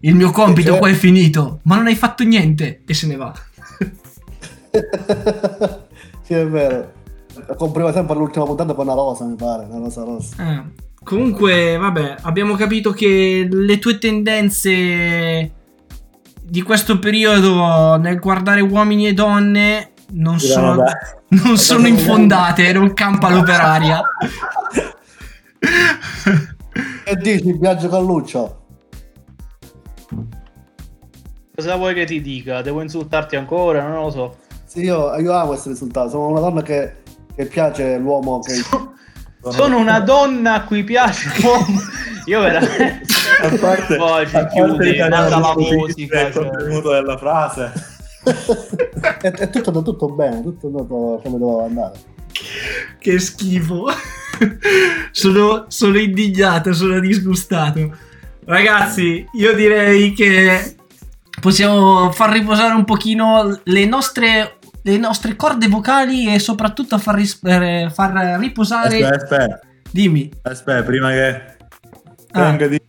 Il 0.02 0.14
mio 0.14 0.30
compito 0.30 0.68
Cioè- 0.68 0.78
qua 0.78 0.88
è 0.88 0.94
finito, 0.94 1.58
ma 1.64 1.74
non 1.74 1.88
hai 1.88 1.96
fatto 1.96 2.22
niente 2.22 2.82
e 2.86 2.94
se 2.94 3.08
ne 3.08 3.16
va. 3.16 3.34
Sì, 6.28 6.34
è 6.34 6.46
vero. 6.46 6.92
Compriva 7.56 7.92
sempre 7.92 8.14
all'ultima 8.14 8.44
puntata 8.44 8.74
con 8.74 8.86
una 8.86 8.94
rosa, 8.94 9.24
mi 9.24 9.34
pare, 9.36 9.64
una 9.64 9.78
rosa 9.78 10.04
rossa. 10.04 10.34
Eh, 10.46 10.86
Comunque, 11.02 11.76
vabbè, 11.76 12.16
abbiamo 12.22 12.54
capito 12.54 12.90
che 12.92 13.48
le 13.50 13.78
tue 13.78 13.98
tendenze 13.98 15.52
di 16.42 16.62
questo 16.62 16.98
periodo 16.98 17.96
nel 17.96 18.18
guardare 18.18 18.60
uomini 18.60 19.06
e 19.06 19.12
donne 19.14 19.92
non 20.10 20.38
Sì, 20.38 20.48
sono, 20.48 20.74
vabbè. 20.74 20.90
non 21.44 21.56
sono 21.56 21.86
infondate, 21.88 22.72
non 22.72 22.92
campano 22.94 23.42
per 23.42 23.60
aria. 23.60 24.02
Che 27.04 27.16
dici, 27.16 27.48
il 27.48 27.58
viaggio 27.58 27.88
con 27.88 28.04
Luccio? 28.04 28.56
Cosa 31.54 31.76
vuoi 31.76 31.94
che 31.94 32.04
ti 32.04 32.20
dica? 32.20 32.62
Devo 32.62 32.82
insultarti 32.82 33.36
ancora? 33.36 33.86
Non 33.88 34.02
lo 34.04 34.10
so. 34.10 34.36
Sì, 34.64 34.80
io, 34.82 35.14
io 35.16 35.32
amo 35.32 35.54
essere 35.54 35.70
insultato. 35.70 36.10
Sono 36.10 36.28
una 36.28 36.40
donna 36.40 36.62
che, 36.62 36.96
che 37.38 37.46
piace 37.46 37.96
l'uomo 37.98 38.40
che... 38.40 38.54
Sono 39.50 39.78
una 39.78 40.00
donna 40.00 40.54
a 40.54 40.64
cui 40.64 40.82
piace 40.82 41.30
l'uomo. 41.40 41.78
Io 42.26 42.40
veramente. 42.40 43.02
A 43.40 43.56
parte, 43.56 43.96
Poi 43.96 44.26
ci 44.26 44.34
a 44.34 44.40
parte 44.40 44.54
chiudi, 44.54 44.90
l'italiano 44.90 45.30
manda 45.30 45.38
la 45.38 45.54
musica. 45.56 46.26
il 46.26 46.32
cioè. 46.32 46.82
della 46.82 47.16
frase. 47.16 47.72
è, 49.22 49.30
è 49.30 49.50
tutto 49.50 49.68
andato 49.68 49.92
tutto 49.92 50.08
bene, 50.08 50.42
tutto 50.42 50.66
andato 50.66 51.20
come 51.22 51.38
doveva 51.38 51.64
andare. 51.66 51.98
Che 52.98 53.18
schifo. 53.20 53.86
sono, 55.12 55.66
sono 55.68 55.98
indignato, 55.98 56.72
sono 56.72 56.98
disgustato. 56.98 57.96
Ragazzi, 58.44 59.24
io 59.34 59.54
direi 59.54 60.12
che 60.12 60.74
possiamo 61.40 62.10
far 62.10 62.32
riposare 62.32 62.74
un 62.74 62.84
pochino 62.84 63.60
le 63.62 63.86
nostre, 63.86 64.57
le 64.90 64.98
nostre 64.98 65.36
corde 65.36 65.68
vocali 65.68 66.32
e 66.32 66.38
soprattutto 66.38 66.98
far, 66.98 67.14
ris- 67.16 67.40
eh, 67.44 67.90
far 67.92 68.38
riposare... 68.38 69.04
Aspetta, 69.04 69.34
aspetta, 69.34 69.60
Dimmi. 69.90 70.30
aspetta, 70.42 70.82
prima 70.82 71.10
che 71.10 71.56
Ah. 72.32 72.52
di 72.56 72.80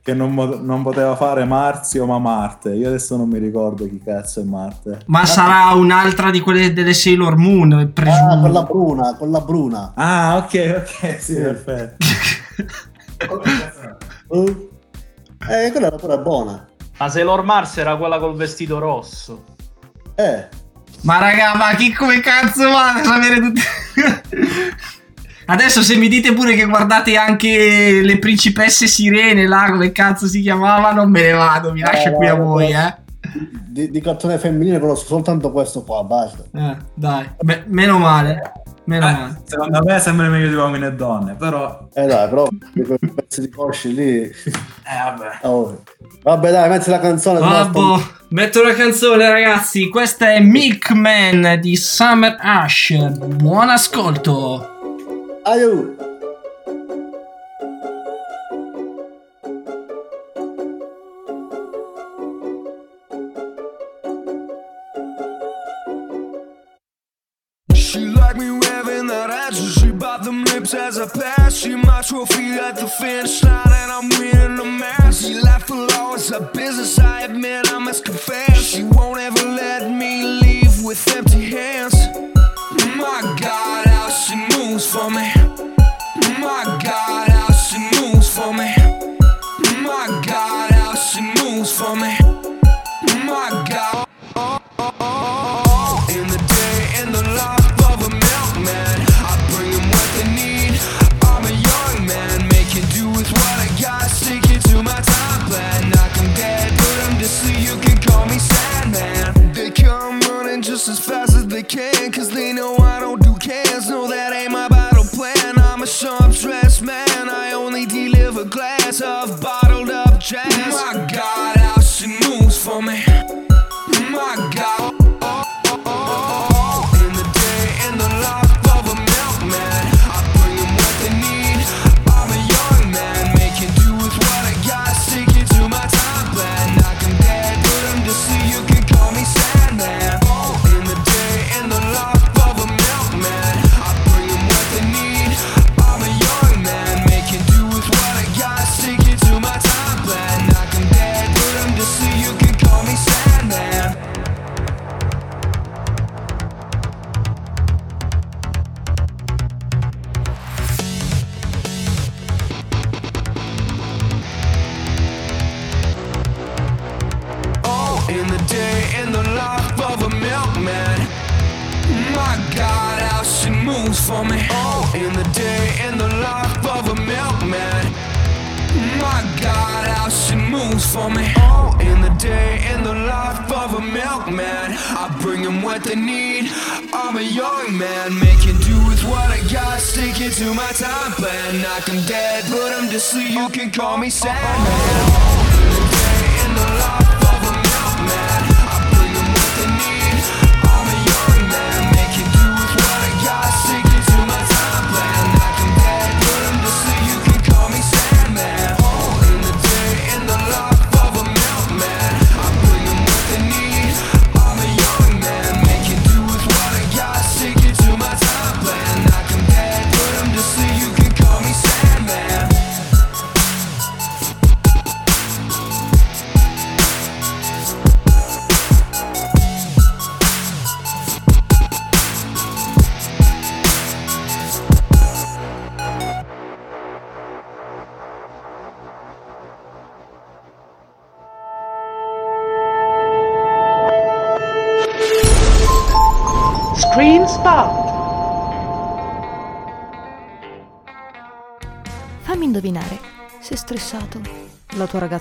che 0.00 0.14
non, 0.14 0.32
mo- 0.32 0.60
non 0.60 0.82
poteva 0.82 1.16
fare 1.16 1.44
Marzio 1.44 2.06
ma 2.06 2.18
Marte. 2.20 2.70
Io 2.70 2.86
adesso 2.86 3.16
non 3.16 3.28
mi 3.28 3.38
ricordo 3.38 3.88
chi 3.88 4.00
cazzo 4.00 4.40
è 4.40 4.44
Marte. 4.44 5.00
Ma 5.06 5.26
sarà 5.26 5.74
un'altra 5.74 6.30
di 6.30 6.38
quelle 6.40 6.72
delle 6.72 6.94
Sailor 6.94 7.36
Moon, 7.36 7.90
presumo. 7.92 8.30
Ah, 8.30 8.38
quella 8.38 8.62
bruna, 8.62 9.16
quella 9.16 9.40
bruna. 9.40 9.92
Ah, 9.96 10.36
ok, 10.36 10.84
ok, 10.84 11.20
sì, 11.20 11.34
perfetto. 11.34 11.96
Uh, 14.28 14.44
eh, 15.50 15.70
quella 15.72 15.88
era 15.88 15.96
pure 15.96 16.18
buona. 16.20 16.64
Ma 16.98 17.08
Sailor 17.08 17.42
Mars 17.42 17.76
era 17.78 17.96
quella 17.96 18.18
col 18.18 18.36
vestito 18.36 18.78
rosso. 18.78 19.44
Eh, 20.14 20.48
Ma 21.02 21.18
raga, 21.18 21.54
ma 21.54 21.74
chi 21.74 21.92
come 21.92 22.20
cazzo 22.20 22.68
va 22.68 22.94
a 22.94 23.04
sapere 23.04 23.40
tutti... 23.40 23.60
Adesso 25.48 25.80
se 25.82 25.94
mi 25.96 26.08
dite 26.08 26.32
pure 26.32 26.54
che 26.54 26.64
guardate 26.66 27.16
anche 27.16 28.00
le 28.02 28.18
principesse 28.18 28.88
sirene 28.88 29.46
là, 29.46 29.68
come 29.70 29.92
cazzo 29.92 30.26
si 30.26 30.40
chiamavano, 30.40 31.06
me 31.06 31.22
ne 31.22 31.30
vado, 31.30 31.72
mi 31.72 31.80
lascio 31.80 32.12
qui 32.12 32.26
a 32.26 32.34
voi, 32.34 32.72
eh. 32.72 32.94
di, 33.64 33.90
di 33.90 34.00
cartone 34.00 34.38
femminile 34.38 34.80
conosco 34.80 35.06
soltanto 35.06 35.52
questo 35.52 35.84
qua, 35.84 36.02
basta. 36.02 36.42
Eh, 36.52 36.76
dai, 36.94 37.30
Beh, 37.40 37.62
meno 37.66 37.98
male, 37.98 38.52
meno 38.86 39.04
male. 39.06 39.30
Eh, 39.36 39.42
secondo 39.44 39.82
me 39.84 39.98
sembra 40.00 40.28
meglio 40.28 40.48
di 40.48 40.54
uomini 40.54 40.86
e 40.86 40.92
donne, 40.92 41.34
però... 41.34 41.86
Eh 41.92 42.06
dai, 42.06 42.28
però 42.28 42.48
di 42.72 42.82
quei 42.82 42.98
pezzi 43.14 43.40
di 43.42 43.48
cosci 43.50 43.94
lì... 43.94 44.30
Eh, 44.88 45.02
vabbè. 45.04 45.38
Oh. 45.48 45.82
Vabbè 46.22 46.50
dai, 46.52 46.68
metti 46.68 46.90
la 46.90 47.00
canzone. 47.00 47.40
no 47.40 47.46
sto- 47.68 47.80
Vabbè, 47.80 48.02
metto 48.28 48.62
la 48.62 48.72
canzone 48.72 49.28
ragazzi, 49.28 49.88
questa 49.88 50.30
è 50.32 50.40
Milkman 50.40 51.58
di 51.60 51.74
Summer 51.76 52.36
Ash, 52.40 52.94
buon 52.96 53.68
ascolto. 53.68 54.70
Aiuto! 55.42 56.05
As 70.98 71.16
I 71.16 71.20
pass. 71.20 71.54
She 71.54 71.74
my 71.74 72.02
trophy 72.02 72.52
at 72.52 72.76
the 72.76 72.86
finish 72.86 73.42
line, 73.42 73.66
and 73.66 73.92
I'm 73.92 74.08
winning 74.18 74.56
the 74.56 74.64
match. 74.64 75.16
She 75.16 75.34
laughed 75.40 75.68
below, 75.68 76.14
it's 76.14 76.30
a 76.30 76.40
business. 76.40 76.98
I 76.98 77.22
admit, 77.22 77.72
I 77.72 77.78
must 77.78 78.04
confess. 78.04 78.62
She 78.62 78.84
won't 78.84 79.20
ever 79.20 79.44
let 79.48 79.90
me 79.90 80.22
leave 80.22 80.82
with 80.82 81.00
empty 81.16 81.50
hands. 81.50 81.94
My 82.96 83.36
God, 83.40 83.86
how 83.86 84.10
she 84.10 84.36
moves 84.56 84.86
for 84.86 85.10
me. 85.10 85.32
My 86.40 86.78
God, 86.82 87.25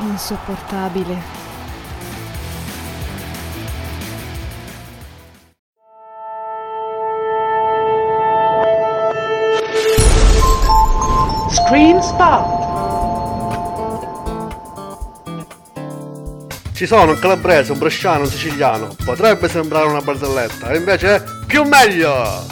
insopportabile. 0.00 1.48
Screen 11.50 12.02
Spot! 12.02 12.58
Ci 16.72 16.86
sono 16.86 17.12
un 17.12 17.18
calabrese, 17.18 17.72
un 17.72 17.78
bresciano, 17.78 18.22
un 18.22 18.30
siciliano. 18.30 18.94
Potrebbe 19.04 19.48
sembrare 19.48 19.86
una 19.86 20.00
barzelletta, 20.00 20.70
e 20.70 20.78
invece 20.78 21.16
è 21.16 21.22
più 21.46 21.64
meglio! 21.64 22.46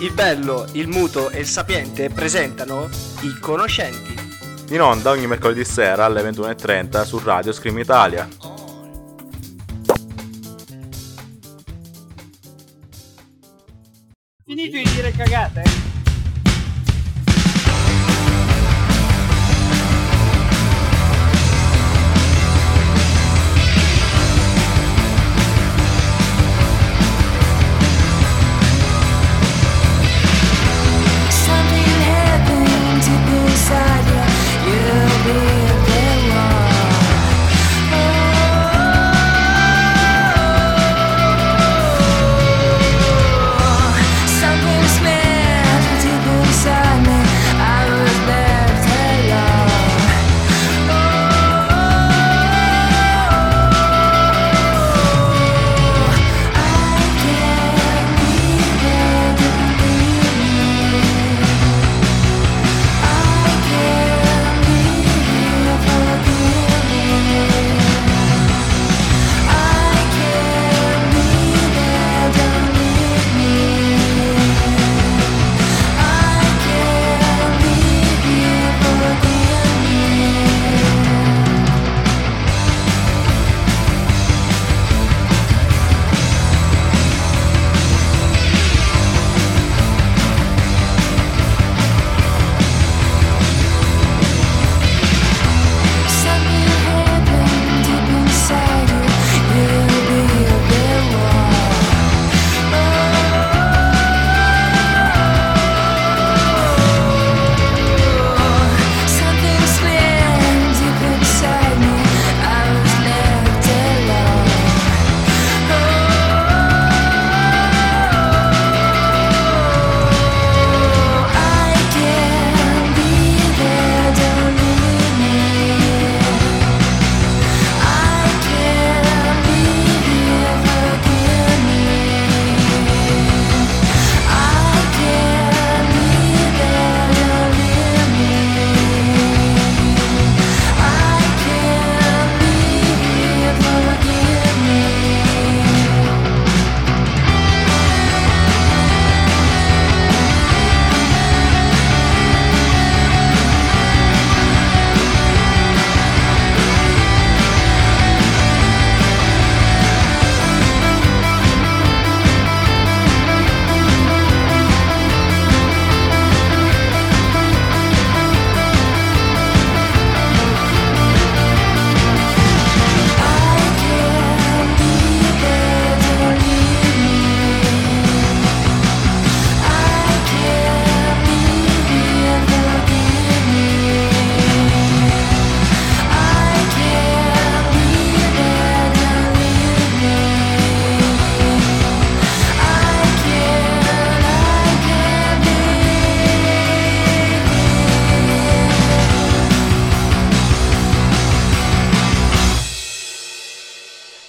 Il 0.00 0.12
bello, 0.12 0.66
il 0.72 0.86
muto 0.86 1.30
e 1.30 1.40
il 1.40 1.46
sapiente 1.46 2.10
presentano 2.10 2.88
i 3.22 3.38
conoscenti. 3.40 4.17
In 4.70 4.82
onda 4.82 5.10
ogni 5.10 5.26
mercoledì 5.26 5.64
sera 5.64 6.04
alle 6.04 6.22
21.30 6.22 7.02
su 7.04 7.18
Radio 7.24 7.52
Scream 7.52 7.78
Italia. 7.78 8.47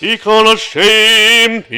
I 0.01 0.17
conoscenti. 0.17 1.77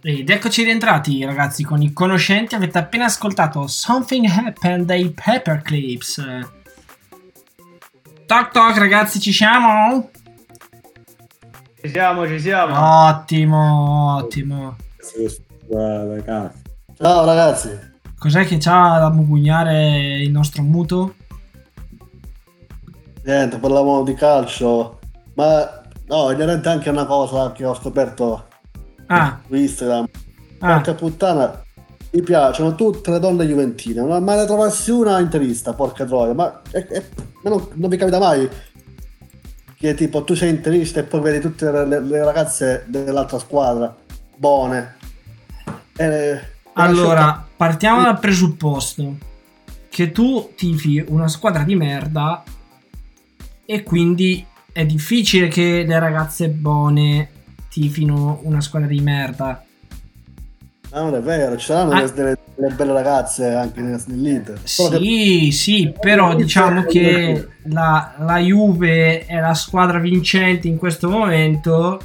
Ed 0.00 0.30
eccoci 0.30 0.62
rientrati 0.62 1.22
ragazzi 1.24 1.62
con 1.64 1.82
i 1.82 1.92
conoscenti, 1.92 2.54
avete 2.54 2.78
appena 2.78 3.04
ascoltato 3.04 3.66
Something 3.66 4.26
Happened 4.26 4.86
dei 4.86 5.10
Paperclips. 5.10 6.24
Toc 8.24 8.50
toc 8.50 8.78
ragazzi 8.78 9.20
ci 9.20 9.32
siamo? 9.32 10.10
Ci 11.80 11.88
siamo, 11.90 12.26
ci 12.26 12.40
siamo. 12.40 13.06
Ottimo, 13.06 14.16
ottimo. 14.16 14.76
Ciao 16.96 17.24
ragazzi. 17.24 17.78
Cos'è 18.18 18.46
che 18.46 18.56
c'ha 18.58 18.98
da 18.98 19.10
mugugnare 19.10 20.20
il 20.20 20.30
nostro 20.30 20.62
muto? 20.62 21.14
Niente, 23.24 23.58
parlavamo 23.58 24.02
di 24.04 24.14
calcio, 24.14 24.97
ma 25.38 25.82
no, 26.08 26.30
inerente 26.32 26.68
anche 26.68 26.90
una 26.90 27.06
cosa 27.06 27.52
che 27.52 27.64
ho 27.64 27.72
scoperto 27.74 28.46
Ah. 29.06 29.38
su 29.46 29.54
Instagram. 29.54 30.06
Ah. 30.58 30.74
Porca 30.74 30.94
puttana, 30.94 31.62
mi 32.10 32.22
piacciono 32.22 32.74
tutte 32.74 33.12
le 33.12 33.20
donne 33.20 33.46
juventine, 33.46 34.02
ma, 34.02 34.18
ma 34.18 34.34
ne 34.34 34.44
trovassi 34.46 34.90
una 34.90 35.20
interista, 35.20 35.72
porca 35.74 36.04
troia, 36.04 36.34
ma, 36.34 36.60
è- 36.72 36.84
è- 36.86 37.04
ma 37.44 37.50
non, 37.50 37.68
non 37.74 37.88
vi 37.88 37.96
capita 37.96 38.18
mai 38.18 38.48
che 39.76 39.94
tipo 39.94 40.24
tu 40.24 40.34
sei 40.34 40.50
interista 40.50 40.98
e 40.98 41.04
poi 41.04 41.20
vedi 41.20 41.38
tutte 41.38 41.70
le, 41.70 41.86
le- 41.86 42.00
le 42.00 42.24
ragazze 42.24 42.84
dell'altra 42.88 43.38
squadra, 43.38 43.94
buone. 44.34 44.96
E, 45.96 46.40
Allora, 46.72 47.46
partiamo 47.56 48.02
dal 48.02 48.18
presupposto 48.18 49.16
che 49.88 50.10
tu 50.10 50.52
tifi 50.56 51.04
una 51.08 51.28
squadra 51.28 51.62
di 51.62 51.76
merda 51.76 52.42
e 53.64 53.82
quindi 53.84 54.44
è 54.78 54.86
difficile 54.86 55.48
che 55.48 55.84
le 55.84 55.98
ragazze 55.98 56.48
buone 56.50 57.28
tifino 57.68 58.38
una 58.44 58.60
squadra 58.60 58.88
di 58.88 59.00
merda. 59.00 59.64
Ma 60.92 61.00
non 61.02 61.16
è 61.16 61.20
vero, 61.20 61.56
ci 61.56 61.66
saranno 61.66 61.90
Ah. 61.94 62.08
delle, 62.08 62.38
delle 62.54 62.74
belle 62.74 62.92
ragazze 62.92 63.52
anche 63.54 63.80
nel- 63.80 64.00
nell'Inter. 64.06 64.60
Solo 64.62 64.98
che- 64.98 65.04
Sì, 65.04 65.50
sì, 65.50 65.92
però 65.98 66.36
diciamo 66.36 66.84
che 66.84 67.48
la, 67.64 68.14
la 68.20 68.38
Juve 68.38 69.26
è 69.26 69.40
la 69.40 69.54
squadra 69.54 69.98
vincente 69.98 70.68
in 70.68 70.76
questo 70.78 71.10
momento. 71.10 72.00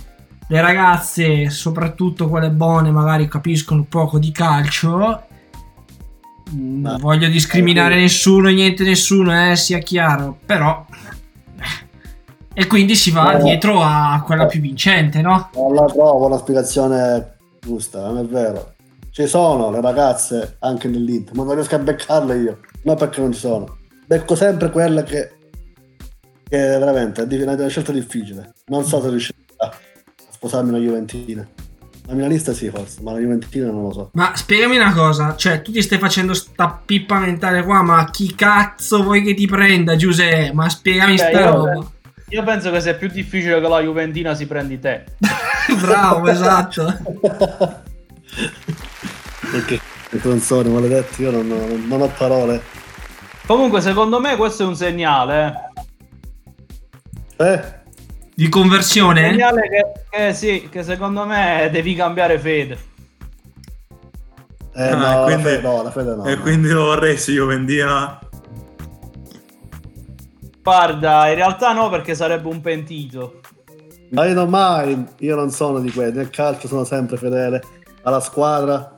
Le 0.47 0.59
ragazze, 0.59 1.51
soprattutto 1.51 2.27
quelle 2.27 2.49
buone, 2.49 2.89
magari 2.89 3.27
capiscono 3.27 3.85
poco 3.87 4.17
di 4.17 4.31
calcio. 4.31 5.21
Non 6.53 6.97
voglio 6.99 7.27
discriminare 7.29 7.95
nessuno, 7.95 8.49
niente 8.49 8.83
nessuno, 8.83 9.51
eh, 9.51 9.55
sia 9.55 9.77
chiaro, 9.77 10.39
però. 10.43 10.85
E 12.55 12.67
quindi 12.67 12.95
si 12.95 13.11
va 13.11 13.37
No. 13.37 13.43
dietro 13.43 13.81
a 13.81 14.21
quella 14.25 14.45
più 14.45 14.61
vincente, 14.61 15.21
no? 15.21 15.49
Non 15.55 15.73
la 15.73 15.85
trovo 15.85 16.27
una 16.27 16.37
spiegazione 16.37 17.37
giusta, 17.59 18.05
non 18.05 18.19
è 18.19 18.25
vero. 18.25 18.73
Ci 19.09 19.27
sono 19.27 19.71
le 19.71 19.81
ragazze 19.81 20.57
anche 20.59 20.87
nell'Inter, 20.87 21.35
ma 21.35 21.43
non 21.43 21.55
riesco 21.55 21.75
a 21.75 21.79
beccarle 21.79 22.37
io. 22.37 22.59
Non 22.83 22.95
perché 22.95 23.21
non 23.21 23.31
ci 23.31 23.39
sono. 23.39 23.77
Becco 24.05 24.35
sempre 24.35 24.69
quelle 24.69 25.03
che, 25.03 25.31
che 26.47 26.57
veramente 26.57 27.27
è 27.27 27.43
una 27.43 27.67
scelta 27.67 27.91
difficile. 27.91 28.53
Non 28.67 28.83
so 28.85 29.01
se 29.01 29.09
riuscirò 29.09 29.37
a 29.57 29.71
sposarmi 30.31 30.69
una 30.69 30.79
Juventina. 30.79 31.47
La 32.05 32.13
milanista 32.15 32.53
sì, 32.53 32.69
forse, 32.69 33.01
ma 33.01 33.13
la 33.13 33.19
Juventina 33.19 33.67
non 33.67 33.83
lo 33.83 33.93
so. 33.93 34.09
Ma 34.13 34.33
spiegami 34.35 34.75
una 34.75 34.93
cosa, 34.93 35.35
cioè 35.37 35.61
tu 35.61 35.71
ti 35.71 35.81
stai 35.81 35.99
facendo 35.99 36.33
sta 36.33 36.81
pippa 36.83 37.17
mentale 37.19 37.63
qua, 37.63 37.81
ma 37.81 38.09
chi 38.09 38.35
cazzo 38.35 39.03
vuoi 39.03 39.23
che 39.23 39.33
ti 39.33 39.47
prenda, 39.47 39.95
Giuseppe? 39.95 40.51
Ma 40.53 40.67
spiegami 40.69 41.15
Beh, 41.15 41.17
sta 41.17 41.49
roba. 41.49 41.91
Io 42.33 42.43
penso 42.43 42.71
che 42.71 42.81
sia 42.81 42.95
più 42.95 43.07
difficile 43.09 43.61
che 43.61 43.67
la 43.67 43.79
Juventina 43.81 44.33
si 44.33 44.47
prendi 44.47 44.79
te. 44.79 45.03
Bravo, 45.81 46.27
esatto. 46.27 46.97
Perché 49.51 49.79
i 50.11 50.19
canzoni 50.19 50.69
maledetti, 50.69 51.21
io 51.21 51.31
non, 51.31 51.47
non- 51.47 51.85
non 51.87 52.01
ho 52.01 52.07
parole. 52.07 52.61
Comunque, 53.45 53.81
secondo 53.81 54.19
me 54.19 54.35
questo 54.35 54.63
è 54.63 54.65
un 54.65 54.75
segnale. 54.75 55.53
Eh? 57.37 57.81
Di 58.35 58.45
Un 58.45 58.49
conversione? 58.49 59.29
segnale 59.29 59.61
che, 59.69 59.91
che 60.09 60.33
sì, 60.33 60.67
che 60.71 60.81
secondo 60.83 61.25
me 61.25 61.69
devi 61.71 61.93
cambiare 61.93 62.39
fede. 62.39 62.77
Eh 64.75 64.87
Ah, 64.87 64.95
no, 64.95 65.19
la 65.19 65.23
quindi- 65.25 65.43
fede 65.43 65.61
no, 65.61 65.83
la 65.83 65.91
fede 65.91 66.15
no. 66.15 66.25
E 66.25 66.37
quindi 66.37 66.69
lo 66.69 66.85
vorresti 66.85 67.33
Juventina? 67.33 68.19
Guarda, 70.63 71.27
in 71.27 71.35
realtà 71.35 71.73
no, 71.73 71.89
perché 71.89 72.15
sarebbe 72.15 72.47
un 72.47 72.61
pentito. 72.61 73.41
Ma 74.11 74.25
io 74.25 74.33
non 74.33 74.49
mai, 74.49 75.05
io 75.19 75.35
non 75.35 75.51
sono 75.51 75.79
di 75.79 75.91
quelli. 75.91 76.15
Nel 76.15 76.29
calcio 76.29 76.67
sono 76.67 76.85
sempre 76.85 77.17
fedele 77.17 77.61
alla 78.03 78.21
squadra 78.21 78.97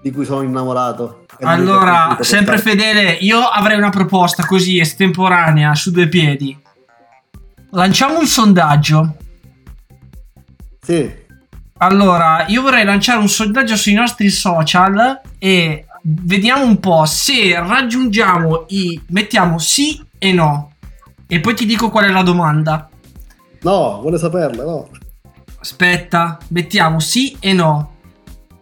di 0.00 0.10
cui 0.10 0.24
sono 0.24 0.42
innamorato. 0.42 1.26
Allora, 1.40 2.16
sempre 2.20 2.58
fedele, 2.58 3.12
io 3.20 3.40
avrei 3.40 3.76
una 3.76 3.90
proposta 3.90 4.46
così 4.46 4.78
estemporanea 4.78 5.74
su 5.74 5.90
due 5.90 6.08
piedi. 6.08 6.56
Lanciamo 7.70 8.18
un 8.18 8.26
sondaggio. 8.26 9.16
Sì. 10.80 11.22
Allora, 11.78 12.46
io 12.46 12.62
vorrei 12.62 12.84
lanciare 12.84 13.18
un 13.18 13.28
sondaggio 13.28 13.76
sui 13.76 13.94
nostri 13.94 14.30
social 14.30 15.20
e 15.38 15.84
vediamo 16.02 16.64
un 16.64 16.78
po' 16.78 17.04
se 17.04 17.58
raggiungiamo 17.58 18.66
i 18.68 19.00
mettiamo 19.08 19.58
sì 19.58 20.02
e 20.18 20.32
no. 20.32 20.73
E 21.26 21.40
poi 21.40 21.54
ti 21.54 21.66
dico 21.66 21.90
qual 21.90 22.04
è 22.04 22.10
la 22.10 22.22
domanda. 22.22 22.88
No, 23.62 24.00
vuole 24.00 24.18
saperla, 24.18 24.62
no. 24.62 24.90
Aspetta, 25.58 26.38
mettiamo 26.48 27.00
sì 27.00 27.36
e 27.40 27.52
no. 27.52 27.96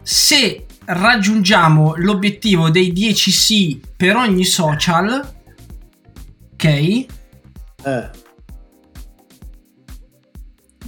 Se 0.02 0.66
raggiungiamo 0.84 1.94
l'obiettivo 1.96 2.70
dei 2.70 2.92
10 2.92 3.30
sì 3.30 3.80
per 3.96 4.16
ogni 4.16 4.44
social, 4.44 5.34
ok? 6.52 6.64
Eh. 6.64 7.06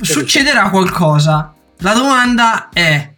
Succederà 0.01 0.71
qualcosa. 0.71 1.53
La 1.79 1.95
domanda 1.95 2.69
è: 2.73 3.15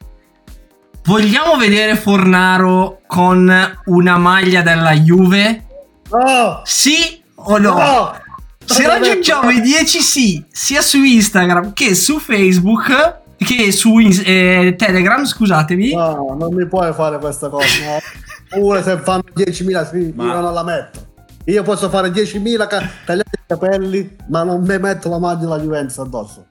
vogliamo 1.04 1.56
vedere 1.56 1.96
Fornaro 1.96 3.02
con 3.06 3.80
una 3.86 4.18
maglia 4.18 4.62
della 4.62 4.92
Juve? 4.92 5.66
No! 6.10 6.62
Sì 6.64 7.22
o 7.34 7.58
no? 7.58 7.76
No! 7.76 8.24
Se 8.66 8.86
raggiungiamo 8.86 9.50
i 9.50 9.60
10 9.60 10.00
sì, 10.00 10.44
sia 10.50 10.82
su 10.82 11.02
Instagram 11.02 11.72
che 11.72 11.94
su 11.94 12.18
Facebook, 12.18 13.20
che 13.38 13.70
su 13.72 13.98
eh, 13.98 14.74
Telegram, 14.76 15.24
scusatemi. 15.24 15.94
No, 15.94 16.34
non 16.38 16.52
mi 16.54 16.66
puoi 16.66 16.92
fare 16.92 17.18
questa 17.18 17.48
cosa. 17.48 17.66
No. 17.84 18.60
Pure 18.60 18.82
se 18.82 18.98
fanno 18.98 19.22
10.000 19.34 19.88
sì, 19.90 20.14
io 20.16 20.40
non 20.40 20.52
la 20.52 20.62
metto. 20.64 21.04
Io 21.46 21.62
posso 21.62 21.88
fare 21.88 22.10
10.000 22.10 22.66
ca- 22.66 22.88
tagliare 23.04 23.28
i 23.32 23.40
capelli, 23.46 24.16
ma 24.28 24.42
non 24.42 24.62
mi 24.62 24.78
metto 24.78 25.08
la 25.08 25.18
maglia 25.18 25.40
della 25.40 25.58
Juventus 25.60 25.98
addosso. 25.98 26.46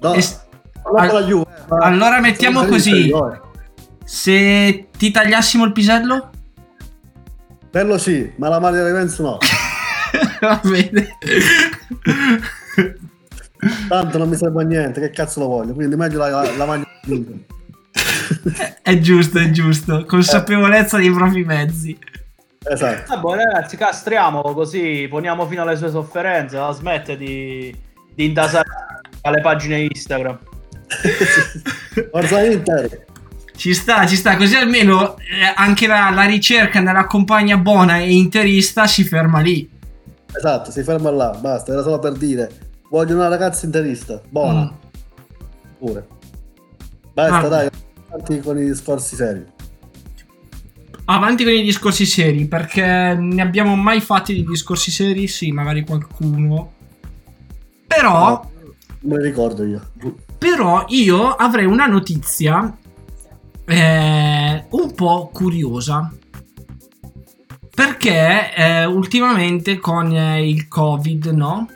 No, 0.00 0.14
E 0.14 0.22
s- 0.22 0.38
non 0.84 0.98
al- 1.00 1.08
con 1.10 1.20
la 1.20 1.26
Juve, 1.26 1.46
eh, 1.50 1.62
ma- 1.68 1.76
allora 1.86 2.20
mettiamo 2.20 2.64
così. 2.64 3.12
Se 4.04 4.88
ti 4.96 5.10
tagliassimo 5.10 5.64
il 5.64 5.72
pisello? 5.72 6.30
Bello 7.70 7.98
sì, 7.98 8.32
ma 8.36 8.48
la 8.48 8.58
maglia 8.58 8.78
della 8.78 8.88
Juventus 8.88 9.18
no. 9.20 9.38
Va 10.42 10.60
bene. 10.62 11.18
Tanto 13.88 14.18
non 14.18 14.28
mi 14.28 14.36
serve 14.36 14.62
a 14.62 14.66
niente, 14.66 15.00
che 15.00 15.10
cazzo 15.10 15.40
lo 15.40 15.46
voglio? 15.48 15.74
Quindi 15.74 15.96
meglio 15.96 16.18
la, 16.18 16.56
la, 16.56 16.86
Juve. 17.04 17.44
È 18.82 18.98
giusto, 18.98 19.38
è 19.38 19.50
giusto. 19.50 20.04
Consapevolezza 20.06 20.96
dei 20.96 21.10
propri 21.10 21.44
mezzi. 21.44 21.98
Esatto. 22.62 23.20
Vabbè, 23.20 23.44
ragazzi, 23.44 23.76
castriamolo 23.76 24.54
così 24.54 25.06
poniamo 25.10 25.46
fino 25.46 25.62
alle 25.62 25.76
sue 25.76 25.90
sofferenze. 25.90 26.56
La 26.56 26.72
smette 26.72 27.16
di, 27.16 27.74
di 28.14 28.24
intasare 28.24 28.68
alle 29.22 29.40
pagine 29.40 29.80
Instagram. 29.80 30.38
Forza 32.10 32.44
Inter. 32.44 33.06
Ci 33.56 33.74
sta, 33.74 34.06
ci 34.06 34.16
sta, 34.16 34.36
così 34.36 34.56
almeno 34.56 35.18
eh, 35.18 35.52
anche 35.54 35.86
la, 35.86 36.10
la 36.10 36.24
ricerca 36.24 36.80
nella 36.80 37.04
compagna 37.04 37.58
buona 37.58 37.98
e 37.98 38.14
interista 38.14 38.86
si 38.86 39.04
ferma 39.04 39.40
lì. 39.40 39.68
Esatto, 40.36 40.70
si 40.70 40.82
ferma 40.82 41.10
là, 41.10 41.30
basta, 41.40 41.72
era 41.72 41.82
solo 41.82 41.98
per 41.98 42.12
dire. 42.12 42.50
Voglio 42.88 43.14
una 43.14 43.28
ragazza 43.28 43.66
interista, 43.66 44.20
buona. 44.28 44.62
Mm. 44.64 44.88
Pure. 45.78 46.06
Basta, 47.12 47.38
Ah. 47.38 47.48
dai, 47.48 47.68
avanti 48.08 48.40
con 48.40 48.58
i 48.58 48.64
discorsi 48.64 49.16
seri. 49.16 49.44
Avanti 51.06 51.42
con 51.44 51.52
i 51.52 51.62
discorsi 51.62 52.06
seri, 52.06 52.46
perché 52.46 53.16
ne 53.18 53.42
abbiamo 53.42 53.74
mai 53.74 54.00
fatti 54.00 54.32
di 54.34 54.44
discorsi 54.44 54.90
seri? 54.92 55.26
Sì, 55.26 55.50
magari 55.50 55.84
qualcuno. 55.84 56.72
Però, 57.86 58.48
Non 59.00 59.12
me 59.12 59.16
li 59.18 59.24
ricordo 59.24 59.64
io. 59.64 59.90
però 60.38 60.84
io 60.88 61.30
avrei 61.30 61.64
una 61.66 61.86
notizia 61.86 62.76
eh, 63.66 64.64
un 64.70 64.94
po' 64.94 65.30
curiosa. 65.32 66.12
Perché 67.74 68.54
eh, 68.54 68.84
ultimamente 68.84 69.78
con 69.78 70.14
eh, 70.14 70.48
il 70.48 70.68
Covid, 70.68 71.26
no? 71.26 71.68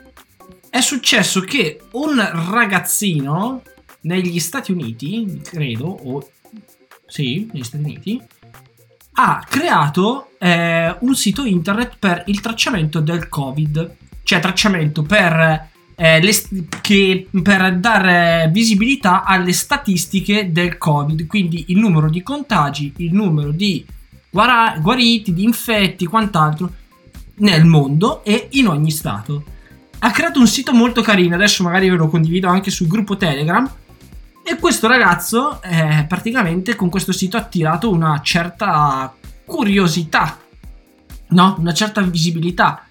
è 0.75 0.81
successo 0.81 1.39
che 1.39 1.79
un 1.91 2.17
ragazzino 2.51 3.61
negli 4.01 4.39
Stati 4.39 4.73
Uniti, 4.73 5.39
credo, 5.41 5.85
o 5.85 6.29
sì, 7.07 7.49
negli 7.53 7.63
Stati 7.63 7.83
Uniti, 7.83 8.21
ha 9.13 9.41
creato 9.47 10.31
eh, 10.37 10.93
un 10.99 11.15
sito 11.15 11.45
internet 11.45 11.95
per 11.97 12.23
il 12.27 12.41
tracciamento 12.41 12.99
del 12.99 13.29
Covid, 13.29 13.95
cioè 14.23 14.41
tracciamento 14.41 15.03
per, 15.03 15.69
eh, 15.95 16.21
le, 16.21 16.33
che, 16.81 17.27
per 17.41 17.77
dare 17.77 18.49
visibilità 18.51 19.23
alle 19.23 19.53
statistiche 19.53 20.51
del 20.51 20.77
Covid, 20.77 21.25
quindi 21.25 21.65
il 21.69 21.77
numero 21.77 22.09
di 22.09 22.21
contagi, 22.21 22.91
il 22.97 23.13
numero 23.13 23.51
di 23.51 23.85
guara- 24.35 24.77
guariti, 24.81 25.33
di 25.33 25.45
infetti, 25.45 26.05
quant'altro 26.05 26.69
nel 27.35 27.63
mondo 27.63 28.21
e 28.25 28.49
in 28.51 28.67
ogni 28.67 28.91
stato. 28.91 29.43
Ha 29.99 30.11
creato 30.11 30.41
un 30.41 30.47
sito 30.47 30.73
molto 30.73 31.01
carino, 31.01 31.35
adesso 31.35 31.63
magari 31.63 31.89
ve 31.89 31.95
lo 31.95 32.09
condivido 32.09 32.49
anche 32.49 32.69
sul 32.69 32.87
gruppo 32.87 33.15
Telegram. 33.15 33.65
E 34.43 34.57
questo 34.57 34.89
ragazzo 34.89 35.61
eh, 35.61 36.03
praticamente 36.05 36.75
con 36.75 36.89
questo 36.89 37.13
sito 37.13 37.37
ha 37.37 37.39
attirato 37.39 37.89
una 37.89 38.19
certa 38.21 39.15
curiosità, 39.45 40.37
no? 41.29 41.55
Una 41.57 41.73
certa 41.73 42.01
visibilità. 42.01 42.83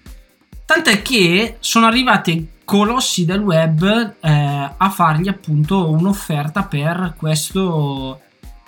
Tant'è 0.65 1.03
che 1.03 1.57
sono 1.59 1.85
arrivati 1.85 2.53
colossi 2.65 3.23
del 3.23 3.39
web 3.39 4.15
eh, 4.19 4.71
a 4.75 4.89
fargli 4.89 5.27
appunto 5.27 5.91
un'offerta 5.91 6.63
per 6.63 7.13
questo 7.15 8.21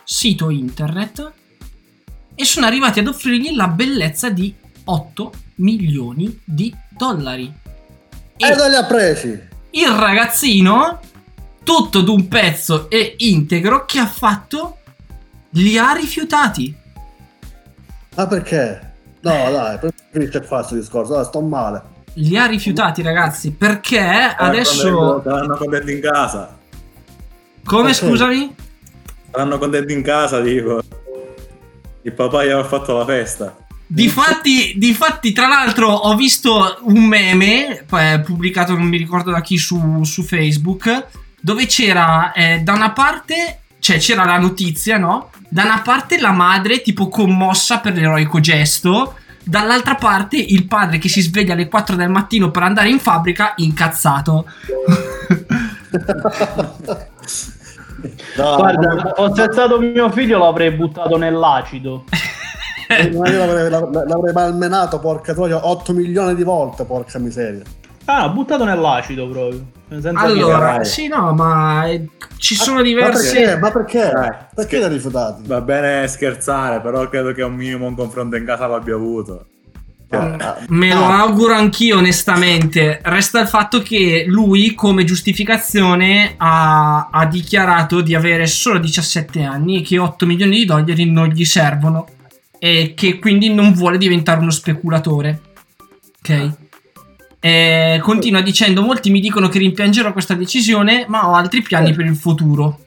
sito 0.04 0.52
internet 0.52 1.34
e 2.40 2.46
sono 2.46 2.68
arrivati 2.68 3.00
ad 3.00 3.08
offrirgli 3.08 3.56
la 3.56 3.68
bellezza 3.68 4.30
di 4.30 4.54
8 4.86 5.32
milioni 5.56 6.40
di 6.44 6.74
dollari. 6.88 7.52
E 8.38 8.56
non 8.56 8.70
li 8.70 8.76
ha 8.76 8.84
presi. 8.86 9.30
Il 9.72 9.88
ragazzino, 9.88 11.00
tutto 11.64 12.02
d'un 12.02 12.28
pezzo 12.28 12.92
e 12.92 13.16
integro, 13.18 13.86
che 13.86 13.98
ha 13.98 14.06
fatto? 14.06 14.78
Li 15.52 15.80
ha 15.80 15.94
rifiutati. 15.94 16.76
Ma 18.16 18.28
perché? 18.28 18.94
No, 19.22 19.32
dai, 19.32 19.80
finisce 20.12 20.40
qua 20.46 20.58
questo 20.58 20.76
discorso, 20.76 21.14
dai, 21.16 21.26
sto 21.26 21.42
male. 21.42 21.82
Li 22.14 22.38
ha 22.38 22.46
rifiutati, 22.46 23.02
ragazzi, 23.02 23.52
perché 23.52 23.98
Eh, 24.00 24.36
adesso... 24.38 25.22
Saranno 25.24 25.58
contenti 25.58 25.92
in 25.94 26.02
casa. 26.02 26.56
Come, 27.64 27.90
Ok. 27.90 27.96
scusami? 27.96 28.56
Saranno 29.32 29.58
contenti 29.58 29.94
in 29.94 30.04
casa, 30.04 30.40
dico. 30.40 30.82
Il 32.08 32.14
papà 32.14 32.46
gli 32.46 32.50
aveva 32.50 32.64
fatto 32.64 32.98
la 32.98 33.04
festa. 33.04 33.54
Difatti, 33.86 34.76
difatti, 34.78 35.34
tra 35.34 35.48
l'altro, 35.48 35.92
ho 35.92 36.16
visto 36.16 36.78
un 36.84 37.04
meme 37.04 37.80
eh, 37.80 38.22
pubblicato, 38.24 38.78
non 38.78 38.88
mi 38.88 38.96
ricordo 38.96 39.30
da 39.30 39.42
chi, 39.42 39.58
su, 39.58 40.06
su 40.06 40.24
Facebook, 40.24 41.08
dove 41.42 41.66
c'era 41.66 42.32
eh, 42.32 42.62
da 42.62 42.72
una 42.72 42.92
parte, 42.92 43.60
cioè 43.80 43.98
c'era 43.98 44.24
la 44.24 44.38
notizia, 44.38 44.98
no? 44.98 45.32
Da 45.50 45.64
una 45.64 45.82
parte 45.82 46.18
la 46.18 46.32
madre, 46.32 46.82
tipo 46.82 47.10
commossa 47.10 47.82
per 47.82 47.94
l'eroico 47.94 48.40
gesto, 48.40 49.16
dall'altra 49.44 49.96
parte 49.96 50.38
il 50.38 50.66
padre 50.66 51.00
che 51.00 51.10
si 51.10 51.20
sveglia 51.20 51.56
alle 51.56 51.68
4 51.68 51.98
del 51.98 52.10
mattino 52.10 52.52
per 52.52 52.64
andare 52.64 52.88
in 52.88 53.00
fabbrica, 53.00 53.52
incazzato. 53.58 54.46
Guarda, 58.36 59.14
fosse 59.16 59.52
stato 59.52 59.80
mio 59.80 60.10
figlio 60.12 60.38
l'avrei 60.40 60.72
buttato 60.72 61.18
nell'acido. 61.18 62.04
Ma 62.88 63.30
io 63.30 63.38
l'avrei, 63.46 63.70
l'avrei- 63.70 64.34
malmenato, 64.34 65.00
porca 65.00 65.34
troia, 65.34 65.66
8 65.68 65.94
milioni 65.94 66.36
di 66.36 66.44
volte, 66.44 66.86
porca 66.86 67.20
miseria. 67.20 67.64
Ah, 68.06 68.30
buttato 68.30 68.64
nell'acido 68.64 69.28
proprio. 69.28 69.66
Senza 69.90 70.12
Allora, 70.16 70.72
dire- 70.74 70.86
sì, 70.86 71.08
no, 71.08 71.34
ma 71.34 71.86
eh, 71.86 72.08
ci 72.38 72.56
sono 72.56 72.78
Ma 72.78 72.84
diverse... 72.84 73.34
perché? 73.42 73.58
Ma 73.58 73.72
perché? 73.72 74.48
Perché 74.56 74.78
li 74.78 74.84
ha 74.84 74.88
rifiutati? 74.88 75.42
Va 75.46 75.60
bene 75.60 76.08
scherzare, 76.08 76.80
però 76.80 77.08
credo 77.10 77.34
che 77.34 77.42
un 77.42 77.56
minimo 77.56 77.86
un 77.88 77.96
confronto 77.96 78.38
in 78.38 78.46
casa 78.46 78.68
l'abbia 78.68 78.96
avuto. 78.96 79.46
Cioè, 80.10 80.66
Me 80.70 80.94
lo 80.94 81.06
auguro 81.06 81.54
anch'io, 81.54 81.98
onestamente. 81.98 83.00
Resta 83.04 83.42
il 83.42 83.48
fatto 83.48 83.82
che 83.82 84.24
lui, 84.28 84.74
come 84.74 85.04
giustificazione, 85.04 86.36
ha, 86.38 87.10
ha 87.12 87.26
dichiarato 87.26 88.02
di 88.02 88.16
avere 88.16 88.46
solo 88.48 88.80
17 88.80 89.44
anni 89.44 89.80
e 89.80 89.82
che 89.82 89.98
8 89.98 90.26
milioni 90.26 90.60
di 90.60 90.66
dollari 90.66 91.10
non 91.10 91.28
gli 91.28 91.44
servono. 91.44 92.08
E 92.60 92.94
che 92.96 93.20
quindi 93.20 93.54
non 93.54 93.74
vuole 93.74 93.98
diventare 93.98 94.40
uno 94.40 94.50
speculatore. 94.50 95.42
Ok. 96.20 96.52
E 97.40 98.00
continua 98.02 98.42
dicendo: 98.42 98.82
Molti 98.82 99.10
mi 99.12 99.20
dicono 99.20 99.50
che 99.50 99.60
rimpiangerò 99.60 100.14
questa 100.14 100.34
decisione, 100.34 101.06
ma 101.08 101.30
ho 101.30 101.34
altri 101.34 101.62
piani 101.62 101.94
per 101.94 102.06
il 102.06 102.16
futuro. 102.16 102.80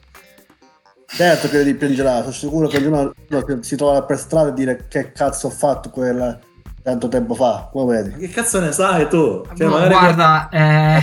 Certo 1.13 1.49
che 1.49 1.61
rimpiangerà, 1.61 2.21
sono 2.21 2.31
sicuro 2.31 2.67
che 2.67 2.77
ognuno 2.77 3.13
si 3.59 3.75
trova 3.75 4.01
per 4.03 4.17
strada 4.17 4.49
e 4.49 4.53
dire 4.53 4.85
che 4.87 5.11
cazzo 5.11 5.47
ho 5.47 5.49
fatto 5.49 5.89
quel 5.89 6.39
tanto 6.83 7.07
tempo 7.07 7.33
fa, 7.33 7.69
come 7.71 8.01
vedi? 8.01 8.17
che 8.27 8.29
cazzo 8.29 8.59
ne 8.59 8.71
sai 8.71 9.07
tu? 9.07 9.43
Cioè, 9.55 9.67
No, 9.67 9.87
guarda, 9.87 10.49
eh, 10.49 11.01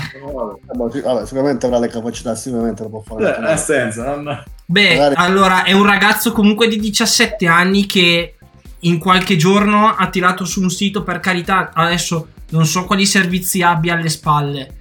Vabbè, 0.67 0.93
sì, 0.93 1.01
vabbè, 1.01 1.27
sicuramente 1.27 1.67
avrà 1.67 1.79
le 1.79 1.89
capacità, 1.89 2.35
sicuramente 2.35 2.83
lo 2.83 2.89
può 2.89 3.01
fare. 3.01 3.25
Cioè, 3.25 3.41
nel 3.41 3.59
senso, 3.59 4.03
non... 4.03 4.43
Beh, 4.67 4.97
Magari- 4.99 5.15
allora 5.17 5.65
è 5.65 5.73
un 5.73 5.85
ragazzo 5.87 6.33
comunque 6.33 6.69
di 6.69 6.79
17 6.79 7.47
anni 7.47 7.87
che 7.87 8.35
in 8.81 8.99
qualche 8.99 9.37
giorno 9.37 9.89
ha 9.97 10.09
tirato 10.09 10.45
su 10.45 10.61
un 10.61 10.71
sito 10.71 11.03
per 11.03 11.21
carità. 11.21 11.71
Adesso 11.73 12.29
non 12.51 12.67
so 12.67 12.85
quali 12.85 13.07
servizi 13.07 13.63
abbia 13.63 13.95
alle 13.95 14.09
spalle. 14.09 14.75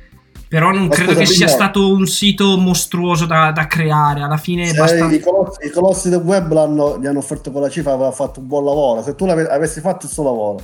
Però 0.49 0.71
non 0.71 0.87
Ma 0.87 0.95
credo 0.95 1.11
scusa, 1.11 1.19
che 1.19 1.25
sia 1.25 1.45
Bignò. 1.45 1.57
stato 1.57 1.91
un 1.93 2.05
sito 2.07 2.57
mostruoso 2.57 3.25
da, 3.25 3.51
da 3.51 3.67
creare. 3.67 4.21
Alla 4.21 4.37
fine 4.37 4.67
Se 4.67 4.77
basta. 4.77 5.05
i, 5.11 5.19
colossi, 5.19 5.65
i 5.65 5.69
colossi 5.69 6.09
del 6.09 6.21
web 6.21 6.51
l'hanno, 6.53 6.97
gli 6.99 7.05
hanno 7.05 7.19
offerto 7.19 7.51
quella 7.51 7.69
cifra, 7.69 7.91
aveva 7.93 8.11
fatto 8.11 8.39
un 8.39 8.47
buon 8.47 8.63
lavoro. 8.63 9.03
Se 9.03 9.15
tu 9.15 9.25
avessi 9.25 9.81
fatto 9.81 10.05
il 10.05 10.11
suo 10.11 10.23
lavoro 10.23 10.59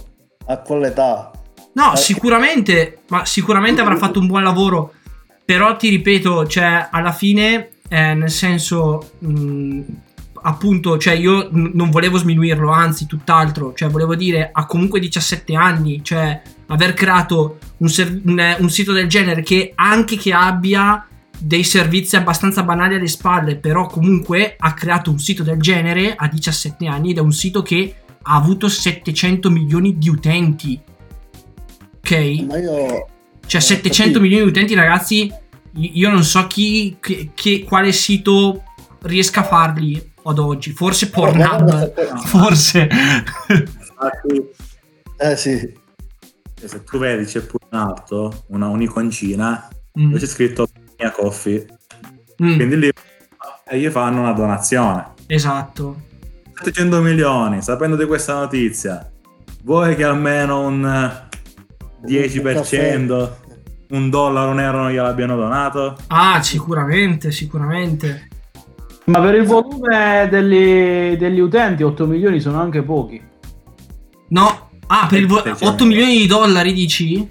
a 0.47 0.57
quell'età, 0.57 1.31
No, 1.75 1.93
Eh, 1.93 1.97
sicuramente, 1.97 2.99
ma 3.09 3.25
sicuramente 3.25 3.81
avrà 3.81 3.95
fatto 3.97 4.19
un 4.19 4.27
buon 4.27 4.43
lavoro. 4.43 4.93
Però 5.43 5.75
ti 5.75 5.89
ripeto, 5.89 6.45
cioè, 6.45 6.87
alla 6.91 7.11
fine, 7.11 7.69
eh, 7.89 8.13
nel 8.13 8.29
senso, 8.29 9.13
mh, 9.19 9.81
appunto, 10.43 10.97
cioè, 10.99 11.15
io 11.15 11.49
n- 11.51 11.71
non 11.73 11.89
volevo 11.89 12.17
sminuirlo, 12.17 12.69
anzi, 12.71 13.07
tutt'altro. 13.07 13.73
Cioè, 13.73 13.89
volevo 13.89 14.15
dire, 14.15 14.49
ha 14.53 14.65
comunque 14.67 14.99
17 14.99 15.55
anni, 15.55 16.03
cioè, 16.03 16.41
aver 16.67 16.93
creato 16.93 17.57
un, 17.77 17.89
ser- 17.89 18.21
un- 18.23 18.55
un 18.59 18.69
sito 18.69 18.91
del 18.91 19.07
genere 19.07 19.41
che 19.41 19.71
anche 19.75 20.15
che 20.15 20.31
abbia 20.31 21.07
dei 21.35 21.63
servizi 21.63 22.15
abbastanza 22.15 22.61
banali 22.63 22.95
alle 22.95 23.07
spalle, 23.07 23.55
però 23.55 23.87
comunque 23.87 24.55
ha 24.57 24.73
creato 24.73 25.09
un 25.09 25.17
sito 25.19 25.41
del 25.43 25.59
genere 25.59 26.13
a 26.15 26.27
17 26.27 26.85
anni 26.85 27.09
ed 27.11 27.17
è 27.17 27.21
un 27.21 27.33
sito 27.33 27.61
che 27.63 27.95
ha 28.23 28.35
avuto 28.35 28.67
700 28.69 29.49
milioni 29.49 29.97
di 29.97 30.09
utenti. 30.09 30.79
Ok? 31.97 32.11
ma 32.47 32.57
io 32.57 33.07
Cioè, 33.45 33.59
Eh, 33.61 33.63
700 33.63 33.95
capito. 34.03 34.19
milioni 34.21 34.43
di 34.43 34.49
utenti, 34.49 34.73
ragazzi. 34.73 35.31
Io 35.75 36.09
non 36.09 36.23
so 36.23 36.45
chi, 36.47 36.97
che, 36.99 37.31
che- 37.33 37.63
quale 37.63 37.91
sito 37.91 38.63
riesca 39.01 39.41
a 39.41 39.43
farli 39.43 40.11
ad 40.23 40.39
oggi. 40.39 40.71
Forse 40.71 41.09
Pornhub. 41.09 41.93
Forse. 42.25 42.87
eh 45.17 45.35
sì, 45.37 45.73
Se 46.55 46.83
tu 46.83 46.97
vedi 46.97 47.25
c'è 47.25 47.41
pure 47.41 47.65
in 47.71 47.77
alto 47.77 48.43
una 48.47 48.67
un'iconcina 48.67 49.67
Mm. 49.99 50.07
dove 50.07 50.19
c'è 50.19 50.25
scritto 50.25 50.67
mia 50.97 51.11
coffee. 51.11 51.67
Mm, 52.43 52.55
Quindi 52.55 52.77
lì 52.79 52.89
e 53.67 53.79
gli 53.79 53.87
fanno 53.89 54.21
una 54.21 54.31
donazione. 54.33 55.11
esatto. 55.27 56.01
700 56.63 57.01
milioni, 57.01 57.61
sapendo 57.61 57.95
di 57.97 58.05
questa 58.05 58.35
notizia, 58.35 59.11
vuoi 59.63 59.95
che 59.95 60.03
almeno 60.03 60.65
un 60.65 60.85
eh, 60.85 62.07
10%, 62.07 63.29
un 63.89 64.09
dollaro, 64.09 64.51
un 64.51 64.59
euro 64.59 64.77
non 64.83 64.91
gliel'abbiano 64.91 65.35
donato? 65.35 65.97
Ah, 66.07 66.41
sicuramente, 66.41 67.31
sicuramente. 67.31 68.27
Ma 69.05 69.19
per 69.19 69.35
il 69.35 69.45
volume 69.45 70.27
degli, 70.29 71.17
degli 71.17 71.39
utenti 71.39 71.83
8 71.83 72.05
milioni 72.07 72.39
sono 72.39 72.61
anche 72.61 72.81
pochi. 72.81 73.21
No. 74.29 74.69
Ah, 74.87 75.07
per 75.09 75.19
il 75.19 75.27
vo- 75.27 75.43
8 75.59 75.85
milioni 75.85 76.17
di 76.17 76.25
dollari 76.27 76.71
dici? 76.71 77.29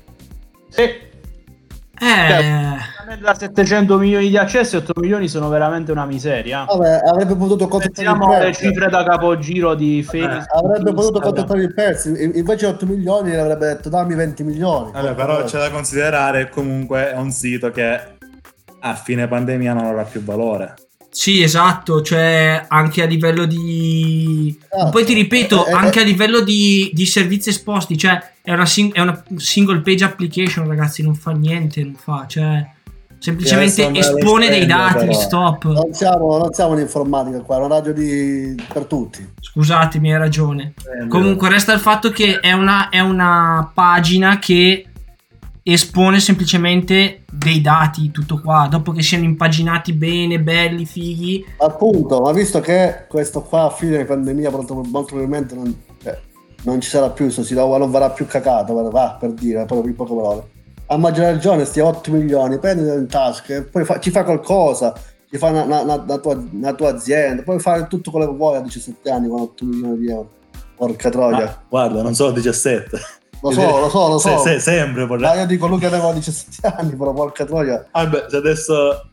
Sì. 0.68 0.82
Eh. 0.82 2.76
Da 3.20 3.34
700 3.34 3.98
milioni 3.98 4.28
di 4.28 4.36
accessi 4.36 4.76
8 4.76 4.92
milioni 5.00 5.26
sono 5.26 5.48
veramente 5.48 5.90
una 5.90 6.04
miseria. 6.06 6.64
vabbè, 6.64 7.00
avrebbe 7.04 7.34
potuto 7.34 7.66
contattare 7.66 8.16
prezzo. 8.38 8.60
cifre 8.60 8.88
da 8.88 9.02
capogiro 9.04 9.74
di 9.74 10.02
Facebook. 10.02 10.46
Avrebbe 10.54 10.92
potuto 10.92 11.20
contattare 11.20 11.62
il 11.62 11.74
prezzo, 11.74 12.08
in- 12.10 12.32
invece 12.34 12.66
8 12.66 12.86
milioni 12.86 13.30
gli 13.30 13.36
avrebbe 13.36 13.66
detto 13.66 13.88
dammi 13.88 14.14
20 14.14 14.44
milioni. 14.44 14.92
Vabbè, 14.92 15.14
però 15.14 15.42
c'è 15.44 15.58
da 15.58 15.70
considerare 15.70 16.48
comunque 16.48 17.12
è 17.12 17.16
un 17.16 17.30
sito 17.30 17.70
che 17.70 18.00
a 18.80 18.94
fine 18.94 19.26
pandemia 19.26 19.72
non 19.74 19.84
avrà 19.86 20.04
più 20.04 20.22
valore. 20.22 20.74
Sì, 21.10 21.42
esatto, 21.42 22.00
cioè 22.00 22.64
anche 22.68 23.02
a 23.02 23.06
livello 23.06 23.44
di... 23.44 24.58
Ah, 24.70 24.88
Poi 24.88 25.04
ti 25.04 25.12
ripeto, 25.12 25.66
eh, 25.66 25.70
eh, 25.70 25.74
anche 25.74 26.00
a 26.00 26.04
livello 26.04 26.40
di, 26.40 26.90
di 26.94 27.04
servizi 27.04 27.50
esposti, 27.50 27.98
cioè 27.98 28.18
è 28.40 28.50
una, 28.52 28.64
sing- 28.64 28.94
è 28.94 29.00
una 29.00 29.22
single 29.36 29.80
page 29.80 30.04
application, 30.04 30.66
ragazzi, 30.66 31.02
non 31.02 31.14
fa 31.14 31.32
niente, 31.32 31.82
non 31.82 31.96
fa, 31.96 32.24
cioè 32.26 32.66
semplicemente 33.22 33.88
espone 33.92 34.48
dei 34.48 34.66
dati, 34.66 35.06
però. 35.06 35.12
stop. 35.12 35.64
Non 35.66 35.92
siamo, 35.92 36.38
non 36.38 36.52
siamo 36.52 36.72
un'informatica 36.72 37.40
qua, 37.40 37.56
è 37.56 37.58
una 37.60 37.76
radio 37.76 37.92
di... 37.92 38.60
per 38.72 38.84
tutti. 38.86 39.34
Scusatemi, 39.40 40.12
hai 40.12 40.18
ragione. 40.18 40.74
Eh, 40.76 41.06
Comunque 41.06 41.48
resta 41.48 41.72
il 41.72 41.78
fatto 41.78 42.10
che 42.10 42.40
è 42.40 42.50
una, 42.52 42.88
è 42.88 42.98
una 42.98 43.70
pagina 43.72 44.40
che 44.40 44.86
espone 45.62 46.18
semplicemente 46.18 47.22
dei 47.30 47.60
dati, 47.60 48.10
tutto 48.10 48.40
qua. 48.40 48.66
Dopo 48.68 48.90
che 48.90 49.02
siano 49.02 49.22
impaginati 49.22 49.92
bene, 49.92 50.40
belli, 50.40 50.84
fighi. 50.84 51.44
Appunto, 51.58 52.20
ma 52.20 52.32
visto 52.32 52.58
che 52.58 53.04
questo 53.08 53.42
qua 53.42 53.66
a 53.66 53.70
fine 53.70 54.04
pandemia 54.04 54.50
molto, 54.50 54.74
molto 54.74 55.14
probabilmente 55.14 55.54
non, 55.54 55.80
cioè, 56.02 56.18
non 56.64 56.80
ci 56.80 56.88
sarà 56.88 57.10
più, 57.10 57.26
questo 57.26 57.44
sito 57.44 57.78
non 57.78 57.90
verrà 57.92 58.10
più 58.10 58.26
cacato, 58.26 58.74
va- 58.74 58.90
va 58.90 59.16
per 59.18 59.30
dire, 59.30 59.64
proprio 59.64 59.88
in 59.88 59.94
poche 59.94 60.12
parole. 60.12 60.51
A 60.92 60.98
maggior 60.98 61.24
ragione, 61.24 61.64
sti 61.64 61.80
8 61.80 62.10
milioni, 62.12 62.58
prendili 62.58 62.94
in 62.94 63.06
tasca 63.06 63.54
e 63.54 63.62
poi 63.62 63.82
fa- 63.84 63.98
ci 63.98 64.10
fa 64.10 64.24
qualcosa, 64.24 64.92
ci 65.30 65.38
fa 65.38 65.48
una, 65.48 65.62
una- 65.62 65.80
una- 66.02 66.18
tua, 66.18 66.36
una 66.52 66.74
tua 66.74 66.90
azienda, 66.90 67.42
puoi 67.42 67.58
fare 67.60 67.86
tutto 67.86 68.10
quello 68.10 68.26
che 68.30 68.36
vuoi 68.36 68.56
a 68.56 68.60
17 68.60 69.10
anni 69.10 69.28
con 69.28 69.40
8 69.40 69.64
milioni 69.64 69.96
di 69.96 70.10
euro. 70.10 70.28
Porca 70.76 71.08
troia. 71.08 71.48
Ah, 71.48 71.62
guarda, 71.66 72.02
non 72.02 72.14
sono 72.14 72.32
17. 72.32 72.98
Lo 73.40 73.50
so, 73.52 73.78
lo 73.80 73.88
so, 73.88 74.08
lo 74.08 74.18
so. 74.20 74.36
Se- 74.38 74.58
se- 74.58 74.60
sempre, 74.60 75.06
Ma 75.06 75.34
io 75.34 75.46
dico 75.46 75.66
lui 75.66 75.78
che 75.78 75.86
aveva 75.86 76.12
17 76.12 76.66
anni, 76.76 76.94
però 76.94 77.12
porca 77.14 77.46
troia. 77.46 77.86
Vabbè, 77.90 78.26
se 78.28 78.36
adesso 78.36 79.08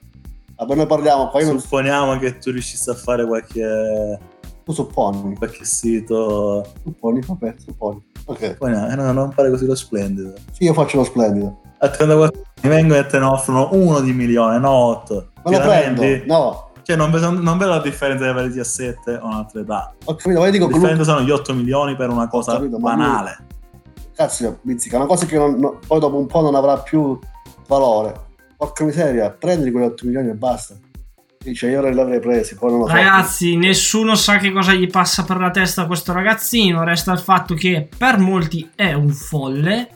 Vabbè, 0.58 0.76
noi 0.76 0.86
parliamo 0.86 1.30
qua, 1.30 1.40
io 1.40 1.48
non 1.48 1.60
supponiamo 1.62 2.18
che 2.20 2.38
tu 2.40 2.52
riuscissi 2.52 2.90
a 2.90 2.94
fare 2.94 3.26
qualche, 3.26 4.20
tu 4.66 4.74
supponi. 4.74 5.34
qualche 5.38 5.64
sito. 5.64 6.66
Supponi, 6.84 7.22
vabbè, 7.26 7.56
supponi. 7.64 8.04
Ok. 8.26 8.58
Poi 8.58 8.70
no, 8.72 8.90
eh, 8.90 8.96
no, 8.96 9.14
non 9.14 9.32
fare 9.32 9.50
così 9.50 9.66
lo 9.66 9.76
splendido. 9.76 10.34
Sì, 10.52 10.66
io 10.66 10.74
faccio 10.74 10.98
lo 10.98 11.04
splendido. 11.06 11.62
A 11.82 11.90
34 11.90 12.42
anni 12.62 12.70
vengono 12.76 13.00
e 13.00 13.06
te 13.06 13.20
ne 13.20 13.26
offrono 13.26 13.70
uno 13.72 14.00
di 14.02 14.12
milione, 14.14 14.60
no 14.60 14.70
8. 14.70 15.32
Me 15.46 15.58
lo 15.58 15.60
prendo. 15.68 16.04
No, 16.26 16.72
Cioè, 16.84 16.96
non 16.98 17.10
vedo, 17.12 17.32
non 17.32 17.58
vedo 17.58 17.72
la 17.72 17.80
differenza 17.82 18.24
di 18.26 18.30
avere 18.30 18.48
17 18.48 19.14
o 19.22 19.26
un'altra 19.28 19.62
età. 19.62 19.94
ho 20.06 20.16
capito, 20.16 20.40
ma 20.40 20.46
io 20.46 20.52
dico 20.52 20.68
La 20.68 20.74
differenza 20.74 21.04
sono 21.04 21.22
gli 21.22 21.30
8 21.32 21.54
milioni 21.54 21.96
per 21.96 22.10
una 22.10 22.28
cosa 22.28 22.54
capito, 22.54 22.80
ma 22.80 22.94
lui- 22.96 23.02
banale. 23.06 23.38
Cazzo, 24.16 24.60
Bizzica, 24.64 24.98
una 24.98 25.06
cosa 25.06 25.26
che 25.26 25.38
non- 25.38 25.56
no- 25.58 25.80
poi 25.88 26.00
dopo 26.00 26.18
un 26.18 26.26
po' 26.28 26.42
non 26.42 26.56
avrà 26.56 26.78
più 26.80 27.18
valore. 27.68 28.28
Porca 28.58 28.84
miseria, 28.84 29.30
prendi 29.30 29.72
quegli 29.72 29.86
8 29.86 30.06
milioni 30.06 30.30
e 30.30 30.34
basta. 30.34 30.76
Dice, 31.42 31.70
io 31.70 31.88
li 31.88 31.98
avrei 31.98 32.20
presi, 32.20 32.56
poi 32.56 32.72
non 32.72 32.80
lo. 32.80 32.88
Ragazzi, 32.88 33.56
nessuno 33.56 34.16
sa 34.16 34.36
che 34.38 34.52
cosa 34.52 34.74
gli 34.74 34.88
passa 34.88 35.24
per 35.24 35.38
la 35.38 35.52
testa 35.52 35.84
a 35.84 35.86
questo 35.88 36.12
ragazzino. 36.12 36.84
Resta 36.84 37.14
il 37.14 37.20
fatto 37.20 37.54
che 37.54 37.88
per 37.98 38.18
molti 38.18 38.70
è 38.76 38.92
un 38.92 39.08
folle. 39.12 39.92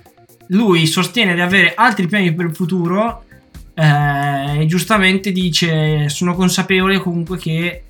Lui 0.54 0.86
sostiene 0.88 1.34
di 1.36 1.42
avere 1.42 1.74
altri 1.76 2.08
piani 2.08 2.34
per 2.34 2.46
il 2.48 2.56
futuro. 2.56 3.24
eh, 3.76 4.62
e 4.62 4.66
giustamente 4.68 5.32
dice: 5.32 6.08
Sono 6.10 6.36
consapevole 6.36 7.00
comunque 7.00 7.38
che. 7.38 7.84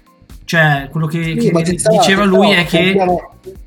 Cioè, 0.45 0.89
quello 0.91 1.07
che, 1.07 1.37
Sì, 1.39 1.51
che 1.51 1.79
sta, 1.79 1.89
diceva 1.89 2.25
lui 2.25 2.51
è 2.51 2.65
che 2.65 2.93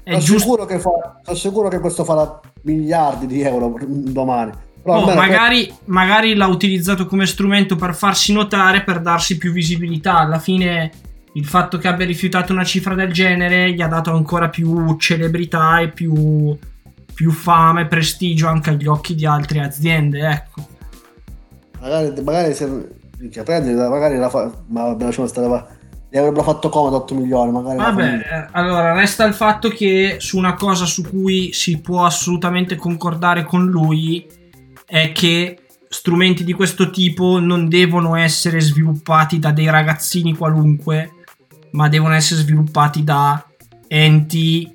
è 0.03 0.19
giusto. 0.19 0.39
sicuro 0.39 0.67
che 0.67 0.79
fa- 0.79 1.21
sono 1.25 1.37
sicuro 1.37 1.69
che 1.69 1.79
questo 1.81 2.05
farà 2.05 2.39
miliardi 2.63 3.27
di 3.27 3.41
euro 3.43 3.75
domani. 3.89 4.53
Però 4.83 5.03
Oh, 5.03 5.15
magari, 5.15 5.73
magari 5.87 6.35
l'ha 6.35 6.47
utilizzato 6.47 7.07
come 7.07 7.27
strumento 7.27 7.77
per 7.77 7.95
farsi 7.95 8.33
notare, 8.35 8.83
per 8.85 9.01
darsi 9.01 9.37
più 9.39 9.53
visibilità. 9.53 10.19
Alla 10.19 10.39
fine, 10.39 10.91
il 11.33 11.45
fatto 11.47 11.79
che 11.79 11.89
abbia 11.89 12.07
rifiutato 12.07 12.53
una 12.53 12.63
cifra 12.65 12.95
del 12.95 13.11
genere 13.13 13.73
gli 13.73 13.81
ha 13.83 13.89
dato 13.89 14.13
ancora 14.13 14.49
più 14.51 14.97
celebrità 14.99 15.81
e 15.81 15.89
più, 15.89 16.57
più 17.17 17.31
fama 17.31 17.81
e 17.81 17.87
prestigio 17.87 18.47
anche 18.47 18.69
agli 18.69 18.87
occhi 18.87 19.15
di 19.15 19.25
altre 19.25 19.61
aziende. 19.61 20.21
Ecco. 20.21 20.69
Magari, 21.81 22.23
magari 22.23 22.53
se 22.53 22.69
minchia, 23.19 23.43
prendi, 23.43 23.73
magari 23.73 24.19
la 24.19 24.29
fa, 24.29 24.53
ma 24.67 24.83
vabbè, 24.83 25.05
lasciamo 25.05 25.27
stare, 25.27 25.49
va. 25.49 25.67
gli 26.11 26.19
avrebbero 26.19 26.43
fatto 26.43 26.69
comodo 26.69 26.97
8 26.97 27.15
milioni, 27.15 27.53
magari 27.53 27.79
Vabbè, 27.79 28.15
eh, 28.17 28.49
allora 28.53 28.93
resta 28.93 29.25
il 29.25 29.33
fatto 29.33 29.71
che 29.71 30.17
su 30.19 30.37
una 30.37 30.53
cosa 30.57 30.85
su 30.85 31.09
cui 31.09 31.55
si 31.55 31.81
può 31.81 32.05
assolutamente 32.05 32.77
concordare 32.77 33.45
con 33.45 33.65
lui 33.65 34.27
è 34.85 35.11
che 35.13 35.61
strumenti 35.89 36.45
di 36.45 36.53
questo 36.53 36.91
tipo 36.91 37.39
non 37.39 37.67
devono 37.67 38.15
essere 38.15 38.61
sviluppati 38.61 39.39
da 39.39 39.53
dei 39.53 39.71
ragazzini 39.71 40.37
qualunque, 40.37 41.13
ma 41.71 41.89
devono 41.89 42.13
essere 42.13 42.43
sviluppati 42.43 43.03
da 43.03 43.43
enti 43.89 44.71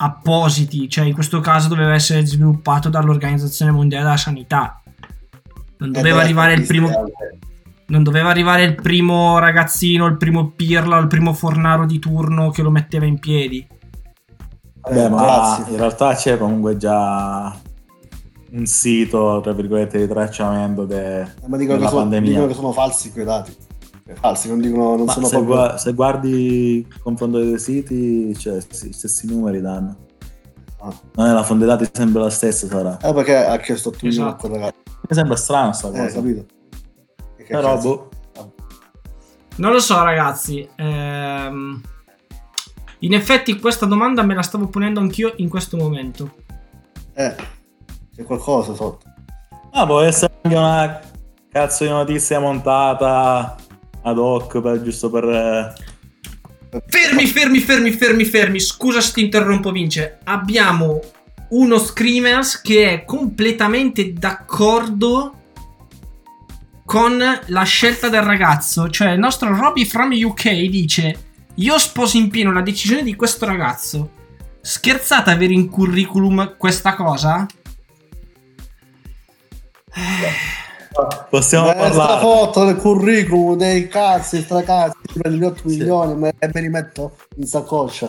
appositi, 0.00 0.88
cioè 0.88 1.06
in 1.06 1.14
questo 1.14 1.40
caso 1.40 1.68
doveva 1.68 1.94
essere 1.94 2.24
sviluppato 2.24 2.88
dall'Organizzazione 2.88 3.72
Mondiale 3.72 4.04
della 4.04 4.16
Sanità. 4.16 4.80
Non 5.78 5.90
Eh, 5.90 5.92
doveva 5.92 6.20
arrivare 6.20 6.54
il 6.54 6.66
primo 6.66 6.90
non 7.86 8.02
doveva 8.02 8.28
arrivare 8.28 8.64
il 8.64 8.74
primo 8.74 9.38
ragazzino, 9.38 10.04
il 10.06 10.18
primo 10.18 10.50
pirla, 10.50 10.98
o 10.98 11.00
il 11.00 11.06
primo 11.06 11.32
fornaro 11.32 11.86
di 11.86 11.98
turno 11.98 12.50
che 12.50 12.60
lo 12.62 12.70
metteva 12.70 13.06
in 13.06 13.18
piedi. 13.18 13.66
Vabbè, 14.82 15.04
Eh, 15.04 15.08
ma 15.08 15.22
grazie. 15.22 15.72
in 15.72 15.78
realtà 15.78 16.14
c'è 16.14 16.36
comunque 16.36 16.76
già 16.76 17.56
un 18.50 18.66
sito, 18.66 19.40
tra 19.42 19.52
virgolette, 19.52 19.98
di 19.98 20.06
tracciamento 20.06 20.84
de- 20.84 21.20
Eh, 21.22 21.26
ma 21.46 21.56
dicono 21.56 21.56
che, 21.56 21.78
della 21.78 21.88
sono, 21.88 22.00
pandemia. 22.02 22.28
dicono 22.30 22.46
che 22.46 22.54
sono 22.54 22.72
falsi 22.72 23.10
quei 23.10 23.24
dati. 23.24 23.56
Eh, 24.08 24.14
Falsi, 24.14 24.48
non 24.48 24.60
dicono, 24.60 24.96
non 24.96 25.04
Ma 25.04 25.12
sono 25.12 25.26
se, 25.26 25.36
proprio... 25.36 25.54
gua- 25.54 25.76
se 25.76 25.92
guardi 25.92 26.86
il 26.88 26.98
confronto 27.00 27.38
dei 27.40 27.58
siti, 27.58 28.34
cioè, 28.38 28.56
gli 28.56 28.92
stessi 28.92 29.26
numeri 29.26 29.60
danno. 29.60 29.96
Ah. 30.80 30.92
Non 31.14 31.26
è 31.26 31.32
la 31.32 31.42
fonte 31.42 31.66
dati 31.66 31.86
sempre 31.92 32.22
la 32.22 32.30
stessa, 32.30 32.66
sarà. 32.66 32.96
Eh, 33.02 33.12
perché 33.12 33.36
ha 33.36 33.56
chiesto 33.58 33.90
8 33.90 33.98
milioni 34.02 34.24
a 34.24 34.28
Esatto. 34.32 34.48
quel 34.48 34.58
ragazzo. 34.60 34.80
Mi 35.08 35.14
sembra 35.16 35.36
strano 35.36 35.72
sta 35.72 35.88
Eh, 35.88 35.90
cosa. 35.90 36.14
capito? 36.14 36.46
E 37.36 37.42
che 37.44 37.52
Però, 37.52 37.78
boh, 37.78 38.08
Non 39.56 39.72
lo 39.72 39.80
so, 39.80 40.02
ragazzi. 40.02 40.66
Ehm, 40.76 41.80
In 43.00 43.14
effetti, 43.14 43.60
questa 43.60 43.86
domanda 43.86 44.22
me 44.22 44.34
la 44.34 44.42
stavo 44.42 44.66
ponendo 44.68 44.98
anch'io 45.00 45.32
in 45.36 45.48
questo 45.48 45.76
momento. 45.76 46.32
Eh, 47.14 47.34
c'è 48.14 48.22
qualcosa 48.24 48.74
sotto. 48.74 49.06
Ah, 49.72 49.84
può 49.86 50.00
essere 50.00 50.32
anche 50.42 50.56
una 50.56 51.00
cazzo 51.50 51.84
di 51.84 51.90
notizia 51.90 52.40
montata 52.40 53.54
ad 54.02 54.18
hoc 54.18 54.60
per, 54.60 54.82
giusto 54.82 55.10
per... 55.10 55.24
eh, 55.24 55.72
Fermi, 56.86 57.26
fermi, 57.26 57.60
fermi, 57.60 57.90
fermi, 57.92 58.24
fermi. 58.26 58.60
Scusa 58.60 59.00
se 59.00 59.12
ti 59.12 59.22
interrompo, 59.22 59.70
Vince. 59.70 60.18
Abbiamo 60.24 61.00
uno 61.50 61.78
Screamers 61.78 62.60
che 62.60 62.90
è 62.92 63.04
completamente 63.06 64.12
d'accordo 64.12 65.32
con 66.84 67.18
la 67.46 67.62
scelta 67.62 68.10
del 68.10 68.20
ragazzo. 68.20 68.90
Cioè, 68.90 69.12
il 69.12 69.18
nostro 69.18 69.54
Robbie 69.56 69.86
from 69.86 70.10
UK 70.12 70.50
dice: 70.66 71.30
Io 71.54 71.78
sposo 71.78 72.18
in 72.18 72.28
pieno 72.28 72.52
la 72.52 72.60
decisione 72.60 73.02
di 73.02 73.16
questo 73.16 73.46
ragazzo. 73.46 74.10
Scherzate 74.60 75.30
avere 75.30 75.54
in 75.54 75.70
curriculum 75.70 76.56
questa 76.58 76.94
cosa? 76.94 77.46
Possiamo 81.30 81.68
Eh, 81.70 81.74
sta 81.74 81.88
parlare. 81.88 82.20
foto 82.20 82.64
del 82.64 82.76
curriculum 82.76 83.56
dei 83.56 83.86
cazzi, 83.88 84.40
stracazzi, 84.42 84.96
per 85.20 85.30
gli 85.32 85.42
8 85.44 85.62
milioni 85.64 86.14
me- 86.16 86.34
e 86.38 86.50
me 86.52 86.60
li 86.60 86.68
metto 86.68 87.12
in 87.36 87.46
saccoccia. 87.46 88.08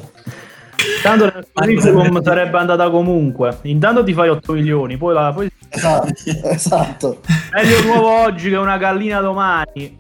Tanto 1.04 1.26
nel 1.26 1.46
curriculum 1.52 2.24
sarebbe 2.24 2.58
andata 2.58 2.90
comunque. 2.90 3.58
Intanto 3.64 4.04
ti 4.04 4.14
fai 4.14 4.30
8 4.30 4.54
milioni, 4.54 4.98
poi, 4.98 5.14
la, 5.14 5.32
poi 5.34 5.52
Esatto, 5.70 6.08
esatto. 6.50 7.20
meglio 7.54 7.80
un 7.82 7.88
uovo 7.90 8.10
oggi 8.24 8.50
che 8.50 8.56
una 8.56 8.78
gallina 8.78 9.20
domani. 9.22 9.98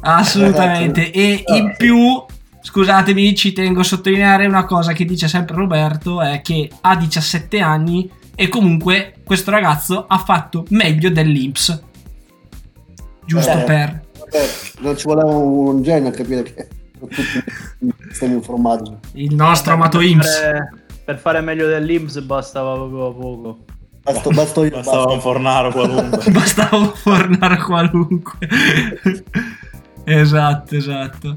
Assolutamente. 0.00 1.10
E 1.10 1.42
in 1.46 1.74
più, 1.76 2.22
scusatemi, 2.60 3.34
ci 3.34 3.52
tengo 3.52 3.80
a 3.80 3.84
sottolineare 3.84 4.46
una 4.46 4.64
cosa 4.66 4.92
che 4.92 5.04
dice 5.04 5.26
sempre 5.28 5.56
Roberto: 5.56 6.20
è 6.20 6.42
che 6.42 6.70
ha 6.82 6.96
17 6.96 7.60
anni 7.60 8.10
e 8.34 8.48
comunque 8.48 9.14
questo 9.24 9.50
ragazzo 9.50 10.04
ha 10.06 10.18
fatto 10.18 10.64
meglio 10.70 11.08
dell'Inps. 11.10 11.82
Giusto 13.26 13.50
Eh. 13.58 13.62
per. 13.64 14.04
Vabbè, 14.18 14.48
non 14.80 14.96
ci 14.96 15.04
voleva 15.06 15.34
un 15.34 15.82
genio 15.82 16.08
a 16.08 16.12
capire 16.12 16.42
che 16.42 16.68
sistemi 18.08 18.34
informatici. 18.34 18.96
Il 19.14 19.34
nostro 19.34 19.74
amato 19.74 19.98
per 19.98 20.06
IMSS. 20.06 20.40
fare, 20.40 20.72
per 21.04 21.18
fare 21.18 21.40
meglio 21.40 21.66
dell'Inps 21.66 22.20
bastava 22.20 22.74
proprio 22.74 23.12
poco. 23.14 23.58
Basta, 24.02 24.30
basta 24.30 24.60
io, 24.64 24.70
Bastava 24.70 24.96
basta. 24.98 25.12
un 25.14 25.20
fornaro 25.20 25.70
qualunque. 25.72 26.30
Bastava 26.30 26.76
un 26.76 26.92
fornare 26.94 27.56
qualunque. 27.58 28.38
esatto, 30.04 30.76
esatto. 30.76 31.36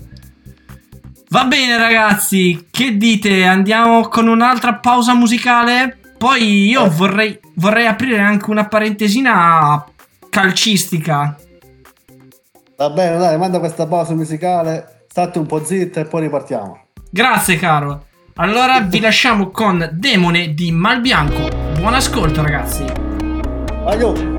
Va 1.30 1.46
bene, 1.46 1.78
ragazzi. 1.78 2.68
Che 2.70 2.98
dite? 2.98 3.44
Andiamo 3.44 4.02
con 4.08 4.28
un'altra 4.28 4.76
pausa 4.76 5.14
musicale? 5.14 5.98
Poi 6.18 6.68
io 6.68 6.90
vorrei, 6.90 7.40
vorrei 7.56 7.86
aprire 7.88 8.20
anche 8.20 8.50
una 8.50 8.68
parentesina 8.68 9.84
calcistica. 10.30 11.36
Va 12.80 12.90
bene, 12.92 13.18
dai, 13.18 13.38
manda 13.38 13.60
questa 13.60 13.88
pausa 13.88 14.14
musicale, 14.14 15.04
state 15.10 15.38
un 15.38 15.46
po' 15.46 15.62
zitta 15.66 16.00
e 16.00 16.06
poi 16.06 16.22
ripartiamo. 16.22 16.86
Grazie 17.12 17.58
caro. 17.58 18.06
Allora 18.36 18.80
vi 18.80 19.02
lasciamo 19.04 19.50
con 19.50 19.90
Demone 19.92 20.54
di 20.54 20.72
Malbianco. 20.72 21.50
Buon 21.78 21.96
ascolto 21.96 22.42
ragazzi. 22.42 22.86
Aiuto. 23.84 24.39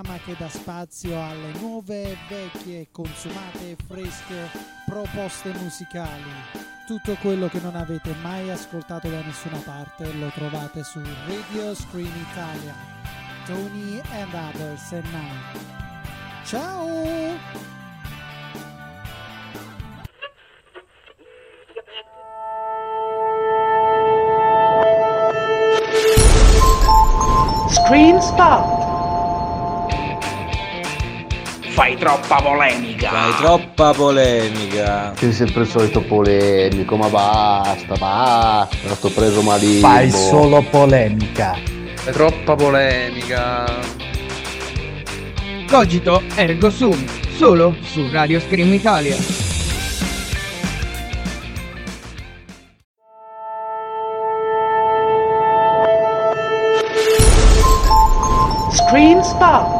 Programma 0.00 0.18
che 0.24 0.34
dà 0.38 0.48
spazio 0.48 1.22
alle 1.22 1.52
nuove, 1.60 2.16
vecchie, 2.28 2.88
consumate 2.90 3.70
e 3.70 3.76
fresche 3.86 4.48
proposte 4.86 5.52
musicali. 5.60 6.32
Tutto 6.86 7.14
quello 7.20 7.48
che 7.48 7.60
non 7.60 7.76
avete 7.76 8.14
mai 8.22 8.50
ascoltato 8.50 9.08
da 9.08 9.20
nessuna 9.20 9.58
parte 9.58 10.12
lo 10.14 10.28
trovate 10.28 10.82
su 10.82 11.00
Radio 11.26 11.74
Screen 11.74 12.12
Italia. 12.30 12.74
Tony 13.44 14.00
and 14.12 14.32
Others 14.32 14.92
and 14.92 15.04
Night. 15.12 16.44
Ciao! 16.44 17.38
Screen 27.68 28.20
Spot. 28.20 28.79
Fai 31.80 31.96
troppa 31.96 32.42
polemica. 32.42 33.08
Fai 33.08 33.34
troppa 33.38 33.94
polemica. 33.94 35.14
Sei 35.16 35.32
sempre 35.32 35.62
il 35.62 35.66
solito 35.66 36.02
polemico, 36.02 36.94
ma 36.94 37.08
basta, 37.08 37.94
basta, 37.94 38.94
sto 38.94 39.08
preso 39.08 39.40
malissimo. 39.40 39.88
Fai 39.88 40.10
solo 40.10 40.60
polemica. 40.60 41.56
Fai 41.94 42.12
troppa 42.12 42.54
polemica. 42.54 43.64
Cogito 45.70 46.22
ergo 46.34 46.68
sum, 46.68 47.02
solo 47.38 47.74
su 47.80 48.10
Radio 48.12 48.40
Scream 48.40 48.74
Italia. 48.74 49.16
Screen 58.70 59.24
Spot. 59.24 59.79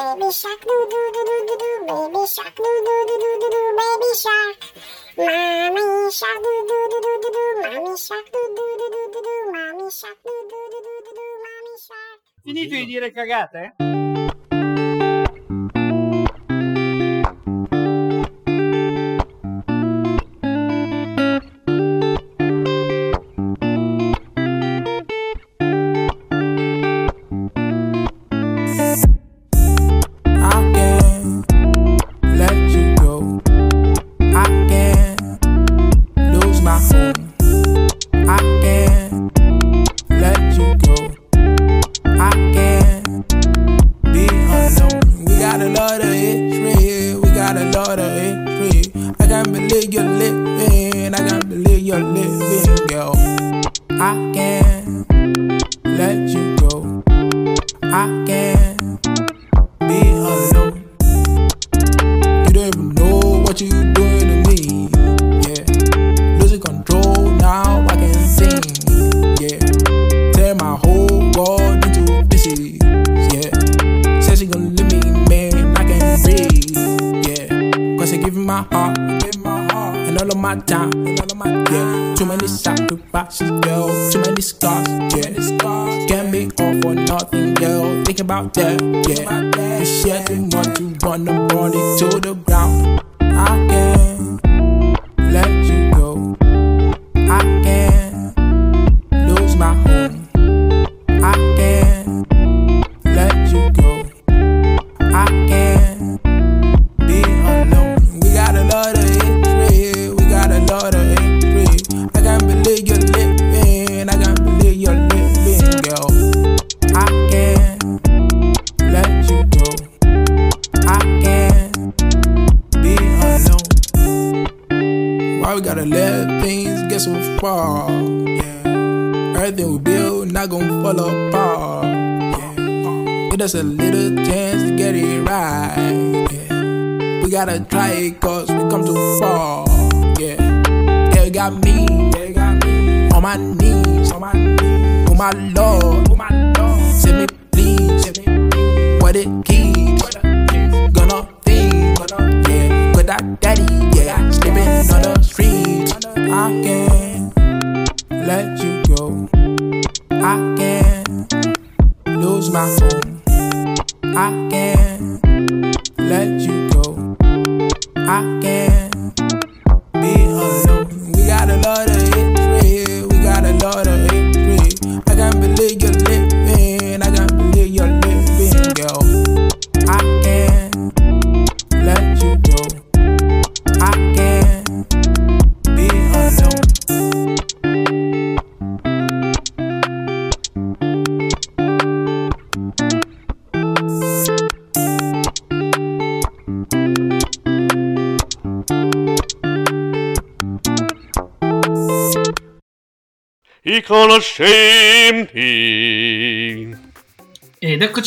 Baby 0.00 0.32
shark 0.32 0.60
doo 0.64 0.82
doo 0.92 1.08
doo 1.14 1.24
doo 1.28 1.42
doo 1.48 1.56
doo, 1.62 1.78
baby 1.88 2.22
shark 2.34 2.54
doo 2.56 2.78
doo 2.86 3.02
doo 3.08 3.18
doo 3.22 3.36
doo 3.42 3.50
doo, 3.54 3.68
baby 3.78 4.10
shark. 4.22 4.58
Mommy 5.20 5.84
shark 6.18 6.38
doo 6.44 6.60
doo 6.70 6.84
doo 6.92 7.00
doo 7.04 7.16
doo 7.22 7.30
doo, 7.36 7.52
mommy 7.60 7.96
shark 8.06 8.26
doo 8.32 8.46
doo 8.56 8.72
doo 8.80 8.88
doo 8.94 9.06
doo 9.12 9.22
doo, 9.26 9.42
mommy 9.54 9.90
shark 10.00 10.18
doo 10.24 10.40
doo 10.50 10.66
doo 10.72 10.98
doo 11.04 11.12
doo, 11.18 11.32
mommy 11.44 11.74
shark. 11.86 12.18
Finito 12.44 12.74
di 12.74 12.86
dire 12.86 13.12
cagate? 13.12 14.39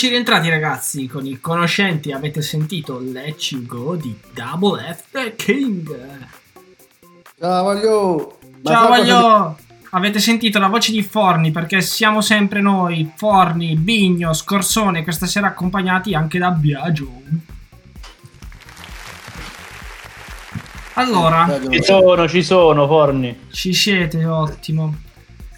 Eccoci 0.03 0.09
rientrati 0.09 0.49
ragazzi 0.49 1.07
con 1.07 1.25
i 1.25 1.39
conoscenti, 1.39 2.11
avete 2.11 2.41
sentito 2.41 2.99
Let 2.99 3.41
You 3.51 3.65
Go 3.65 3.95
di 3.95 4.13
Double 4.33 4.93
F 4.93 5.03
The 5.11 5.33
King. 5.37 5.97
Ciao 7.39 7.63
voglio. 7.63 8.37
Ciao 8.63 8.87
voglio! 8.89 9.57
Avete 9.91 10.19
sentito 10.19 10.59
la 10.59 10.67
voce 10.67 10.91
di 10.91 11.01
Forni 11.03 11.51
perché 11.51 11.79
siamo 11.79 12.19
sempre 12.19 12.59
noi, 12.59 13.13
Forni, 13.15 13.77
Bigno, 13.77 14.33
Scorsone, 14.33 15.03
questa 15.03 15.25
sera 15.25 15.47
accompagnati 15.47 16.13
anche 16.13 16.37
da 16.37 16.49
Biagio. 16.51 17.09
Allora, 20.95 21.59
Ci 21.69 21.81
sono, 21.81 22.27
ci 22.27 22.43
sono, 22.43 22.87
Forni. 22.87 23.47
ci 23.51 23.73
siete, 23.73 24.25
ottimo. 24.25 24.85
Mi 24.87 24.97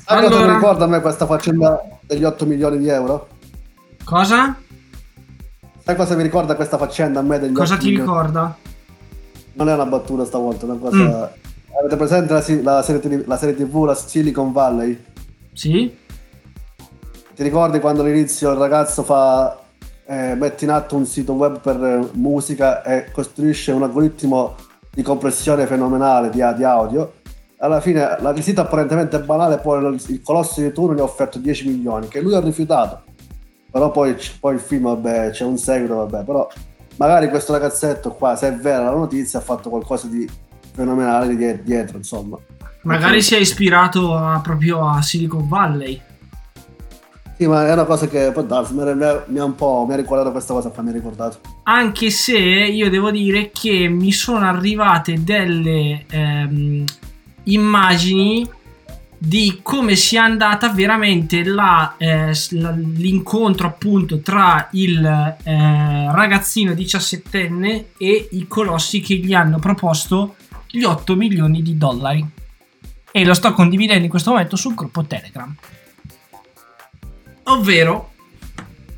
Allora, 0.05 0.53
ricorda 0.53 0.83
a 0.83 0.87
me 0.87 1.01
questa 1.01 1.25
faccenda 1.25 1.81
degli 2.01 2.23
8 2.23 2.45
milioni 2.45 2.77
di 2.77 2.89
euro? 2.89 3.29
Cosa? 4.05 4.55
Sai 5.83 5.95
cosa 5.95 6.15
mi 6.15 6.23
ricorda 6.23 6.55
questa 6.55 6.77
faccenda 6.77 7.19
a 7.19 7.23
me 7.23 7.39
degli 7.39 7.53
Cosa 7.53 7.73
8 7.73 7.83
ti 7.83 7.89
ricorda? 7.89 8.57
Non 9.53 9.69
è 9.69 9.73
una 9.73 9.85
battuta 9.85 10.23
stavolta, 10.25 10.65
è 10.65 10.69
una 10.69 10.79
cosa... 10.79 10.97
Mm. 10.97 11.43
Avete 11.77 11.97
presente 11.97 12.31
la, 12.31 12.71
la 12.71 12.81
serie, 12.81 13.01
TV 13.01 13.27
la 13.27 13.37
serie 13.37 13.55
TV, 13.55 13.83
la 13.83 13.95
Silicon 13.95 14.53
Valley? 14.53 15.03
Sì? 15.51 15.93
Ti 17.35 17.43
ricordi 17.43 17.79
quando 17.79 18.01
all'inizio 18.01 18.51
il 18.51 18.57
ragazzo 18.57 19.03
fa, 19.03 19.59
eh, 20.05 20.35
mette 20.35 20.63
in 20.63 20.71
atto 20.71 20.95
un 20.95 21.05
sito 21.05 21.33
web 21.33 21.59
per 21.59 21.83
eh, 21.83 22.09
musica 22.13 22.81
e 22.81 23.11
costruisce 23.11 23.73
un 23.73 23.83
algoritmo 23.83 24.55
di 24.89 25.01
compressione 25.01 25.67
fenomenale 25.67 26.29
di, 26.29 26.41
di 26.55 26.63
audio? 26.63 27.15
Alla 27.57 27.81
fine 27.81 28.17
la 28.21 28.31
visita 28.31 28.61
apparentemente 28.61 29.19
banale, 29.19 29.57
poi 29.57 29.83
il, 29.83 30.01
il 30.07 30.21
colosso 30.21 30.61
di 30.61 30.71
turno 30.71 30.95
gli 30.95 30.99
ha 30.99 31.03
offerto 31.03 31.39
10 31.39 31.67
milioni, 31.67 32.07
che 32.07 32.21
lui 32.21 32.33
ha 32.35 32.39
rifiutato. 32.39 33.04
Però 33.75 33.91
poi, 33.91 34.15
poi 34.39 34.53
il 34.53 34.61
film, 34.61 34.83
vabbè, 34.83 35.31
c'è 35.31 35.43
un 35.43 35.57
seguito, 35.57 35.95
vabbè, 35.95 36.23
però 36.23 36.47
magari 36.95 37.27
questo 37.27 37.51
ragazzetto 37.51 38.11
qua, 38.11 38.37
se 38.37 38.47
è 38.47 38.53
vera 38.55 38.85
la 38.85 38.91
notizia, 38.91 39.39
ha 39.39 39.41
fatto 39.41 39.69
qualcosa 39.69 40.07
di 40.07 40.25
fenomenale 40.73 41.35
di- 41.35 41.61
dietro, 41.61 41.97
insomma. 41.97 42.37
Magari 42.83 43.21
si 43.21 43.35
è 43.35 43.37
ispirato 43.37 44.15
a- 44.15 44.39
proprio 44.41 44.87
a 44.87 45.01
Silicon 45.01 45.49
Valley. 45.49 45.99
Sì, 47.37 47.47
ma 47.47 47.67
è 47.67 47.73
una 47.73 47.83
cosa 47.83 48.07
che 48.07 48.31
può 48.31 48.43
darsi, 48.43 48.73
mi 48.73 48.81
ha- 49.03 49.23
mi 49.27 49.39
ha 49.39 49.43
un 49.43 49.55
po' 49.55 49.83
mi 49.85 49.91
ha 49.91 49.97
ricordato 49.97 50.31
questa 50.31 50.53
cosa 50.53 50.69
qua, 50.69 50.81
mi 50.81 50.91
ha 50.91 50.93
ricordato. 50.93 51.39
anche 51.63 52.09
se 52.11 52.37
io 52.37 52.89
devo 52.89 53.11
dire 53.11 53.51
che 53.51 53.89
mi 53.89 54.13
sono 54.13 54.45
arrivate 54.45 55.21
delle 55.21 56.05
ehm, 56.09 56.85
immagini 57.43 58.49
di 59.25 59.61
come 59.63 59.95
sia 59.95 60.23
andata 60.23 60.69
veramente 60.69 61.43
la, 61.43 61.95
eh, 61.97 62.31
l'incontro 62.51 63.65
appunto 63.65 64.19
tra 64.19 64.67
il 64.73 65.03
eh, 65.03 66.11
ragazzino 66.11 66.73
17enne 66.73 67.85
e 67.97 68.27
i 68.31 68.45
colossi 68.47 68.99
che 68.99 69.15
gli 69.15 69.33
hanno 69.33 69.57
proposto 69.57 70.35
gli 70.69 70.83
8 70.83 71.15
milioni 71.15 71.63
di 71.63 71.75
dollari. 71.75 72.23
E 73.11 73.25
lo 73.25 73.33
sto 73.33 73.51
condividendo 73.53 74.03
in 74.03 74.09
questo 74.09 74.29
momento 74.29 74.55
sul 74.55 74.75
gruppo 74.75 75.03
Telegram. 75.05 75.55
Ovvero 77.43 78.11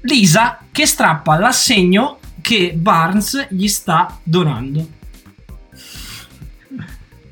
Lisa 0.02 0.60
che 0.72 0.86
strappa 0.86 1.38
l'assegno 1.38 2.20
che 2.42 2.74
Barnes 2.76 3.48
gli 3.50 3.68
sta 3.68 4.20
donando 4.24 4.96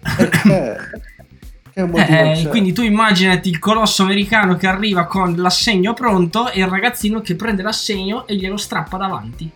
Eh, 1.77 1.91
c'è? 1.91 2.47
quindi 2.47 2.71
tu 2.71 2.83
immaginati 2.83 3.49
il 3.49 3.59
colosso 3.59 4.03
americano 4.03 4.55
che 4.55 4.65
arriva 4.65 5.07
con 5.07 5.35
l'assegno 5.35 5.93
pronto 5.93 6.49
e 6.49 6.61
il 6.61 6.67
ragazzino 6.67 7.19
che 7.19 7.35
prende 7.35 7.63
l'assegno 7.63 8.25
e 8.25 8.37
glielo 8.37 8.55
strappa 8.55 8.95
davanti. 8.95 9.51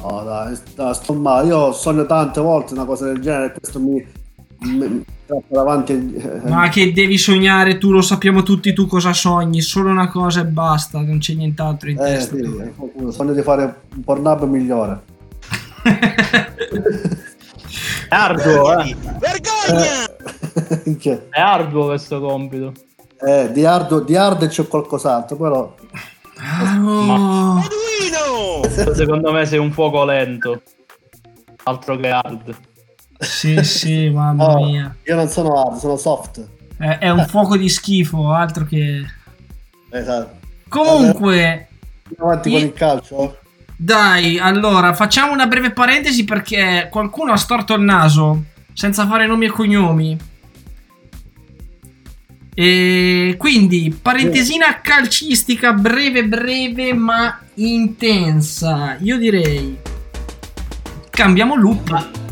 No, 0.00 0.22
dai, 0.22 0.56
dai, 0.76 0.94
sto 0.94 1.12
male. 1.12 1.48
Io 1.48 1.72
sogno 1.72 2.06
tante 2.06 2.40
volte 2.40 2.74
una 2.74 2.84
cosa 2.84 3.06
del 3.06 3.18
genere. 3.18 3.56
Questo 3.58 3.80
mi, 3.80 4.06
mi, 4.58 5.04
davanti. 5.48 6.14
eh, 6.14 6.40
Ma 6.48 6.68
che 6.68 6.92
devi 6.92 7.18
sognare 7.18 7.76
tu, 7.76 7.90
lo 7.90 8.00
sappiamo 8.00 8.44
tutti 8.44 8.72
tu 8.72 8.86
cosa 8.86 9.12
sogni, 9.12 9.60
solo 9.60 9.90
una 9.90 10.08
cosa 10.08 10.42
e 10.42 10.44
basta, 10.44 11.00
non 11.00 11.18
c'è 11.18 11.34
nient'altro 11.34 11.90
in 11.90 11.98
eh, 11.98 12.02
testa. 12.02 12.36
sì, 12.36 13.10
sogno 13.10 13.32
di 13.32 13.42
fare 13.42 13.80
un 13.96 14.04
pornab 14.04 14.44
migliore. 14.44 15.00
È 18.08 18.14
arduo, 18.14 18.78
eh. 18.80 18.96
Che- 20.98 21.26
È 21.30 21.40
arduo 21.40 21.86
questo 21.86 22.20
compito. 22.20 22.72
eh, 23.26 23.50
di 23.52 23.64
hard, 23.64 24.04
di 24.04 24.16
hard 24.16 24.46
c'è 24.48 24.66
qualcos'altro, 24.66 25.36
però. 25.36 25.74
Ma... 26.80 27.62
Secondo 28.94 29.32
me 29.32 29.46
sei 29.46 29.58
un 29.58 29.72
fuoco 29.72 30.04
lento. 30.04 30.62
Altro 31.64 31.96
che 31.96 32.10
hard. 32.10 32.54
Sì, 33.18 33.62
sì, 33.64 34.10
mamma 34.14 34.44
Oh, 34.56 34.64
mia. 34.66 34.94
Io 35.04 35.16
non 35.16 35.28
sono 35.28 35.60
hard, 35.60 35.78
sono 35.78 35.96
soft. 35.96 36.46
È, 36.78 36.98
è 36.98 37.10
un 37.10 37.26
fuoco 37.26 37.56
di 37.56 37.68
schifo, 37.68 38.30
altro 38.32 38.64
che... 38.64 39.02
Esatto. 39.90 40.34
Comunque, 40.68 41.68
Andiamo 42.08 42.30
avanti 42.30 42.50
con 42.50 42.60
Io- 42.60 42.66
il 42.66 42.72
calcio. 42.74 43.38
Dai, 43.76 44.38
allora, 44.38 44.94
facciamo 44.94 45.32
una 45.32 45.46
breve 45.46 45.70
parentesi 45.70 46.24
perché 46.24 46.88
qualcuno 46.90 47.32
ha 47.32 47.36
storto 47.36 47.74
il 47.74 47.82
naso, 47.82 48.44
senza 48.72 49.06
fare 49.06 49.26
nomi 49.26 49.46
e 49.46 49.50
cognomi. 49.50 50.18
E 52.54 53.34
quindi, 53.38 53.94
parentesina 54.00 54.80
calcistica 54.80 55.74
breve 55.74 56.24
breve 56.24 56.94
ma 56.94 57.38
intensa. 57.54 58.96
Io 59.00 59.18
direi... 59.18 59.76
Cambiamo 61.10 61.54
loop. 61.54 62.25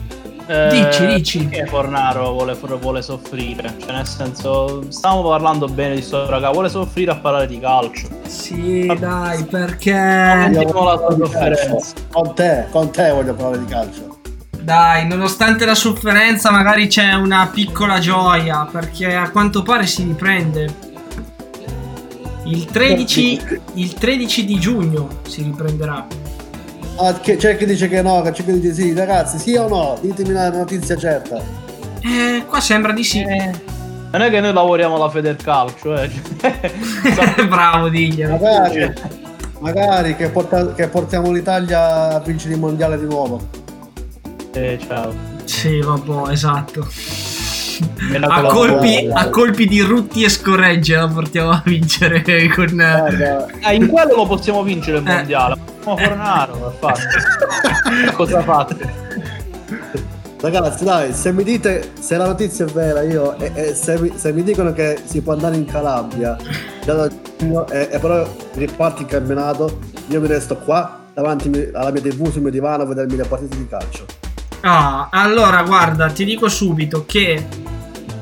Eh, 0.46 0.68
Dici, 0.70 1.06
dici. 1.06 1.44
Perché 1.46 1.66
Fornaro 1.66 2.32
vuole, 2.32 2.54
vuole 2.54 3.00
soffrire? 3.00 3.74
Cioè, 3.78 3.92
nel 3.92 4.06
senso, 4.06 4.90
stiamo 4.90 5.26
parlando 5.26 5.66
bene 5.66 5.94
di 5.94 6.02
sto 6.02 6.28
raga, 6.28 6.50
vuole 6.50 6.68
soffrire 6.68 7.12
a 7.12 7.16
parlare 7.16 7.46
di 7.46 7.58
calcio. 7.58 8.08
Sì, 8.26 8.92
dai, 8.98 9.42
perché... 9.44 9.92
Sentiamo 9.92 10.84
la 10.84 10.96
sua 10.98 11.16
sofferenza. 11.16 11.94
Con 12.10 12.34
te, 12.34 12.66
con 12.70 12.90
te 12.90 13.10
voglio 13.10 13.34
parlare 13.34 13.58
di 13.58 13.64
calcio. 13.64 14.18
Dai, 14.60 15.06
nonostante 15.06 15.64
la 15.64 15.74
sofferenza, 15.74 16.50
magari 16.50 16.88
c'è 16.88 17.14
una 17.14 17.48
piccola 17.52 17.98
gioia, 17.98 18.68
perché 18.70 19.14
a 19.14 19.30
quanto 19.30 19.62
pare 19.62 19.86
si 19.86 20.02
riprende. 20.02 20.92
Il 22.44 22.66
13, 22.66 23.40
il 23.74 23.94
13 23.94 24.44
di 24.44 24.58
giugno 24.58 25.08
si 25.26 25.42
riprenderà. 25.42 26.06
Ah, 26.96 27.12
che- 27.14 27.36
c'è 27.36 27.56
chi 27.56 27.66
dice 27.66 27.88
che 27.88 28.02
no, 28.02 28.22
che 28.22 28.30
c'è 28.30 28.44
chi 28.44 28.52
dice 28.60 28.72
sì, 28.74 28.94
ragazzi, 28.94 29.38
sì 29.38 29.54
o 29.56 29.66
no? 29.68 29.98
Ditemi 30.00 30.30
una 30.30 30.50
notizia 30.50 30.96
certa. 30.96 31.40
Eh, 32.00 32.44
qua 32.46 32.60
sembra 32.60 32.92
di 32.92 33.02
sì. 33.02 33.24
Non 33.24 34.22
è 34.22 34.30
che 34.30 34.40
noi 34.40 34.52
lavoriamo 34.52 34.94
alla 34.94 35.10
Federcalcio, 35.10 35.96
eh. 35.96 36.08
Bravo, 37.48 37.88
diglielo. 37.88 38.32
Magari, 38.36 38.92
magari 39.58 40.14
che, 40.16 40.28
porta- 40.28 40.72
che 40.72 40.86
portiamo 40.86 41.32
l'Italia 41.32 42.10
a 42.14 42.20
vincere 42.20 42.54
il 42.54 42.60
mondiale 42.60 42.96
di 42.98 43.06
nuovo. 43.06 43.40
Eh, 44.52 44.78
ciao. 44.86 45.12
Sì, 45.44 45.80
vabbè, 45.80 46.30
esatto. 46.30 46.86
Bella 48.10 48.26
A 48.28 48.42
colpi, 48.42 48.92
squadra. 48.94 49.20
a 49.20 49.28
colpi 49.30 49.66
di 49.66 49.80
rutti 49.80 50.22
e 50.24 50.28
scorregge 50.28 50.96
la 50.96 51.08
portiamo 51.08 51.50
a 51.50 51.62
vincere 51.64 52.22
con... 52.54 52.66
Guarda, 52.74 53.46
Eh, 53.60 53.74
in 53.74 53.88
quello 53.88 54.14
lo 54.16 54.26
possiamo 54.26 54.62
vincere 54.62 54.98
il 54.98 55.06
Eh. 55.08 55.12
mondiale. 55.14 55.56
Ma 55.84 55.96
Fornaro. 55.96 56.78
Cosa 58.14 58.42
fate? 58.42 59.02
Ragazzi, 60.40 60.84
dai, 60.84 61.12
se 61.14 61.32
mi 61.32 61.42
dite 61.42 61.92
se 61.98 62.16
la 62.18 62.26
notizia 62.26 62.66
è 62.66 62.68
vera, 62.68 63.00
io 63.02 63.34
e, 63.38 63.50
e 63.54 63.74
se, 63.74 63.98
mi, 63.98 64.12
se 64.14 64.30
mi 64.32 64.42
dicono 64.42 64.74
che 64.74 64.98
si 65.04 65.22
può 65.22 65.32
andare 65.32 65.56
in 65.56 65.64
Calabria 65.64 66.36
e, 66.86 67.88
e 67.90 67.98
però 67.98 68.28
riparti 68.52 69.02
il 69.02 69.08
campionato, 69.08 69.78
io 70.08 70.20
mi 70.20 70.26
resto 70.26 70.56
qua 70.56 71.00
davanti 71.14 71.70
alla 71.72 71.90
mia 71.90 72.02
TV 72.02 72.30
sul 72.30 72.42
mio 72.42 72.50
divano 72.50 72.82
a 72.82 72.86
vedermi 72.86 73.16
le 73.16 73.24
partite 73.24 73.56
di 73.56 73.66
calcio. 73.66 74.04
Ah, 74.66 75.08
allora 75.10 75.62
guarda, 75.62 76.10
ti 76.10 76.24
dico 76.24 76.48
subito 76.48 77.04
che 77.04 77.46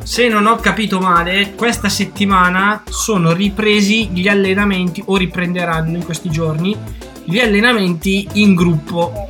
se 0.03 0.27
non 0.27 0.47
ho 0.47 0.57
capito 0.57 0.99
male, 0.99 1.53
questa 1.55 1.89
settimana 1.89 2.83
sono 2.89 3.33
ripresi 3.33 4.09
gli 4.09 4.27
allenamenti 4.27 5.01
o 5.07 5.17
riprenderanno 5.17 5.97
in 5.97 6.05
questi 6.05 6.31
giorni 6.31 6.77
gli 7.23 7.39
allenamenti 7.39 8.27
in 8.33 8.57
gruppo. 8.57 9.29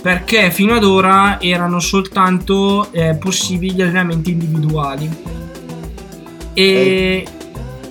Perché 0.00 0.50
fino 0.50 0.72
ad 0.72 0.84
ora 0.84 1.38
erano 1.42 1.78
soltanto 1.78 2.90
eh, 2.92 3.16
possibili 3.16 3.74
gli 3.74 3.82
allenamenti 3.82 4.30
individuali. 4.30 5.10
E 6.54 7.26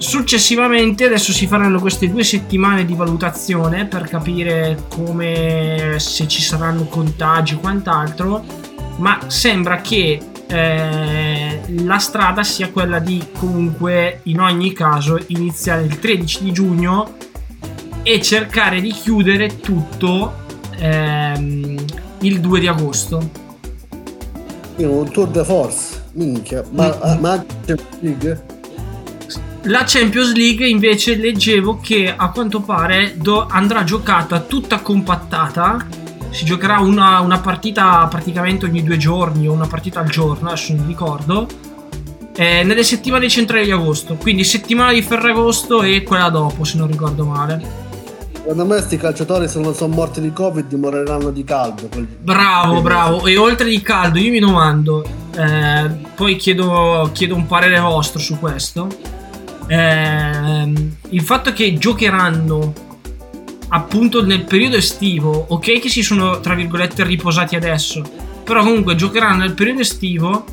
successivamente 0.03 1.05
adesso 1.05 1.31
si 1.31 1.47
faranno 1.47 1.79
queste 1.79 2.09
due 2.09 2.23
settimane 2.23 2.85
di 2.85 2.93
valutazione 2.93 3.85
per 3.85 4.03
capire 4.03 4.83
come 4.89 5.95
se 5.97 6.27
ci 6.27 6.41
saranno 6.41 6.83
contagi 6.85 7.53
e 7.53 7.57
quant'altro 7.57 8.43
ma 8.97 9.17
sembra 9.27 9.81
che 9.81 10.19
eh, 10.45 11.61
la 11.83 11.97
strada 11.97 12.43
sia 12.43 12.69
quella 12.69 12.99
di 12.99 13.23
comunque 13.37 14.19
in 14.23 14.39
ogni 14.41 14.73
caso 14.73 15.17
iniziare 15.27 15.83
il 15.83 15.97
13 15.97 16.43
di 16.43 16.51
giugno 16.51 17.13
e 18.03 18.21
cercare 18.21 18.81
di 18.81 18.91
chiudere 18.91 19.59
tutto 19.61 20.33
ehm, 20.77 21.77
il 22.19 22.39
2 22.41 22.59
di 22.59 22.67
agosto 22.67 23.29
Io 24.77 24.91
un 24.91 25.09
tour 25.11 25.29
de 25.29 25.43
force, 25.45 26.03
minchia, 26.13 26.63
ma, 26.71 26.87
Mm. 27.15 27.19
ma 27.21 27.31
anche 27.31 27.77
League? 28.01 28.52
La 29.67 29.83
Champions 29.85 30.33
League 30.33 30.67
invece 30.67 31.15
leggevo 31.15 31.79
che 31.81 32.13
a 32.13 32.31
quanto 32.31 32.59
pare 32.59 33.13
do- 33.15 33.47
andrà 33.49 33.85
giocata 33.85 34.41
tutta 34.41 34.79
compattata. 34.79 35.87
Si 36.31 36.43
giocherà 36.43 36.79
una, 36.79 37.19
una 37.19 37.39
partita 37.39 38.05
praticamente 38.09 38.65
ogni 38.65 38.83
due 38.83 38.97
giorni 38.97 39.47
o 39.47 39.53
una 39.53 39.67
partita 39.67 40.01
al 40.01 40.09
giorno, 40.09 40.49
adesso 40.49 40.73
non 40.73 40.85
ricordo. 40.87 41.47
eh, 42.35 42.63
nelle 42.63 42.83
settimane 42.83 43.29
centrali 43.29 43.65
di 43.65 43.71
agosto, 43.71 44.15
quindi 44.15 44.43
settimana 44.43 44.91
di 44.91 45.01
Ferragosto 45.01 45.83
e 45.83 46.03
quella 46.03 46.29
dopo, 46.29 46.63
se 46.63 46.77
non 46.77 46.87
ricordo 46.87 47.25
male. 47.25 47.81
Secondo 48.33 48.65
me 48.65 48.81
sti 48.81 48.97
calciatori 48.97 49.47
se 49.47 49.59
non 49.59 49.73
sono 49.73 49.93
morti 49.93 50.19
di 50.19 50.33
Covid 50.33 50.71
moriranno 50.73 51.29
di 51.29 51.43
caldo. 51.43 51.87
Bravo, 52.19 52.81
bravo. 52.81 53.25
E 53.25 53.37
oltre 53.37 53.69
di 53.69 53.81
caldo, 53.81 54.19
io 54.19 54.31
mi 54.31 54.39
domando, 54.39 55.05
eh, 55.35 55.89
poi 56.15 56.35
chiedo, 56.35 57.09
chiedo 57.13 57.35
un 57.35 57.45
parere 57.45 57.79
vostro 57.79 58.19
su 58.19 58.37
questo. 58.39 58.87
Ehm, 59.67 60.95
il 61.09 61.21
fatto 61.21 61.53
che 61.53 61.73
giocheranno 61.73 62.73
appunto 63.69 64.23
nel 64.23 64.43
periodo 64.43 64.75
estivo, 64.75 65.45
ok 65.49 65.79
che 65.79 65.89
si 65.89 66.03
sono 66.03 66.39
tra 66.39 66.53
virgolette 66.53 67.03
riposati 67.03 67.55
adesso, 67.55 68.03
però 68.43 68.61
comunque 68.63 68.95
giocheranno 68.95 69.37
nel 69.37 69.53
periodo 69.53 69.81
estivo 69.81 70.45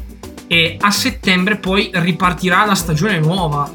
e 0.46 0.76
a 0.80 0.90
settembre 0.90 1.56
poi 1.56 1.90
ripartirà 1.92 2.64
la 2.64 2.74
stagione 2.74 3.18
nuova. 3.18 3.70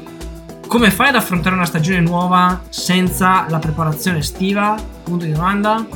Come 0.66 0.90
fai 0.90 1.08
ad 1.08 1.14
affrontare 1.14 1.54
una 1.54 1.64
stagione 1.64 2.00
nuova 2.00 2.64
senza 2.70 3.46
la 3.48 3.58
preparazione 3.58 4.18
estiva? 4.18 4.74
Punto 5.04 5.24
di 5.24 5.32
domanda. 5.32 5.86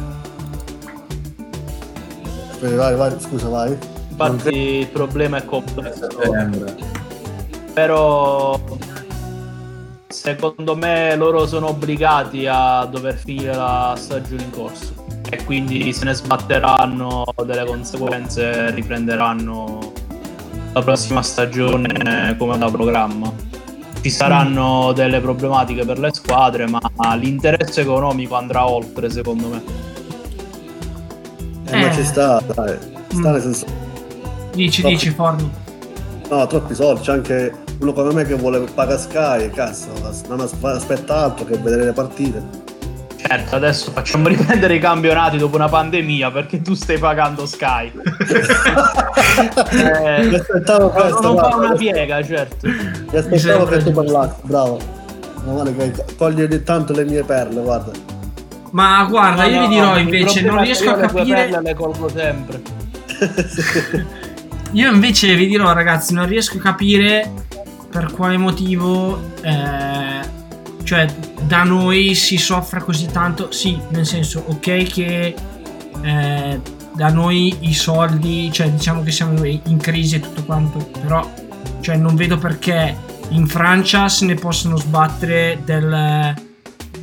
Aspetta, 2.50 2.76
vai, 2.76 2.94
vai, 2.94 3.20
scusa, 3.20 3.48
vai. 3.48 3.76
Infatti 4.10 4.54
il 4.54 4.86
problema 4.86 5.38
è 5.38 5.44
complesso. 5.44 6.06
Però 7.72 8.60
secondo 10.24 10.76
me 10.76 11.16
loro 11.16 11.46
sono 11.46 11.68
obbligati 11.68 12.46
a 12.46 12.84
dover 12.84 13.16
finire 13.16 13.54
la 13.54 13.94
stagione 13.96 14.42
in 14.42 14.50
corso 14.50 14.92
e 15.30 15.42
quindi 15.44 15.94
se 15.94 16.04
ne 16.04 16.12
sbatteranno 16.12 17.24
delle 17.46 17.64
conseguenze 17.64 18.70
riprenderanno 18.72 19.92
la 20.74 20.82
prossima 20.82 21.22
stagione 21.22 22.36
come 22.38 22.58
da 22.58 22.70
programma. 22.70 23.32
Ci 24.02 24.10
saranno 24.10 24.92
delle 24.92 25.20
problematiche 25.20 25.84
per 25.86 25.98
le 25.98 26.12
squadre, 26.12 26.66
ma 26.68 26.80
l'interesse 27.16 27.80
economico 27.80 28.34
andrà 28.34 28.68
oltre, 28.68 29.08
secondo 29.10 29.48
me. 29.48 29.62
Eh, 31.64 31.76
ma 31.80 31.88
Eh. 31.90 31.94
ci 31.94 32.04
sta, 32.04 32.40
dai. 32.54 32.76
Sta 33.08 33.30
nel 33.32 33.40
senso. 33.40 33.66
Dici, 34.54 34.80
Troppi- 34.82 34.96
dici, 34.96 35.10
Forni. 35.10 35.50
No, 36.28 36.46
troppi 36.46 36.74
soldi. 36.74 37.00
C'è 37.02 37.12
anche 37.12 37.54
uno 37.80 37.92
come 37.92 38.12
me 38.12 38.24
che 38.24 38.34
vuole 38.34 38.60
pagare 38.74 38.98
Sky. 38.98 39.50
Cazzo, 39.50 39.88
non 40.28 40.40
as- 40.40 40.54
aspetta 40.62 41.16
altro 41.24 41.44
che 41.44 41.56
vedere 41.56 41.84
le 41.84 41.92
partite. 41.92 42.68
Certo, 43.16 43.54
adesso 43.54 43.90
facciamo 43.92 44.28
riprendere 44.28 44.74
i 44.76 44.78
campionati 44.78 45.36
dopo 45.36 45.56
una 45.56 45.68
pandemia 45.68 46.30
perché 46.30 46.62
tu 46.62 46.74
stai 46.74 46.98
pagando 46.98 47.46
Sky. 47.46 47.92
Eh, 49.72 50.24
Mi 50.26 50.34
aspettavo 50.34 50.84
non- 50.84 50.90
questo. 50.92 51.20
non 51.22 51.36
fa 51.36 51.40
guarda. 51.48 51.56
una 51.56 51.74
piega, 51.74 52.22
certo. 52.22 52.56
Mi 52.66 53.16
aspettavo 53.16 53.64
che 53.66 53.82
tu 53.82 53.92
parlassi, 53.92 54.40
bravo. 54.42 54.78
Meno 55.44 55.56
male 55.56 55.74
che 55.76 56.04
togli 56.16 56.42
ogni 56.42 56.62
tanto 56.62 56.92
le 56.92 57.04
mie 57.04 57.22
perle, 57.22 57.60
guarda. 57.62 57.92
Ma 58.72 59.04
guarda, 59.08 59.44
io 59.44 59.60
No, 59.62 59.68
vi 59.68 59.76
no, 59.76 59.80
dirò 59.82 59.96
il 59.98 60.02
invece, 60.02 60.42
non 60.42 60.60
riesco 60.62 60.84
io 60.84 60.92
a 60.92 60.96
le 60.96 61.06
capire. 61.06 61.34
perle 61.48 61.60
le 61.62 61.74
colgo 61.74 62.08
sempre. 62.08 62.60
Io 64.72 64.92
invece 64.92 65.34
vi 65.34 65.48
dirò, 65.48 65.72
ragazzi, 65.72 66.14
non 66.14 66.26
riesco 66.26 66.58
a 66.58 66.60
capire 66.60 67.32
per 67.90 68.12
quale 68.12 68.36
motivo, 68.36 69.20
eh, 69.42 70.20
cioè, 70.84 71.12
da 71.42 71.64
noi 71.64 72.14
si 72.14 72.36
soffra 72.38 72.80
così 72.82 73.06
tanto. 73.06 73.50
Sì, 73.50 73.78
nel 73.90 74.06
senso, 74.06 74.44
ok, 74.46 74.82
che 74.84 75.34
eh, 76.02 76.60
da 76.94 77.08
noi 77.08 77.56
i 77.60 77.74
soldi, 77.74 78.50
cioè, 78.52 78.70
diciamo 78.70 79.02
che 79.02 79.10
siamo 79.10 79.44
in 79.44 79.78
crisi 79.78 80.16
e 80.16 80.20
tutto 80.20 80.44
quanto, 80.44 80.88
però, 81.00 81.28
cioè, 81.80 81.96
non 81.96 82.14
vedo 82.14 82.38
perché 82.38 82.96
in 83.30 83.46
Francia 83.46 84.08
se 84.08 84.24
ne 84.26 84.34
possono 84.34 84.76
sbattere 84.76 85.60
del. 85.64 86.34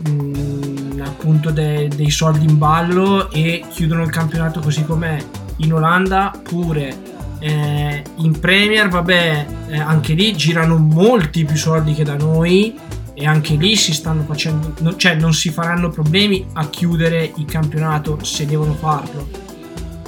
mm, 0.10 1.02
appunto 1.02 1.52
de- 1.52 1.90
dei 1.94 2.10
soldi 2.10 2.46
in 2.46 2.58
ballo 2.58 3.30
e 3.32 3.66
chiudono 3.70 4.04
il 4.04 4.10
campionato 4.10 4.60
così 4.60 4.84
com'è 4.86 5.18
in 5.58 5.74
Olanda 5.74 6.32
pure 6.44 6.96
eh, 7.40 8.04
in 8.16 8.40
Premier 8.40 8.90
vabbè 8.90 9.46
eh, 9.70 9.80
anche 9.80 10.14
lì 10.14 10.36
girano 10.36 10.78
molti 10.78 11.46
più 11.46 11.56
soldi 11.56 11.94
che 11.94 12.04
da 12.04 12.16
noi 12.16 12.78
e 13.14 13.26
anche 13.26 13.56
lì 13.56 13.76
si 13.76 13.94
stanno 13.94 14.24
facendo 14.24 14.74
no- 14.80 14.96
cioè 14.96 15.16
non 15.16 15.34
si 15.34 15.50
faranno 15.50 15.90
problemi 15.90 16.46
a 16.54 16.68
chiudere 16.70 17.32
il 17.36 17.46
campionato 17.46 18.24
se 18.24 18.46
devono 18.46 18.74
farlo 18.74 19.28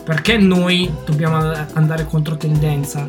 perché 0.04 0.38
noi 0.38 0.92
dobbiamo 1.06 1.38
andare 1.74 2.06
contro 2.06 2.36
tendenza 2.36 3.08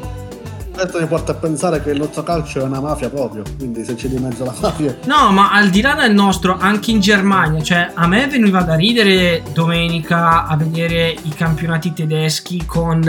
Questo 0.73 1.01
mi 1.01 1.07
porta 1.07 1.33
a 1.33 1.35
pensare 1.35 1.83
che 1.83 1.91
il 1.91 1.99
nostro 1.99 2.23
calcio 2.23 2.61
è 2.61 2.63
una 2.63 2.81
mafia 2.81 3.11
proprio. 3.11 3.43
Quindi 3.57 3.85
se 3.85 3.95
c'è 3.95 4.09
di 4.09 4.19
mezzo 4.19 4.45
la 4.45 4.55
mafia. 4.61 4.97
No, 5.05 5.31
ma 5.31 5.51
al 5.51 5.69
di 5.69 5.81
là 5.83 5.95
del 5.95 6.15
nostro, 6.15 6.57
anche 6.59 6.91
in 6.91 7.01
Germania, 7.01 7.63
cioè 7.63 7.91
a 7.93 8.07
me 8.07 8.27
veniva 8.29 8.63
da 8.63 8.77
ridere 8.77 9.43
domenica 9.53 10.47
a 10.47 10.57
vedere 10.57 11.11
i 11.11 11.31
campionati 11.35 11.93
tedeschi 11.93 12.65
con 12.65 13.03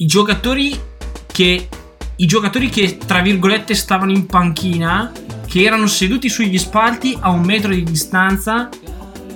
i 0.00 0.06
giocatori 0.06 0.78
che 1.26 1.68
i 2.16 2.26
giocatori 2.26 2.68
che 2.68 2.98
tra 2.98 3.20
virgolette 3.20 3.74
stavano 3.74 4.12
in 4.12 4.26
panchina, 4.26 5.12
che 5.46 5.62
erano 5.62 5.86
seduti 5.86 6.28
sugli 6.28 6.58
spalti 6.58 7.16
a 7.18 7.30
un 7.30 7.42
metro 7.42 7.72
di 7.72 7.82
distanza, 7.82 8.68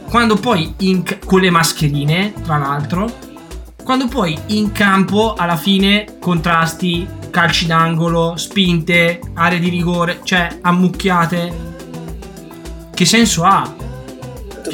quando 0.09 0.37
poi 0.37 0.75
in 0.81 1.03
con 1.25 1.41
le 1.41 1.51
mascherine, 1.51 2.35
tra 2.43 2.59
l'altro, 2.59 3.11
quando 3.83 4.09
poi 4.09 4.39
in 4.49 4.73
campo 4.73 5.35
alla 5.35 5.57
fine 5.57 6.17
contrasti, 6.19 7.07
calci 7.31 7.67
d'angolo, 7.67 8.37
spinte, 8.37 9.21
aree 9.35 9.59
di 9.59 9.69
rigore, 9.69 10.21
cioè 10.25 10.59
ammucchiate. 10.61 11.73
Che 12.95 13.05
senso 13.05 13.45
ha? 13.45 13.84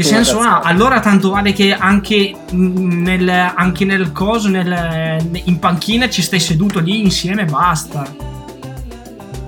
Che 0.02 0.08
senso 0.08 0.38
ha? 0.40 0.60
Allora 0.60 1.00
tanto 1.00 1.30
vale 1.30 1.52
che 1.52 1.74
anche 1.74 2.34
nel, 2.52 3.28
anche 3.28 3.84
nel 3.84 4.12
coso, 4.12 4.48
nel- 4.48 5.40
in 5.44 5.58
panchina 5.58 6.08
ci 6.08 6.22
stai 6.22 6.40
seduto 6.40 6.80
lì 6.80 7.00
insieme 7.00 7.42
e 7.42 7.44
basta. 7.44 8.06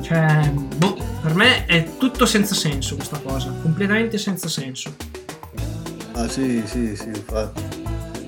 Cioè, 0.03 0.51
boh, 0.77 0.97
per 1.23 1.35
me 1.35 1.65
è 1.65 1.97
tutto 1.97 2.27
senza 2.27 2.55
senso 2.55 2.97
questa 2.97 3.19
cosa, 3.19 3.51
completamente 3.63 4.19
senza 4.19 4.49
senso. 4.49 4.95
Ah 6.15 6.29
sì, 6.29 6.63
sì, 6.67 6.95
sì, 6.97 7.07
infatti. 7.07 7.63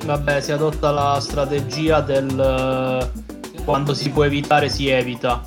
Vabbè, 0.07 0.41
si 0.41 0.53
adotta 0.53 0.91
la 0.91 1.19
strategia 1.21 2.01
del 2.01 2.39
eh, 2.39 3.63
quando 3.65 3.93
si 3.93 4.11
può 4.11 4.25
evitare 4.25 4.69
si 4.69 4.89
evita. 4.89 5.43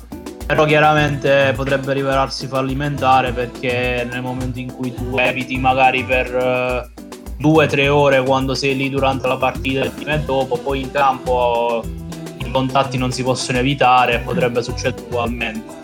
Però 0.48 0.64
chiaramente 0.64 1.52
potrebbe 1.54 1.92
rivelarsi 1.92 2.46
fallimentare 2.46 3.32
perché 3.32 4.08
nel 4.10 4.22
momento 4.22 4.58
in 4.58 4.72
cui 4.72 4.94
tu 4.94 5.14
eviti 5.18 5.58
magari 5.58 6.02
per 6.02 6.34
eh, 6.34 6.90
due 7.36 7.66
o 7.66 7.68
tre 7.68 7.88
ore 7.88 8.22
quando 8.22 8.54
sei 8.54 8.74
lì 8.74 8.88
durante 8.88 9.28
la 9.28 9.36
partita 9.36 9.82
e 9.82 9.90
prima 9.90 10.14
e 10.14 10.20
dopo, 10.20 10.56
poi 10.56 10.80
in 10.80 10.90
campo 10.90 11.84
i 12.38 12.50
contatti 12.50 12.96
non 12.96 13.12
si 13.12 13.22
possono 13.22 13.58
evitare 13.58 14.20
potrebbe 14.20 14.62
succedere 14.62 15.02
ugualmente. 15.06 15.76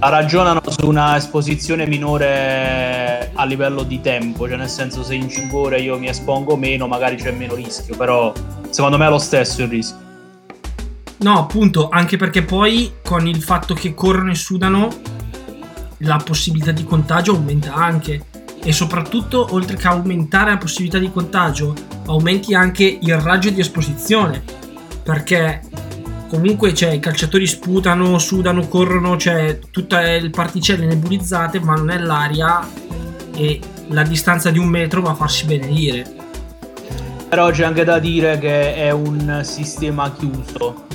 La 0.00 0.08
ragionano 0.08 0.62
su 0.66 0.88
una 0.88 1.16
esposizione 1.16 1.86
minore 1.86 3.30
a 3.34 3.44
livello 3.44 3.84
di 3.84 4.00
tempo, 4.00 4.48
cioè 4.48 4.56
nel 4.56 4.68
senso 4.68 5.04
se 5.04 5.14
in 5.14 5.30
5 5.30 5.56
ore 5.56 5.80
io 5.80 5.96
mi 5.96 6.08
espongo 6.08 6.56
meno 6.56 6.88
magari 6.88 7.14
c'è 7.14 7.30
meno 7.30 7.54
rischio, 7.54 7.96
però 7.96 8.32
secondo 8.68 8.98
me 8.98 9.06
è 9.06 9.10
lo 9.10 9.18
stesso 9.18 9.62
il 9.62 9.68
rischio. 9.68 10.05
No, 11.18 11.38
appunto, 11.38 11.88
anche 11.88 12.16
perché 12.16 12.42
poi 12.42 12.94
con 13.02 13.26
il 13.26 13.42
fatto 13.42 13.74
che 13.74 13.94
corrono 13.94 14.30
e 14.30 14.34
sudano, 14.34 14.88
la 15.98 16.20
possibilità 16.22 16.72
di 16.72 16.84
contagio 16.84 17.34
aumenta 17.34 17.74
anche. 17.74 18.24
E 18.62 18.72
soprattutto, 18.72 19.46
oltre 19.50 19.76
che 19.76 19.86
aumentare 19.86 20.50
la 20.50 20.58
possibilità 20.58 20.98
di 20.98 21.10
contagio, 21.10 21.74
aumenti 22.06 22.54
anche 22.54 22.98
il 23.00 23.16
raggio 23.18 23.50
di 23.50 23.60
esposizione. 23.60 24.42
Perché 25.02 25.62
comunque 26.28 26.74
cioè, 26.74 26.90
i 26.90 27.00
calciatori 27.00 27.46
sputano, 27.46 28.18
sudano, 28.18 28.66
corrono, 28.66 29.16
cioè 29.16 29.60
tutte 29.70 30.20
le 30.20 30.30
particelle 30.30 30.84
nebulizzate 30.84 31.60
vanno 31.60 31.84
nell'aria 31.84 32.68
e 33.34 33.60
la 33.88 34.02
distanza 34.02 34.50
di 34.50 34.58
un 34.58 34.66
metro 34.66 35.00
va 35.00 35.10
a 35.10 35.14
farsi 35.14 35.46
benedire. 35.46 36.14
Però 37.28 37.50
c'è 37.50 37.64
anche 37.64 37.84
da 37.84 37.98
dire 37.98 38.38
che 38.38 38.74
è 38.74 38.90
un 38.90 39.40
sistema 39.44 40.12
chiuso, 40.12 40.85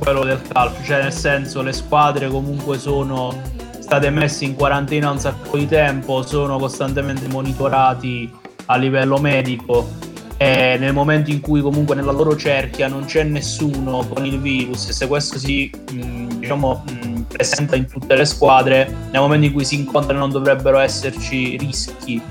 quello 0.00 0.24
del 0.24 0.40
calcio, 0.48 0.82
cioè 0.82 1.02
nel 1.02 1.12
senso 1.12 1.62
le 1.62 1.72
squadre 1.72 2.28
comunque 2.28 2.78
sono 2.78 3.32
state 3.78 4.10
messe 4.10 4.44
in 4.44 4.56
quarantena 4.56 5.10
un 5.10 5.18
sacco 5.18 5.56
di 5.56 5.68
tempo, 5.68 6.22
sono 6.22 6.58
costantemente 6.58 7.28
monitorati 7.28 8.30
a 8.66 8.76
livello 8.76 9.18
medico. 9.18 9.88
E 10.36 10.78
nel 10.78 10.94
momento 10.94 11.30
in 11.30 11.40
cui 11.40 11.60
comunque 11.60 11.94
nella 11.94 12.12
loro 12.12 12.34
cerchia 12.34 12.88
non 12.88 13.04
c'è 13.04 13.24
nessuno 13.24 14.06
con 14.08 14.24
il 14.24 14.40
virus 14.40 14.88
e 14.88 14.92
se 14.94 15.06
questo 15.06 15.38
si 15.38 15.70
mh, 15.92 16.38
diciamo 16.38 16.82
mh, 16.88 17.20
presenta 17.28 17.76
in 17.76 17.86
tutte 17.86 18.16
le 18.16 18.24
squadre, 18.24 18.90
nel 19.10 19.20
momento 19.20 19.46
in 19.46 19.52
cui 19.52 19.66
si 19.66 19.74
incontrano 19.74 20.20
non 20.20 20.30
dovrebbero 20.30 20.78
esserci 20.78 21.58
rischi. 21.58 22.22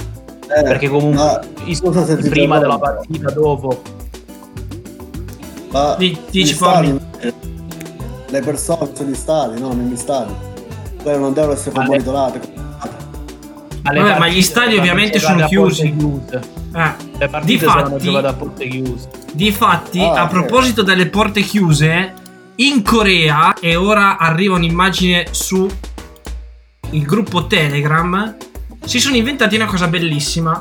Eh, 0.42 0.64
perché 0.64 0.90
comunque 0.90 1.42
ti 1.56 1.78
prima 2.30 2.58
della 2.58 2.80
partita, 2.80 3.30
dopo. 3.30 3.80
Ma 5.70 5.96
dici, 5.96 6.48
stadi, 6.48 7.00
le 8.30 8.42
persone 8.42 8.90
sono 8.94 9.10
gli 9.10 9.16
stadi, 9.16 9.60
no? 9.60 9.74
Negli 9.74 9.96
stadi. 9.98 10.34
Quelle 11.02 11.18
non 11.18 11.34
devono 11.34 11.54
essere 11.54 11.76
Ma 11.76 11.82
le- 11.84 11.88
monitorate. 11.90 12.42
alle 13.84 14.00
Vabbè, 14.02 14.20
ma 14.20 14.28
gli 14.28 14.42
stadi 14.42 14.78
ovviamente 14.78 15.20
sono 15.20 15.46
chiusi. 15.48 15.96
chiuse. 15.96 16.42
Eh, 16.76 17.08
Le 17.18 17.28
partite 17.30 17.54
Difatti- 17.66 18.16
a 18.16 18.34
porte 18.34 18.68
chiuse. 18.68 19.10
Difatti, 19.34 20.02
Ah, 20.02 20.14
a 20.22 20.24
ok. 20.24 20.30
proposito 20.30 20.84
delle 20.84 21.08
porte 21.08 21.42
chiuse, 21.42 22.14
in 22.56 22.84
Corea, 22.84 23.54
e 23.60 23.76
ora 23.76 24.18
arriva 24.18 24.56
un'immagine 24.56 25.28
su 25.32 25.68
il 26.92 27.04
gruppo 27.04 27.48
Telegram, 27.48 28.36
si 28.84 29.00
sono 29.00 29.16
inventati 29.16 29.56
una 29.56 29.66
cosa 29.66 29.88
bellissima. 29.88 30.58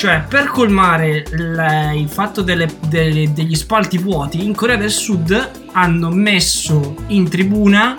Cioè, 0.00 0.24
per 0.26 0.46
colmare 0.46 1.24
il, 1.30 1.92
il 1.96 2.08
fatto 2.08 2.40
delle- 2.40 2.70
delle- 2.88 3.34
degli 3.34 3.54
spalti 3.54 3.98
vuoti, 3.98 4.42
in 4.46 4.54
Corea 4.54 4.76
del 4.76 4.88
Sud 4.90 5.50
hanno 5.72 6.08
messo 6.08 6.94
in 7.08 7.28
tribuna 7.28 7.98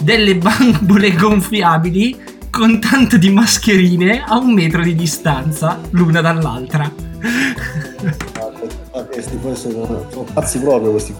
delle 0.00 0.36
bambole 0.40 1.12
gonfiabili 1.12 2.18
con 2.48 2.80
tanto 2.80 3.18
di 3.18 3.28
mascherine 3.28 4.24
a 4.26 4.38
un 4.38 4.54
metro 4.54 4.82
di 4.82 4.94
distanza 4.94 5.78
l'una 5.90 6.22
dall'altra. 6.22 6.90
Ah, 8.92 9.02
questi 9.02 9.36
poi 9.36 9.54
sono, 9.54 10.06
sono 10.10 10.24
pazzi 10.32 10.58
proprio 10.60 10.92
questi. 10.92 11.14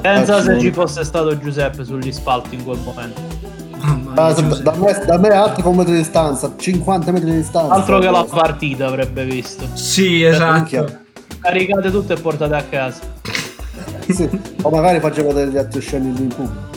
Pensa 0.00 0.42
se 0.42 0.58
ci 0.58 0.72
fosse 0.72 1.04
stato 1.04 1.36
Giuseppe 1.38 1.84
sugli 1.84 2.12
spalti 2.12 2.54
in 2.54 2.64
quel 2.64 2.78
momento. 2.82 3.20
Ah, 4.18 4.32
da, 4.32 4.72
me, 4.74 5.04
da 5.04 5.18
me 5.18 5.28
altro 5.28 5.62
con 5.62 5.72
un 5.72 5.78
metro 5.78 5.92
di 5.92 5.98
distanza, 5.98 6.52
50 6.56 7.12
metri 7.12 7.30
di 7.30 7.36
distanza. 7.36 7.74
Altro 7.74 7.98
che 7.98 8.10
la 8.10 8.24
partita 8.24 8.86
avrebbe 8.86 9.24
visto. 9.24 9.66
Sì, 9.74 10.20
Cioè, 10.20 10.30
esatto. 10.30 10.98
Caricate 11.40 11.90
tutto 11.90 12.14
e 12.14 12.16
portate 12.20 12.54
a 12.54 12.62
casa. 12.62 13.00
Sì, 14.08 14.28
O 14.62 14.70
magari 14.70 15.00
facevo 15.00 15.32
degli 15.32 15.56
altri 15.58 15.80
sceni 15.80 16.14
lì 16.14 16.22
in 16.22 16.28
pubblico. 16.28 16.74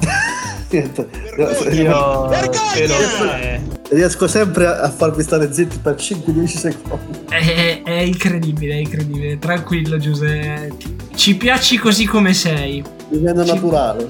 Niente. 0.70 1.08
Io 1.36 1.54
spero 1.54 2.96
che... 3.40 3.60
Riesco 3.90 4.26
sempre 4.26 4.66
a 4.66 4.88
farvi 4.90 5.22
stare 5.22 5.52
zitti 5.52 5.78
per 5.78 5.96
5-10 5.96 6.46
secondi. 6.46 7.18
È, 7.28 7.82
è 7.84 8.00
incredibile, 8.00 8.74
è 8.74 8.78
incredibile. 8.78 9.38
Tranquillo, 9.38 9.98
Giuseppe. 9.98 10.76
Ci 11.14 11.36
piaci 11.36 11.76
così 11.78 12.06
come 12.06 12.32
sei. 12.32 12.82
Diventa 13.08 13.44
naturale. 13.44 14.08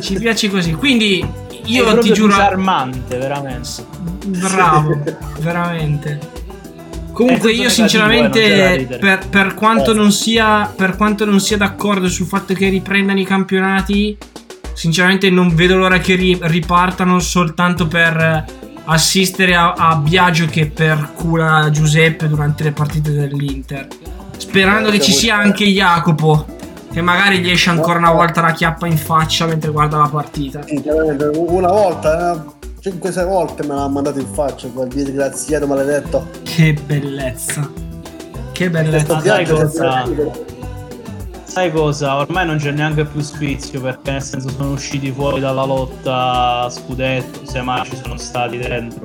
Ci 0.00 0.14
piaci 0.14 0.48
così. 0.48 0.72
Quindi 0.72 1.20
È 1.20 1.54
io 1.66 1.98
ti 1.98 2.12
giuro. 2.12 2.28
disarmante, 2.34 3.16
veramente. 3.18 3.84
Bravo, 4.26 5.02
veramente. 5.40 6.18
Comunque 7.12 7.52
Eh, 7.52 7.54
io 7.54 7.66
eh, 7.66 7.70
sinceramente 7.70 8.98
per, 9.00 9.28
per 9.28 9.54
quanto 9.54 9.92
Eh. 9.92 9.94
non 9.94 10.10
sia 10.10 10.70
per 10.74 10.96
quanto 10.96 11.24
non 11.24 11.38
sia 11.40 11.56
d'accordo 11.56 12.08
sul 12.08 12.26
fatto 12.26 12.54
che 12.54 12.68
riprendano 12.68 13.20
i 13.20 13.24
campionati, 13.24 14.16
sinceramente 14.72 15.30
non 15.30 15.54
vedo 15.54 15.76
l'ora 15.76 15.98
che 15.98 16.16
ri- 16.16 16.38
ripartano 16.42 17.20
soltanto 17.20 17.86
per 17.86 18.16
eh, 18.16 18.44
assistere 18.86 19.54
a, 19.54 19.72
a 19.74 19.94
Biagio 19.96 20.46
che 20.46 20.66
percula 20.66 21.68
Giuseppe 21.70 22.26
durante 22.28 22.64
le 22.64 22.72
partite 22.72 23.12
dell'Inter. 23.12 23.86
Sperando 24.36 24.90
che 24.90 25.00
ci 25.00 25.12
sia 25.12 25.36
anche 25.36 25.64
Jacopo 25.66 26.46
che 26.94 27.02
magari 27.02 27.40
gli 27.40 27.50
esce 27.50 27.70
ancora 27.70 27.98
una 27.98 28.12
volta 28.12 28.40
la 28.40 28.52
chiappa 28.52 28.86
in 28.86 28.96
faccia 28.96 29.46
mentre 29.46 29.70
guarda 29.72 29.96
la 29.98 30.08
partita. 30.08 30.60
Una 31.34 31.68
volta, 31.68 32.44
5-6 32.80 33.26
volte 33.26 33.66
me 33.66 33.74
l'ha 33.74 33.88
mandato 33.88 34.20
in 34.20 34.26
faccia 34.32 34.68
quel 34.68 34.86
disgraziato 34.88 35.66
maledetto. 35.66 36.28
Che 36.44 36.72
bellezza. 36.86 37.68
Che 38.52 38.70
bellezza. 38.70 39.20
Sai 39.20 39.44
cosa? 39.44 40.04
Sai 41.42 41.72
cosa? 41.72 42.16
Ormai 42.16 42.46
non 42.46 42.58
c'è 42.58 42.70
neanche 42.70 43.04
più 43.04 43.20
sfizio 43.20 43.80
perché 43.80 44.12
nel 44.12 44.22
senso 44.22 44.48
sono 44.50 44.70
usciti 44.70 45.10
fuori 45.10 45.40
dalla 45.40 45.64
lotta 45.64 46.68
scudetto, 46.70 47.40
se 47.44 47.60
mai 47.60 47.84
ci 47.84 47.96
sono 48.00 48.16
stati 48.16 48.56
dentro. 48.58 49.02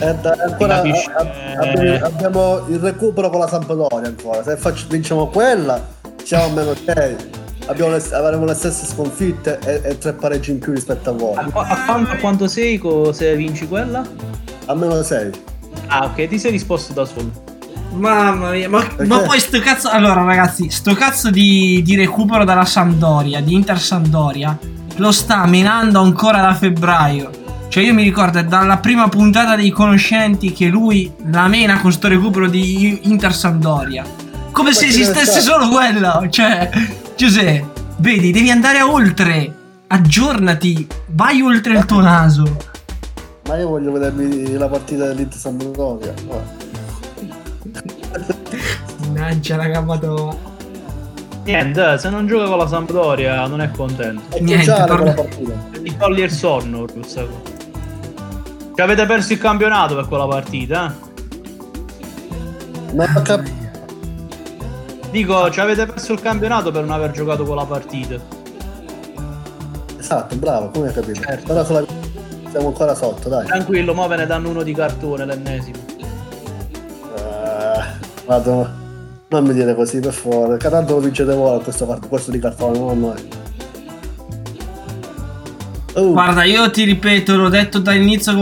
E 0.00 0.14
da- 0.16 0.36
ancora 0.48 0.76
a- 0.76 0.80
a- 0.80 1.70
abbiamo, 1.70 2.04
abbiamo 2.06 2.64
il 2.68 2.78
recupero 2.80 3.30
con 3.30 3.38
la 3.40 3.48
Sampdoria 3.48 4.08
ancora. 4.08 4.42
Se 4.42 4.56
faccio- 4.56 4.86
vinciamo 4.88 5.26
quella, 5.28 5.80
siamo 6.22 6.44
a 6.44 6.48
meno 6.48 6.74
6. 6.74 7.16
Abbiamo 7.66 7.92
le, 7.92 8.02
avremo 8.12 8.44
le 8.44 8.54
stesse 8.54 8.86
sconfitte 8.86 9.58
e, 9.64 9.90
e 9.90 9.98
tre 9.98 10.12
pareggi 10.12 10.50
in 10.50 10.58
più 10.58 10.72
rispetto 10.72 11.10
a 11.10 11.12
voi. 11.12 11.36
A, 11.36 11.48
a 11.52 11.84
quanto, 11.84 12.10
a 12.10 12.16
quanto 12.16 12.48
sei 12.48 12.78
co- 12.78 13.12
se 13.12 13.36
vinci 13.36 13.68
quella? 13.68 14.04
A 14.66 14.74
meno 14.74 15.02
6. 15.02 15.30
Ah, 15.86 16.04
ok, 16.06 16.26
ti 16.28 16.38
sei 16.38 16.50
risposto 16.50 16.92
da 16.92 17.04
solo. 17.04 17.30
Mamma 17.92 18.50
mia, 18.50 18.68
ma, 18.68 18.84
ma 19.06 19.20
poi 19.20 19.38
sto 19.38 19.60
cazzo. 19.60 19.88
Allora, 19.90 20.22
ragazzi, 20.22 20.70
sto 20.70 20.94
cazzo 20.94 21.30
di, 21.30 21.82
di 21.84 21.94
recupero 21.94 22.44
dalla 22.44 22.64
Sampdoria, 22.64 23.40
di 23.42 23.54
Inter 23.54 23.78
Sampdoria, 23.78 24.58
lo 24.96 25.12
sta 25.12 25.46
menando 25.46 26.00
ancora 26.00 26.40
da 26.40 26.54
febbraio. 26.54 27.30
Cioè, 27.68 27.82
io 27.82 27.94
mi 27.94 28.02
ricordo 28.02 28.42
dalla 28.42 28.78
prima 28.78 29.08
puntata 29.08 29.56
dei 29.56 29.70
conoscenti 29.70 30.52
che 30.52 30.68
lui 30.68 31.12
la 31.30 31.48
mena 31.48 31.80
con 31.80 31.92
sto 31.92 32.08
recupero 32.08 32.48
di 32.48 33.00
Inter 33.04 33.34
Sampdoria. 33.34 34.04
Come 34.62 34.74
se 34.74 34.86
Ma 34.86 34.92
che 34.92 35.00
esistesse 35.00 35.40
solo 35.40 35.68
quello. 35.70 36.28
Cioè, 36.30 36.70
Giuseppe, 37.16 37.66
vedi, 37.96 38.30
devi 38.30 38.48
andare 38.48 38.80
oltre. 38.80 39.52
Aggiornati, 39.88 40.86
vai 41.08 41.42
oltre 41.42 41.78
il 41.78 41.84
tuo 41.84 42.00
naso. 42.00 42.56
Ma 43.48 43.56
io 43.56 43.68
voglio 43.68 43.90
vedermi 43.90 44.52
la 44.52 44.68
partita 44.68 45.08
dell'Inter 45.08 45.36
Sampdoria. 45.36 46.14
Mannaggia 49.00 49.56
la 49.56 49.66
gabatoa. 49.66 50.36
Niente, 51.44 51.98
se 51.98 52.08
non 52.08 52.28
gioca 52.28 52.46
con 52.46 52.58
la 52.58 52.68
Sampdoria 52.68 53.44
non 53.48 53.62
è 53.62 53.70
contento. 53.72 54.36
È 54.36 54.40
Niente, 54.40 54.72
quella 54.86 55.12
partita. 55.12 55.52
Ti 55.72 55.96
toglie 55.96 56.24
il 56.24 56.30
sonno, 56.30 56.86
questa 56.86 57.22
cosa. 57.22 57.50
Cioè, 58.76 58.84
avete 58.84 59.06
perso 59.06 59.32
il 59.32 59.40
campionato 59.40 59.96
per 59.96 60.06
quella 60.06 60.28
partita, 60.28 60.86
eh? 60.86 61.10
Non 62.92 63.12
ho 63.16 63.22
cap- 63.22 63.60
Dico, 65.12 65.50
ci 65.50 65.60
avete 65.60 65.84
perso 65.86 66.14
il 66.14 66.20
campionato 66.20 66.70
per 66.70 66.82
non 66.84 66.92
aver 66.92 67.10
giocato 67.10 67.44
quella 67.44 67.66
partita. 67.66 68.16
Esatto, 69.98 70.34
bravo, 70.36 70.70
come 70.70 70.88
hai 70.88 70.94
capito? 70.94 71.20
Certo. 71.20 71.46
Però 71.46 71.64
sulla- 71.64 71.84
siamo 72.50 72.68
ancora 72.68 72.94
sotto, 72.94 73.28
dai. 73.28 73.46
Tranquillo, 73.46 73.92
mo 73.94 74.08
ve 74.08 74.16
ne 74.16 74.26
danno 74.26 74.48
uno 74.48 74.62
di 74.62 74.72
cartone, 74.72 75.26
l'ennesimo. 75.26 75.76
Eh, 77.16 77.82
vado. 78.24 78.80
Non 79.28 79.44
mi 79.44 79.52
dire 79.52 79.74
così, 79.74 80.00
per 80.00 80.12
favore. 80.14 80.56
Che 80.56 80.68
tanto 80.70 80.94
lo 80.94 81.00
vincete 81.00 81.34
voi 81.34 81.56
a 81.58 81.62
questo, 81.62 81.86
questo 82.08 82.30
di 82.30 82.38
cartone, 82.38 82.78
non 82.78 83.00
noi. 83.00 83.28
Uh, 85.94 86.12
Guarda, 86.12 86.44
io 86.44 86.70
ti 86.70 86.84
ripeto, 86.84 87.36
l'ho 87.36 87.50
detto 87.50 87.78
dall'inizio, 87.78 88.32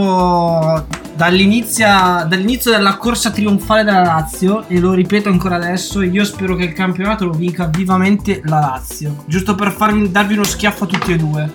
dall'inizio, 1.21 1.85
dall'inizio 1.85 2.71
della 2.71 2.97
corsa 2.97 3.29
trionfale 3.29 3.83
della 3.83 4.01
Lazio 4.01 4.67
e 4.67 4.79
lo 4.79 4.93
ripeto 4.93 5.29
ancora 5.29 5.57
adesso, 5.57 6.01
io 6.01 6.25
spero 6.25 6.55
che 6.55 6.63
il 6.63 6.73
campionato 6.73 7.25
lo 7.25 7.31
vinca 7.31 7.65
vivamente 7.65 8.41
la 8.45 8.57
Lazio, 8.57 9.23
giusto 9.27 9.53
per 9.53 9.71
farvi, 9.71 10.09
darvi 10.09 10.33
uno 10.33 10.43
schiaffo 10.43 10.85
a 10.85 10.87
tutti 10.87 11.11
e 11.11 11.17
due. 11.17 11.51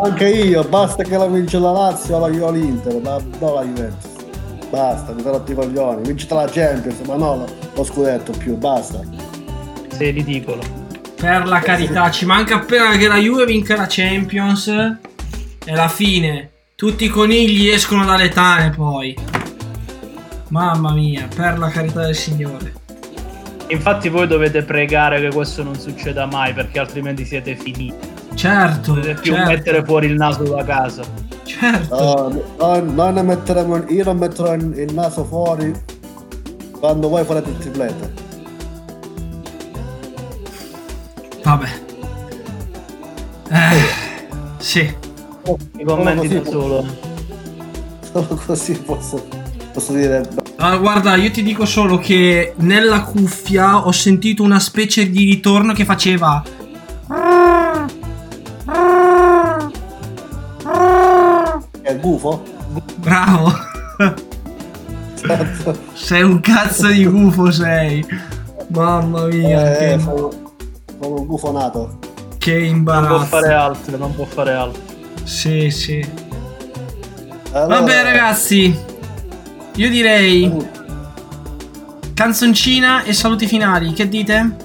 Anche 0.00 0.28
io, 0.28 0.62
basta 0.62 1.02
che 1.02 1.16
la 1.16 1.26
vince 1.26 1.58
la 1.58 1.72
Lazio, 1.72 2.20
la 2.20 2.28
io 2.28 2.52
l'Inter, 2.52 3.00
ma 3.02 3.16
no 3.40 3.54
la 3.54 3.64
Juventus. 3.64 4.10
Basta, 4.70 5.12
mi 5.12 5.22
sono 5.22 5.38
rotti 5.38 5.50
i 5.50 5.54
coglioni. 5.56 6.02
Vincete 6.06 6.34
la 6.34 6.48
Champions, 6.48 7.00
ma 7.04 7.16
no 7.16 7.36
lo, 7.36 7.46
lo 7.74 7.82
scudetto 7.82 8.30
più, 8.30 8.56
basta. 8.56 9.00
Sei 9.88 10.12
ridicolo. 10.12 10.62
Per 11.16 11.48
la 11.48 11.58
carità, 11.58 12.12
ci 12.12 12.26
manca 12.26 12.54
appena 12.54 12.96
che 12.96 13.08
la 13.08 13.16
Juve 13.16 13.44
vinca 13.44 13.74
la 13.74 13.86
Champions 13.88 14.68
e 14.68 15.74
la 15.74 15.88
fine. 15.88 16.50
Tutti 16.80 17.06
i 17.06 17.08
conigli 17.08 17.70
escono 17.70 18.04
dalle 18.04 18.28
tane 18.28 18.70
poi. 18.70 19.12
Mamma 20.50 20.92
mia, 20.92 21.26
per 21.34 21.58
la 21.58 21.70
carità 21.70 22.04
del 22.04 22.14
Signore. 22.14 22.72
Infatti 23.66 24.08
voi 24.08 24.28
dovete 24.28 24.62
pregare 24.62 25.20
che 25.20 25.30
questo 25.30 25.64
non 25.64 25.76
succeda 25.76 26.26
mai 26.26 26.54
perché 26.54 26.78
altrimenti 26.78 27.24
siete 27.24 27.56
finiti. 27.56 27.92
Certo, 28.36 28.92
Dovete 28.92 29.20
più 29.20 29.32
certo. 29.32 29.50
mettere 29.50 29.84
fuori 29.84 30.06
il 30.06 30.14
naso 30.14 30.44
da 30.44 30.62
casa. 30.62 31.02
Certo. 31.42 31.96
No, 31.96 32.44
noi, 32.58 32.94
noi 32.94 33.12
ne 33.12 33.22
metteremo, 33.22 33.84
io 33.88 34.04
non 34.04 34.18
metterò 34.18 34.54
il, 34.54 34.78
il 34.78 34.94
naso 34.94 35.24
fuori 35.24 35.72
quando 36.78 37.08
voi 37.08 37.24
farete 37.24 37.50
il 37.50 37.58
triplete. 37.58 38.12
Vabbè. 41.42 41.68
Eh, 43.50 43.82
sì. 44.58 45.06
I 45.78 45.84
commenti 45.84 46.28
da 46.28 46.44
solo. 46.44 46.84
Solo 48.10 48.40
così 48.46 48.72
posso, 48.74 49.26
posso 49.72 49.92
dire. 49.92 50.28
Ah, 50.56 50.76
guarda, 50.76 51.14
io 51.16 51.30
ti 51.30 51.42
dico 51.42 51.64
solo 51.64 51.98
che 51.98 52.54
nella 52.56 53.02
cuffia 53.02 53.86
ho 53.86 53.92
sentito 53.92 54.42
una 54.42 54.58
specie 54.60 55.08
di 55.10 55.24
ritorno 55.24 55.72
che 55.72 55.84
faceva. 55.84 56.42
È 61.82 61.90
il 61.92 62.00
gufo? 62.00 62.42
Bravo. 62.96 63.52
sei 65.94 66.22
un 66.22 66.40
cazzo 66.40 66.88
di 66.88 67.04
gufo, 67.06 67.50
sei. 67.50 68.04
Mamma 68.68 69.26
mia, 69.26 69.76
Eh, 69.78 69.96
che, 69.96 70.00
sono, 70.00 70.30
un 71.00 71.26
gufo 71.26 71.52
nato. 71.52 71.98
che 72.38 72.52
Non 72.52 72.82
può 72.84 72.94
imbarazzo. 72.94 73.24
fare 73.24 73.52
altro, 73.54 73.96
non 73.96 74.14
può 74.14 74.24
fare 74.26 74.52
altro. 74.52 74.82
Sì, 75.28 75.70
sì. 75.70 76.02
Allora, 77.52 77.80
Vabbè, 77.80 78.02
ragazzi. 78.02 78.74
Io 79.74 79.90
direi. 79.90 80.50
Canzoncina 82.14 83.02
e 83.04 83.12
saluti 83.12 83.46
finali, 83.46 83.92
che 83.92 84.08
dite? 84.08 84.56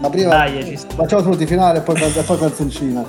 Ma 0.00 0.08
prima 0.10 0.28
Dai, 0.28 0.78
facciamo 0.94 1.22
saluti 1.22 1.44
finali 1.44 1.78
e 1.78 1.80
poi, 1.80 2.00
e 2.00 2.22
poi 2.22 2.38
canzoncina. 2.38 3.04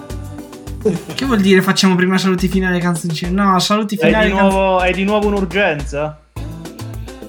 Che 1.13 1.25
vuol 1.25 1.39
dire 1.39 1.61
facciamo 1.61 1.93
prima 1.95 2.17
saluti 2.17 2.47
finali 2.47 2.77
e 2.77 2.81
canzoncina? 2.81 3.43
No, 3.43 3.59
saluti 3.59 3.95
finali 3.95 4.25
di, 4.25 4.31
e 4.31 4.35
canzoncina. 4.35 4.59
nuovo, 4.59 4.77
hai 4.79 4.93
di 4.93 5.03
nuovo 5.03 5.27
un'urgenza? 5.27 6.19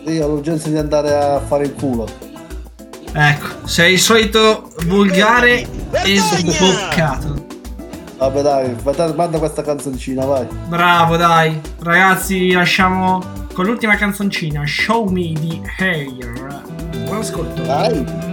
Io 0.07 0.25
ho 0.25 0.29
l'urgenza 0.29 0.71
di 0.71 0.79
andare 0.79 1.15
a 1.15 1.41
fare 1.41 1.65
il 1.65 1.75
culo. 1.75 2.09
Ecco, 3.13 3.67
sei 3.67 3.93
il 3.93 4.01
solito 4.01 4.73
volgare 4.87 5.69
e 6.05 6.17
sboccato. 6.17 7.40
Vabbè 8.21 8.43
dai, 8.43 8.77
manda 9.15 9.39
questa 9.39 9.63
canzoncina, 9.63 10.27
vai. 10.27 10.47
Bravo, 10.69 11.17
dai. 11.17 11.59
Ragazzi, 11.83 12.53
lasciamo 12.53 13.23
con 13.55 13.65
l'ultima 13.65 13.97
canzoncina, 13.97 14.63
Show 14.67 15.09
Me 15.09 15.33
di 15.33 15.59
Hair. 15.79 16.63
Buon 17.07 17.17
ascolto. 17.17 17.63
Dai. 17.63 18.30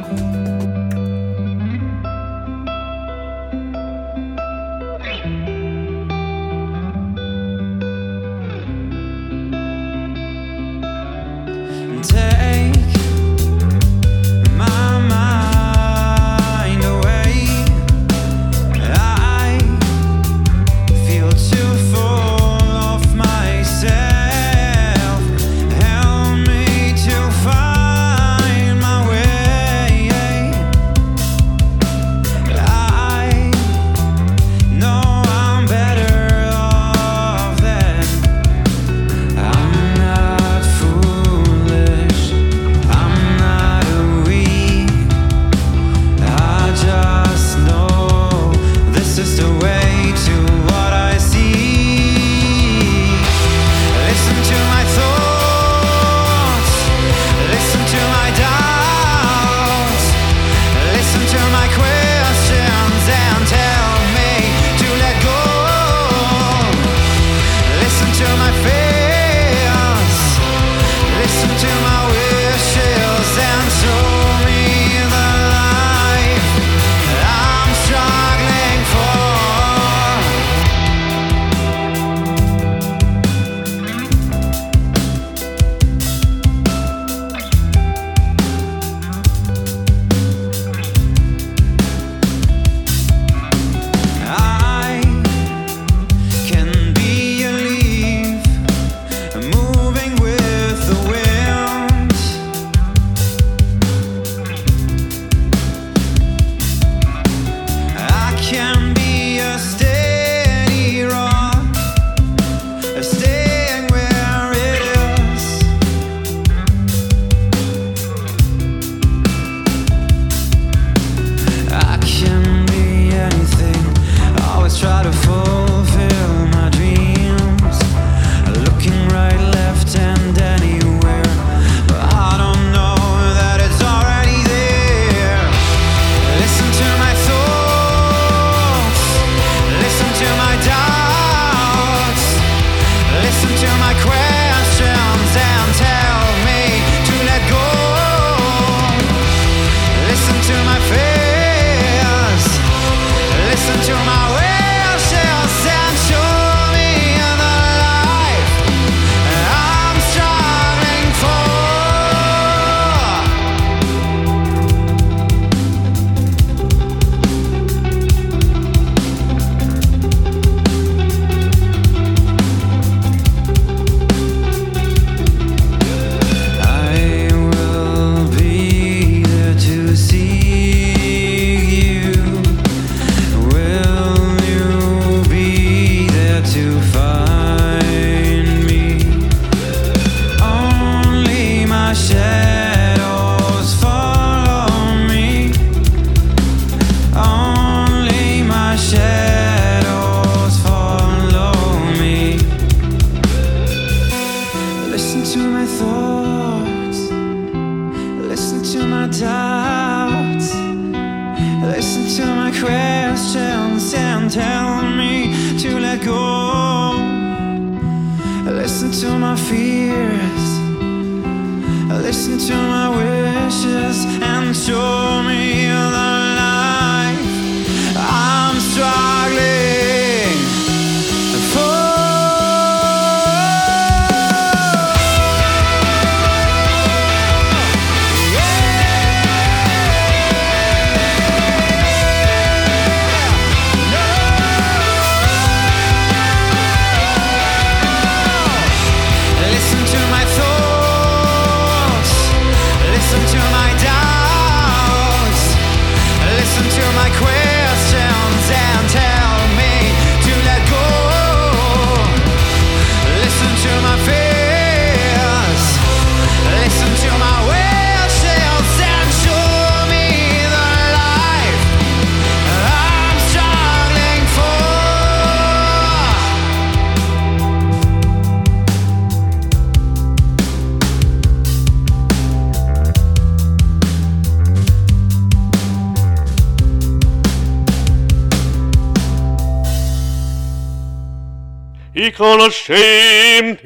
I 291.99 292.13
conoscenti. 292.13 293.65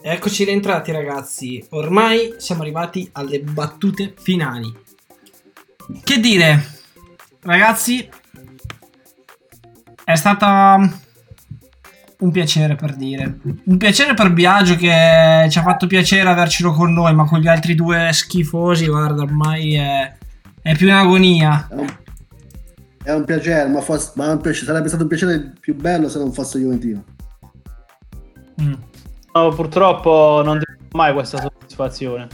Eccoci 0.00 0.44
rientrati 0.44 0.92
ragazzi, 0.92 1.66
ormai 1.70 2.36
siamo 2.36 2.62
arrivati 2.62 3.08
alle 3.10 3.40
battute 3.40 4.14
finali. 4.16 4.72
Che 6.04 6.20
dire, 6.20 6.64
ragazzi, 7.40 8.08
è 10.04 10.14
stata 10.14 10.78
un 12.18 12.30
piacere 12.30 12.76
per 12.76 12.94
dire. 12.94 13.40
Un 13.64 13.78
piacere 13.78 14.14
per 14.14 14.32
Biagio 14.32 14.76
che 14.76 15.48
ci 15.50 15.58
ha 15.58 15.62
fatto 15.62 15.88
piacere 15.88 16.28
avercelo 16.28 16.70
con 16.70 16.92
noi, 16.92 17.12
ma 17.16 17.24
con 17.24 17.40
gli 17.40 17.48
altri 17.48 17.74
due 17.74 18.10
schifosi, 18.12 18.86
guarda, 18.86 19.22
ormai 19.22 19.74
è, 19.74 20.14
è 20.62 20.76
più 20.76 20.86
un'agonia. 20.86 21.68
È 23.06 23.12
un 23.14 23.24
piacere, 23.24 23.68
ma, 23.68 23.80
fosse- 23.80 24.10
ma 24.16 24.26
è 24.26 24.32
un 24.32 24.40
piacere- 24.40 24.66
sarebbe 24.66 24.88
stato 24.88 25.04
un 25.04 25.08
piacere 25.08 25.52
più 25.60 25.76
bello 25.76 26.08
se 26.08 26.18
non 26.18 26.32
fosse 26.32 26.58
Juventino. 26.58 27.04
No, 28.56 29.48
purtroppo 29.54 30.42
non 30.44 30.58
ti 30.58 30.64
do 30.66 30.96
mai 30.96 31.12
questa 31.12 31.38
soddisfazione. 31.40 32.26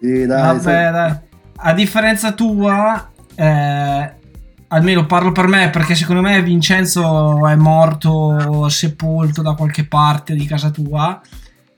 Sì, 0.00 0.24
dai, 0.26 0.40
Vabbè, 0.42 0.60
sai- 0.60 0.92
dai. 0.92 1.16
A 1.56 1.72
differenza 1.72 2.30
tua, 2.32 3.10
eh, 3.34 4.14
almeno 4.68 5.06
parlo 5.06 5.32
per 5.32 5.48
me, 5.48 5.70
perché 5.70 5.96
secondo 5.96 6.20
me 6.22 6.40
Vincenzo 6.42 7.44
è 7.48 7.56
morto 7.56 8.68
sepolto 8.68 9.42
da 9.42 9.54
qualche 9.54 9.84
parte 9.84 10.34
di 10.34 10.46
casa 10.46 10.70
tua. 10.70 11.20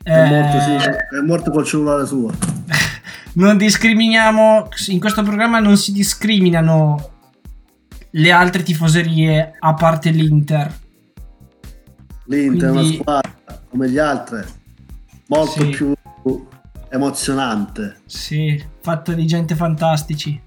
è, 0.02 0.12
Eh, 0.12 0.28
morto, 0.28 0.60
sì, 0.60 0.70
è 0.72 1.20
morto 1.24 1.50
col 1.50 1.64
cellulare 1.64 2.04
suo. 2.06 2.30
Non 3.32 3.56
discriminiamo, 3.56 4.68
in 4.88 4.98
questo 4.98 5.22
programma 5.22 5.60
non 5.60 5.76
si 5.76 5.92
discriminano 5.92 7.10
le 8.12 8.30
altre 8.32 8.62
tifoserie 8.62 9.56
a 9.58 9.74
parte 9.74 10.10
l'Inter. 10.10 10.72
L'Inter 12.26 12.68
è 12.68 12.70
una 12.70 12.80
Quindi- 12.80 12.98
squadra 12.98 13.32
come 13.68 13.88
gli 13.88 13.98
altri, 13.98 14.40
molto 15.28 15.60
Sì. 15.60 15.68
più 15.68 15.94
emozionante. 16.88 17.96
Sì, 18.06 18.62
fatta 18.80 19.12
di 19.12 19.26
gente 19.26 19.54
fantastici. 19.54 20.40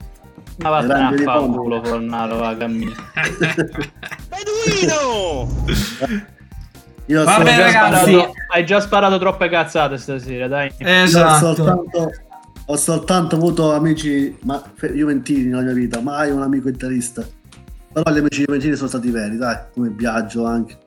Ma 0.59 0.83
Grande 0.83 1.15
a 1.15 1.17
di 1.17 1.23
fa 1.23 1.39
fondo. 1.39 1.57
culo, 1.61 1.83
Fornaro, 1.83 2.35
va, 2.37 2.55
cammina. 2.55 2.91
Io 7.07 7.23
Vabbè, 7.23 7.33
sono 7.33 7.49
già 7.49 7.65
ragazzi, 7.65 8.11
sparato- 8.11 8.33
hai 8.53 8.65
già 8.65 8.79
sparato 8.79 9.19
troppe 9.19 9.49
cazzate 9.49 9.97
stasera, 9.97 10.47
dai. 10.47 10.71
Esatto. 10.77 11.45
Ho 11.47 11.55
soltanto, 11.55 12.11
ho 12.65 12.75
soltanto 12.77 13.35
avuto 13.35 13.73
amici 13.73 14.37
ma, 14.43 14.61
juventini 14.93 15.45
nella 15.49 15.61
mia 15.63 15.73
vita, 15.73 15.99
mai 16.01 16.31
un 16.31 16.41
amico 16.41 16.69
interista. 16.69 17.25
Però 17.93 18.11
gli 18.11 18.17
amici 18.17 18.43
juventini 18.43 18.75
sono 18.75 18.89
stati 18.89 19.09
veri, 19.11 19.37
dai, 19.37 19.57
come 19.73 19.89
Biagio 19.89 20.45
anche. 20.45 20.77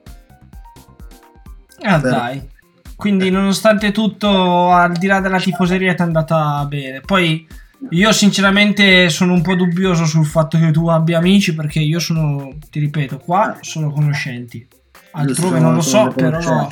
Ah, 1.82 1.98
Vero. 1.98 2.16
dai. 2.16 2.48
Quindi, 2.96 3.30
nonostante 3.30 3.92
tutto, 3.92 4.72
al 4.72 4.92
di 4.92 5.06
là 5.06 5.20
della 5.20 5.38
tifoseria, 5.38 5.94
ti 5.94 6.02
è 6.02 6.04
andata 6.04 6.64
bene. 6.66 7.00
Poi, 7.00 7.46
io 7.90 8.12
sinceramente 8.12 9.08
sono 9.10 9.34
un 9.34 9.42
po' 9.42 9.54
dubbioso 9.54 10.04
sul 10.06 10.26
fatto 10.26 10.58
che 10.58 10.70
tu 10.70 10.88
abbia 10.88 11.18
amici, 11.18 11.54
perché 11.54 11.78
io 11.78 11.98
sono, 11.98 12.56
ti 12.70 12.80
ripeto, 12.80 13.18
qua 13.18 13.58
sono 13.60 13.90
conoscenti. 13.90 14.66
Altrove 15.12 15.60
non 15.60 15.74
lo 15.74 15.82
so, 15.82 16.12
però. 16.14 16.68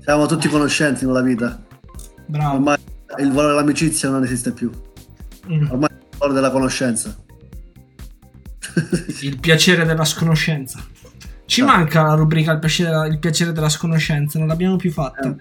Siamo 0.00 0.26
tutti 0.26 0.48
conoscenti 0.48 1.06
nella 1.06 1.22
vita. 1.22 1.62
Bravo. 2.26 2.54
Ormai 2.56 2.76
il 3.18 3.32
valore 3.32 3.54
dell'amicizia 3.54 4.10
non 4.10 4.22
esiste 4.22 4.52
più. 4.52 4.70
Mm. 5.50 5.70
Ormai 5.70 5.88
il 5.90 6.18
valore 6.18 6.34
della 6.34 6.50
conoscenza. 6.50 7.16
Il 9.22 9.38
piacere 9.40 9.84
della 9.84 10.04
sconoscenza. 10.04 10.84
Ci 11.46 11.62
manca 11.62 12.02
la 12.02 12.14
rubrica 12.14 12.52
il 12.52 12.58
piacere, 12.58 13.08
il 13.08 13.18
piacere 13.18 13.52
della 13.52 13.68
sconoscenza, 13.68 14.38
non 14.38 14.48
l'abbiamo 14.48 14.76
più 14.76 14.90
fatta. 14.90 15.34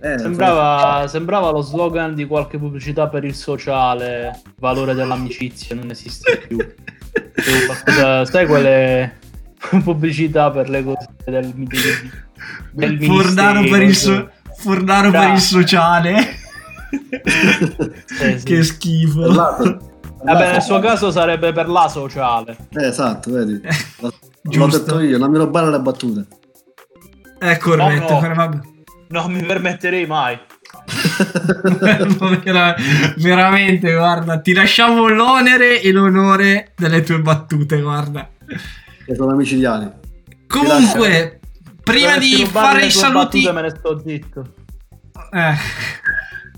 Eh, 0.00 0.16
Sembrava, 0.16 1.08
sembrava 1.08 1.50
lo 1.50 1.60
slogan 1.60 2.14
di 2.14 2.24
qualche 2.24 2.56
pubblicità 2.56 3.08
per 3.08 3.24
il 3.24 3.34
sociale. 3.34 4.42
Valore 4.60 4.94
dell'amicizia 4.94 5.74
non 5.74 5.90
esiste 5.90 6.38
più. 6.46 6.58
Sai 8.24 8.46
quelle 8.46 9.18
pubblicità 9.82 10.50
per 10.50 10.68
le 10.68 10.84
cose 10.84 11.08
del, 11.24 11.52
del, 11.52 12.96
del 12.96 13.04
Fornaro 13.04 13.62
per 13.68 13.82
il, 13.82 13.94
so- 13.96 14.30
Fornaro 14.56 15.10
per 15.10 15.32
il 15.32 15.40
sociale. 15.40 16.16
Sì, 16.88 18.38
sì. 18.38 18.44
che 18.44 18.62
schifo. 18.62 19.87
Vabbè, 20.22 20.52
nel 20.52 20.62
suo 20.62 20.78
caso 20.80 21.10
sarebbe 21.10 21.52
per 21.52 21.68
la 21.68 21.88
sociale. 21.88 22.56
Eh, 22.70 22.86
esatto, 22.86 23.30
vedi. 23.32 23.60
L'ho, 24.50 24.66
detto 24.66 25.00
io, 25.00 25.18
non 25.18 25.30
mi 25.30 25.38
rubare 25.38 25.70
le 25.70 25.80
battute. 25.80 26.26
È 27.38 27.56
corretto, 27.58 28.20
No, 28.20 28.28
no. 28.28 28.34
vabbè. 28.34 28.58
Non 29.08 29.32
mi 29.32 29.42
permetterei 29.42 30.06
mai. 30.06 30.38
Vera- 32.42 32.74
veramente, 33.16 33.94
guarda, 33.94 34.38
ti 34.40 34.52
lasciamo 34.52 35.06
l'onere 35.08 35.80
e 35.80 35.92
l'onore 35.92 36.72
delle 36.76 37.02
tue 37.02 37.20
battute, 37.20 37.80
guarda. 37.80 38.28
Che 39.04 39.14
sono 39.14 39.34
micidiali. 39.34 39.90
Comunque, 40.46 41.40
prima 41.82 42.16
di 42.18 42.44
fare 42.46 42.86
i 42.86 42.90
saluti, 42.90 43.48
me 43.50 43.62
ne 43.62 43.70
sto 43.70 44.02
zitto. 44.04 44.54
eh, 45.32 45.54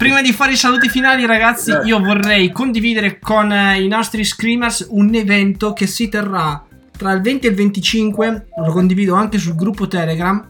prima 0.00 0.22
di 0.22 0.32
fare 0.32 0.52
i 0.52 0.56
saluti 0.56 0.88
finali, 0.88 1.26
ragazzi, 1.26 1.72
io 1.84 2.00
vorrei 2.00 2.50
condividere 2.52 3.18
con 3.18 3.52
eh, 3.52 3.82
i 3.82 3.86
nostri 3.86 4.24
screamers 4.24 4.86
un 4.88 5.14
evento 5.14 5.74
che 5.74 5.86
si 5.86 6.08
terrà 6.08 6.64
tra 6.96 7.12
il 7.12 7.20
20 7.20 7.46
e 7.46 7.50
il 7.50 7.56
25. 7.56 8.46
Lo 8.64 8.72
condivido 8.72 9.14
anche 9.14 9.36
sul 9.36 9.54
gruppo 9.54 9.86
Telegram, 9.88 10.42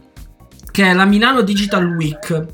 che 0.70 0.84
è 0.84 0.92
la 0.92 1.04
Milano 1.04 1.40
Digital 1.40 1.84
Week. 1.84 2.46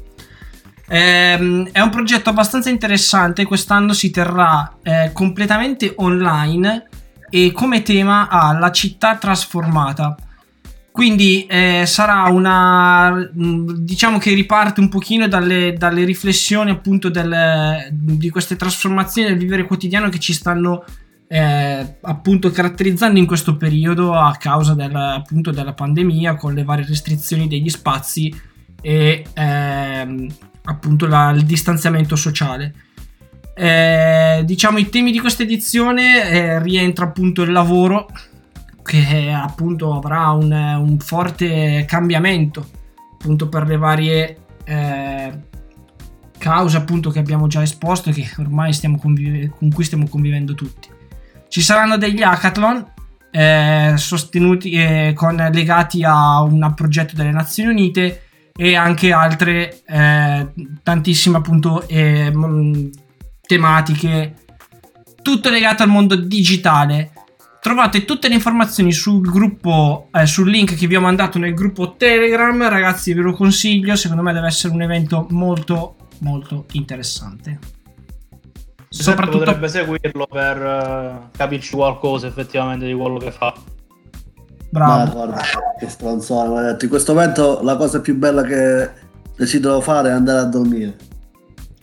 Ehm, 0.88 1.68
è 1.70 1.80
un 1.80 1.90
progetto 1.90 2.30
abbastanza 2.30 2.70
interessante. 2.70 3.44
Quest'anno 3.44 3.92
si 3.92 4.10
terrà 4.10 4.78
eh, 4.82 5.10
completamente 5.12 5.92
online 5.96 6.88
e 7.28 7.52
come 7.52 7.82
tema 7.82 8.28
ha 8.30 8.58
la 8.58 8.70
città 8.70 9.16
trasformata. 9.16 10.16
Quindi 10.96 11.44
eh, 11.44 11.82
sarà 11.84 12.22
una 12.30 13.10
mh, 13.10 13.80
diciamo 13.80 14.16
che 14.16 14.32
riparte 14.32 14.80
un 14.80 14.88
pochino 14.88 15.28
dalle, 15.28 15.74
dalle 15.76 16.04
riflessioni 16.04 16.70
appunto 16.70 17.10
del- 17.10 17.88
di 17.90 18.30
queste 18.30 18.56
trasformazioni 18.56 19.28
del 19.28 19.36
vivere 19.36 19.64
quotidiano 19.66 20.08
che 20.08 20.18
ci 20.18 20.32
stanno 20.32 20.84
eh, 21.28 21.96
appunto 22.00 22.50
caratterizzando 22.50 23.18
in 23.18 23.26
questo 23.26 23.58
periodo 23.58 24.14
a 24.14 24.34
causa 24.40 24.72
del- 24.72 24.96
appunto 24.96 25.50
della 25.50 25.74
pandemia 25.74 26.34
con 26.36 26.54
le 26.54 26.64
varie 26.64 26.86
restrizioni 26.86 27.46
degli 27.46 27.68
spazi 27.68 28.34
e 28.80 29.22
ehm, 29.34 30.28
appunto 30.64 31.06
la- 31.06 31.28
il 31.28 31.44
distanziamento 31.44 32.16
sociale. 32.16 32.72
Eh, 33.54 34.40
diciamo 34.46 34.78
i 34.78 34.88
temi 34.88 35.12
di 35.12 35.20
questa 35.20 35.42
edizione 35.42 36.30
eh, 36.30 36.62
rientra 36.62 37.04
appunto 37.04 37.42
il 37.42 37.52
lavoro 37.52 38.06
che 38.86 39.32
appunto 39.32 39.94
avrà 39.94 40.30
un, 40.30 40.52
un 40.52 40.98
forte 41.00 41.84
cambiamento 41.86 42.64
appunto 43.14 43.48
per 43.48 43.66
le 43.66 43.76
varie 43.76 44.36
eh, 44.64 45.32
cause 46.38 46.76
appunto 46.76 47.10
che 47.10 47.18
abbiamo 47.18 47.48
già 47.48 47.62
esposto 47.62 48.10
e 48.10 48.12
che 48.12 48.28
ormai 48.38 48.72
stiamo 48.72 48.98
convive- 48.98 49.48
con 49.48 49.72
cui 49.72 49.84
stiamo 49.84 50.06
convivendo 50.08 50.54
tutti. 50.54 50.88
Ci 51.48 51.60
saranno 51.60 51.96
degli 51.96 52.22
hackathon 52.22 52.92
eh, 53.32 53.94
sostenuti 53.96 54.70
eh, 54.70 55.12
con, 55.14 55.34
legati 55.52 56.04
a 56.04 56.40
un 56.42 56.72
progetto 56.74 57.16
delle 57.16 57.32
Nazioni 57.32 57.70
Unite 57.70 58.22
e 58.54 58.76
anche 58.76 59.12
altre 59.12 59.82
eh, 59.84 60.46
tantissime 60.82 61.38
appunto 61.38 61.86
eh, 61.88 62.32
tematiche 63.46 64.34
tutto 65.22 65.50
legato 65.50 65.82
al 65.82 65.88
mondo 65.88 66.14
digitale 66.14 67.10
trovate 67.66 68.04
tutte 68.04 68.28
le 68.28 68.34
informazioni 68.34 68.92
sul 68.92 69.20
gruppo 69.28 70.06
eh, 70.12 70.24
sul 70.24 70.48
link 70.48 70.76
che 70.76 70.86
vi 70.86 70.94
ho 70.94 71.00
mandato 71.00 71.36
nel 71.36 71.52
gruppo 71.52 71.96
telegram 71.96 72.68
ragazzi 72.68 73.12
ve 73.12 73.22
lo 73.22 73.32
consiglio 73.32 73.96
secondo 73.96 74.22
me 74.22 74.32
deve 74.32 74.46
essere 74.46 74.72
un 74.72 74.82
evento 74.82 75.26
molto 75.30 75.96
molto 76.20 76.66
interessante 76.74 77.58
Soprattutto 78.88 79.38
potrebbe 79.38 79.68
seguirlo 79.68 80.28
per 80.30 80.62
eh, 80.62 81.36
capirci 81.36 81.74
qualcosa 81.74 82.28
effettivamente 82.28 82.86
di 82.86 82.94
quello 82.94 83.18
che 83.18 83.30
fa. 83.30 83.52
Bravo. 84.70 85.04
Ma 85.04 85.10
guarda, 85.10 85.42
che 85.78 85.88
stronzone, 85.88 86.48
maledetto. 86.48 86.84
In 86.84 86.90
questo 86.90 87.12
momento 87.12 87.60
la 87.62 87.76
cosa 87.76 88.00
più 88.00 88.16
bella 88.16 88.42
che 88.42 88.90
desidero 89.36 89.80
fare 89.80 90.08
è 90.08 90.12
andare 90.12 90.38
a 90.38 90.44
dormire. 90.44 90.96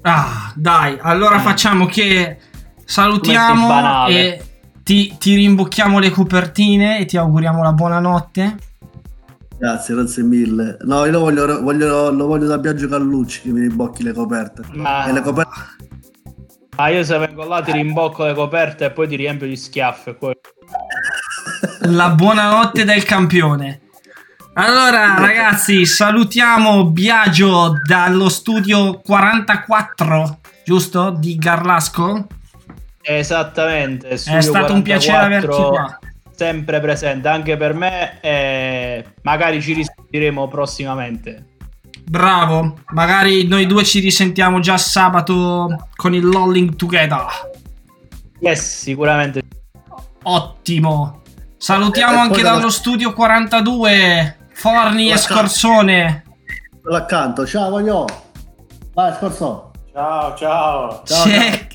Ah, 0.02 0.54
dai, 0.56 0.98
allora 1.02 1.40
facciamo 1.40 1.86
che 1.86 2.38
salutiamo 2.84 3.68
banale. 3.68 4.38
e 4.38 4.53
ti, 4.84 5.16
ti 5.18 5.36
rimbocchiamo 5.36 6.00
le 6.00 6.10
copertine 6.10 7.00
e 7.00 7.06
ti 7.06 7.18
auguriamo 7.18 7.64
la 7.64 7.72
buonanotte. 7.74 8.58
Grazie, 9.58 9.96
grazie 9.96 10.24
mille. 10.24 10.78
No, 10.82 11.06
io 11.06 11.12
lo 11.12 11.20
voglio, 11.22 11.62
voglio- 11.62 12.12
lo 12.12 12.26
voglio 12.28 12.48
da 12.48 12.58
Biagio 12.58 12.88
Callucci 12.90 13.42
che 13.44 13.50
mi 13.52 13.62
rimbocchi 13.62 14.04
le 14.04 14.12
coperte. 14.14 14.64
Ma- 14.74 15.06
E 15.06 15.14
le 15.14 15.22
coperte 15.22 15.52
Ah, 16.76 16.90
io 16.90 17.04
se 17.04 17.18
vengo 17.20 17.44
là 17.46 17.62
ti 17.62 17.72
rimbocco 17.72 18.26
le 18.26 18.34
coperte 18.34 18.86
e 18.86 18.92
poi 18.92 19.08
ti 19.08 19.16
riempio 19.16 19.48
di 19.48 19.56
schiaffi. 19.56 20.16
poi- 20.16 20.34
La 21.92 22.10
buonanotte 22.10 22.84
del 22.84 23.04
campione. 23.04 23.82
Allora, 24.56 25.16
ragazzi, 25.18 25.86
salutiamo 25.86 26.86
Biagio 26.88 27.74
dallo 27.88 28.28
studio 28.30 29.00
44, 29.02 30.40
giusto? 30.66 31.12
Di 31.12 31.36
Garlasco. 31.38 32.28
Esattamente. 33.04 34.08
È 34.08 34.42
stato 34.42 34.74
un 34.74 34.82
piacere 34.82 35.18
44, 35.42 35.56
averti 35.56 35.70
qua. 35.76 36.00
Sempre 36.36 36.80
presente 36.80 37.28
anche 37.28 37.58
per 37.58 37.74
me. 37.74 38.20
E 38.22 39.06
magari 39.22 39.62
ci 39.62 39.74
risentiremo 39.74 40.48
prossimamente. 40.48 41.48
Bravo, 42.06 42.80
magari 42.88 43.48
noi 43.48 43.66
due 43.66 43.84
ci 43.84 44.00
risentiamo 44.00 44.60
già 44.60 44.78
sabato 44.78 45.90
con 45.96 46.14
il 46.14 46.26
Lolling 46.26 46.76
Together. 46.76 47.26
Yes, 48.40 48.80
sicuramente. 48.82 49.42
Ottimo. 50.24 51.22
Salutiamo 51.58 52.12
E 52.12 52.16
poi 52.16 52.24
anche 52.26 52.42
dallo 52.42 52.70
studio 52.70 53.14
42 53.14 54.38
Forni 54.54 55.12
e 55.12 55.18
Scorsone. 55.18 56.24
accanto. 56.92 57.46
Ciao, 57.46 57.70
voglio. 57.70 58.06
Vai, 58.94 59.14
scorso. 59.18 59.72
Ciao, 59.94 60.36
ciao. 60.36 61.04
Ciao, 61.06 61.24
Si 61.24 61.32
è- 61.32 61.68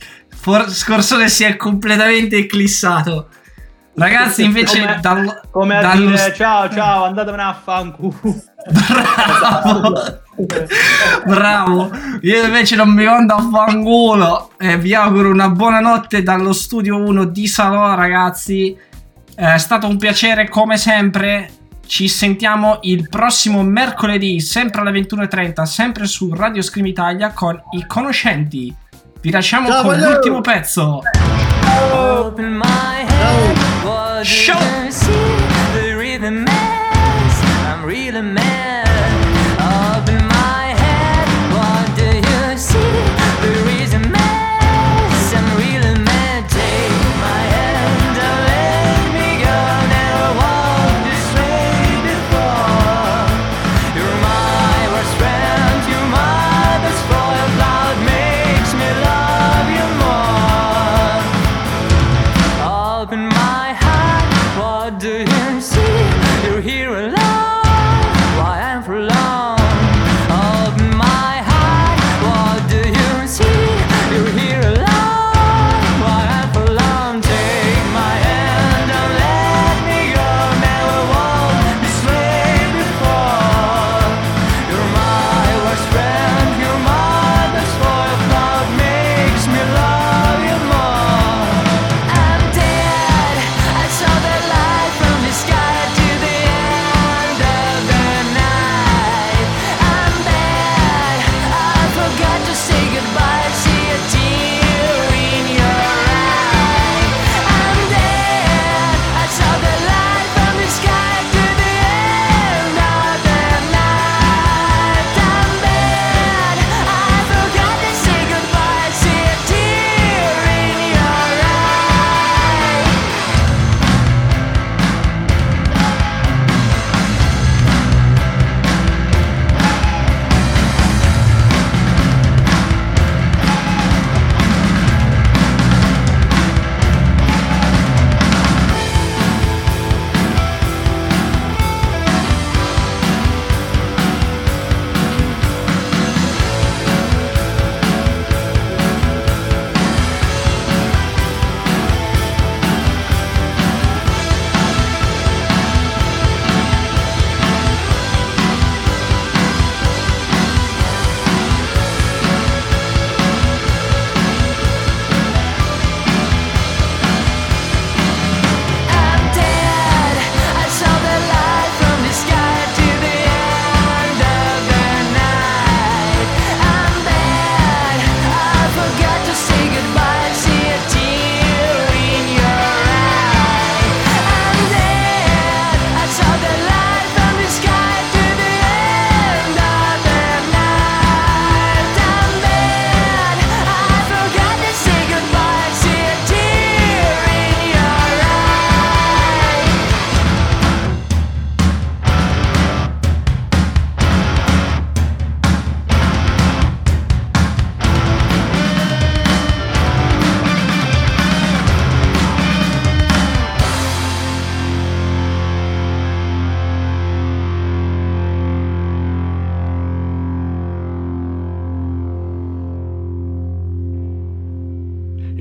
For- 0.48 0.70
Scorsone 0.70 1.28
si 1.28 1.44
è 1.44 1.56
completamente 1.56 2.36
eclissato. 2.38 3.28
Ragazzi, 3.94 4.44
invece 4.44 4.80
Come- 4.80 4.98
dal- 5.02 5.40
Come 5.50 5.76
a 5.76 5.80
dallo 5.82 6.10
dire 6.10 6.32
ciao 6.34 6.70
ciao, 6.70 7.04
andatevene 7.04 7.42
a 7.42 7.52
fanculo. 7.52 8.14
Bravo. 8.70 10.20
Bravo. 11.26 11.90
Io 12.22 12.44
invece 12.44 12.76
non 12.76 12.88
mi 12.90 13.04
mando 13.04 13.34
a 13.34 13.46
fangolo. 13.50 14.52
E 14.56 14.78
vi 14.78 14.94
auguro 14.94 15.30
una 15.30 15.50
buona 15.50 15.80
notte 15.80 16.22
dallo 16.22 16.54
studio 16.54 16.96
1 16.96 17.24
di 17.24 17.46
Salò, 17.46 17.94
ragazzi. 17.94 18.74
È 19.34 19.58
stato 19.58 19.86
un 19.86 19.98
piacere 19.98 20.48
come 20.48 20.78
sempre. 20.78 21.50
Ci 21.84 22.08
sentiamo 22.08 22.78
il 22.82 23.06
prossimo 23.08 23.62
mercoledì, 23.62 24.40
sempre 24.40 24.80
alle 24.80 24.92
21.30, 24.92 25.62
sempre 25.66 26.06
su 26.06 26.32
Radio 26.34 26.62
Scream 26.62 26.86
Italia 26.86 27.32
con 27.32 27.60
i 27.72 27.84
conoscenti. 27.86 28.74
Vi 29.20 29.30
lasciamo 29.30 29.68
Ciao, 29.68 29.82
con 29.82 29.94
voglio- 29.94 30.10
l'ultimo 30.12 30.40
pezzo. 30.40 31.02
Open 31.92 32.52
my 32.56 33.04
head, 33.06 34.24
Show. 34.24 34.56
you 34.84 34.90
see? 34.90 35.10
The 35.74 35.94
rhythm 35.96 36.44
is, 36.46 37.42
I'm 37.66 37.84
really 37.84 38.20
mad. 38.22 38.87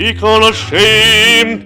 I 0.07 0.13
conoscenti. 0.13 1.56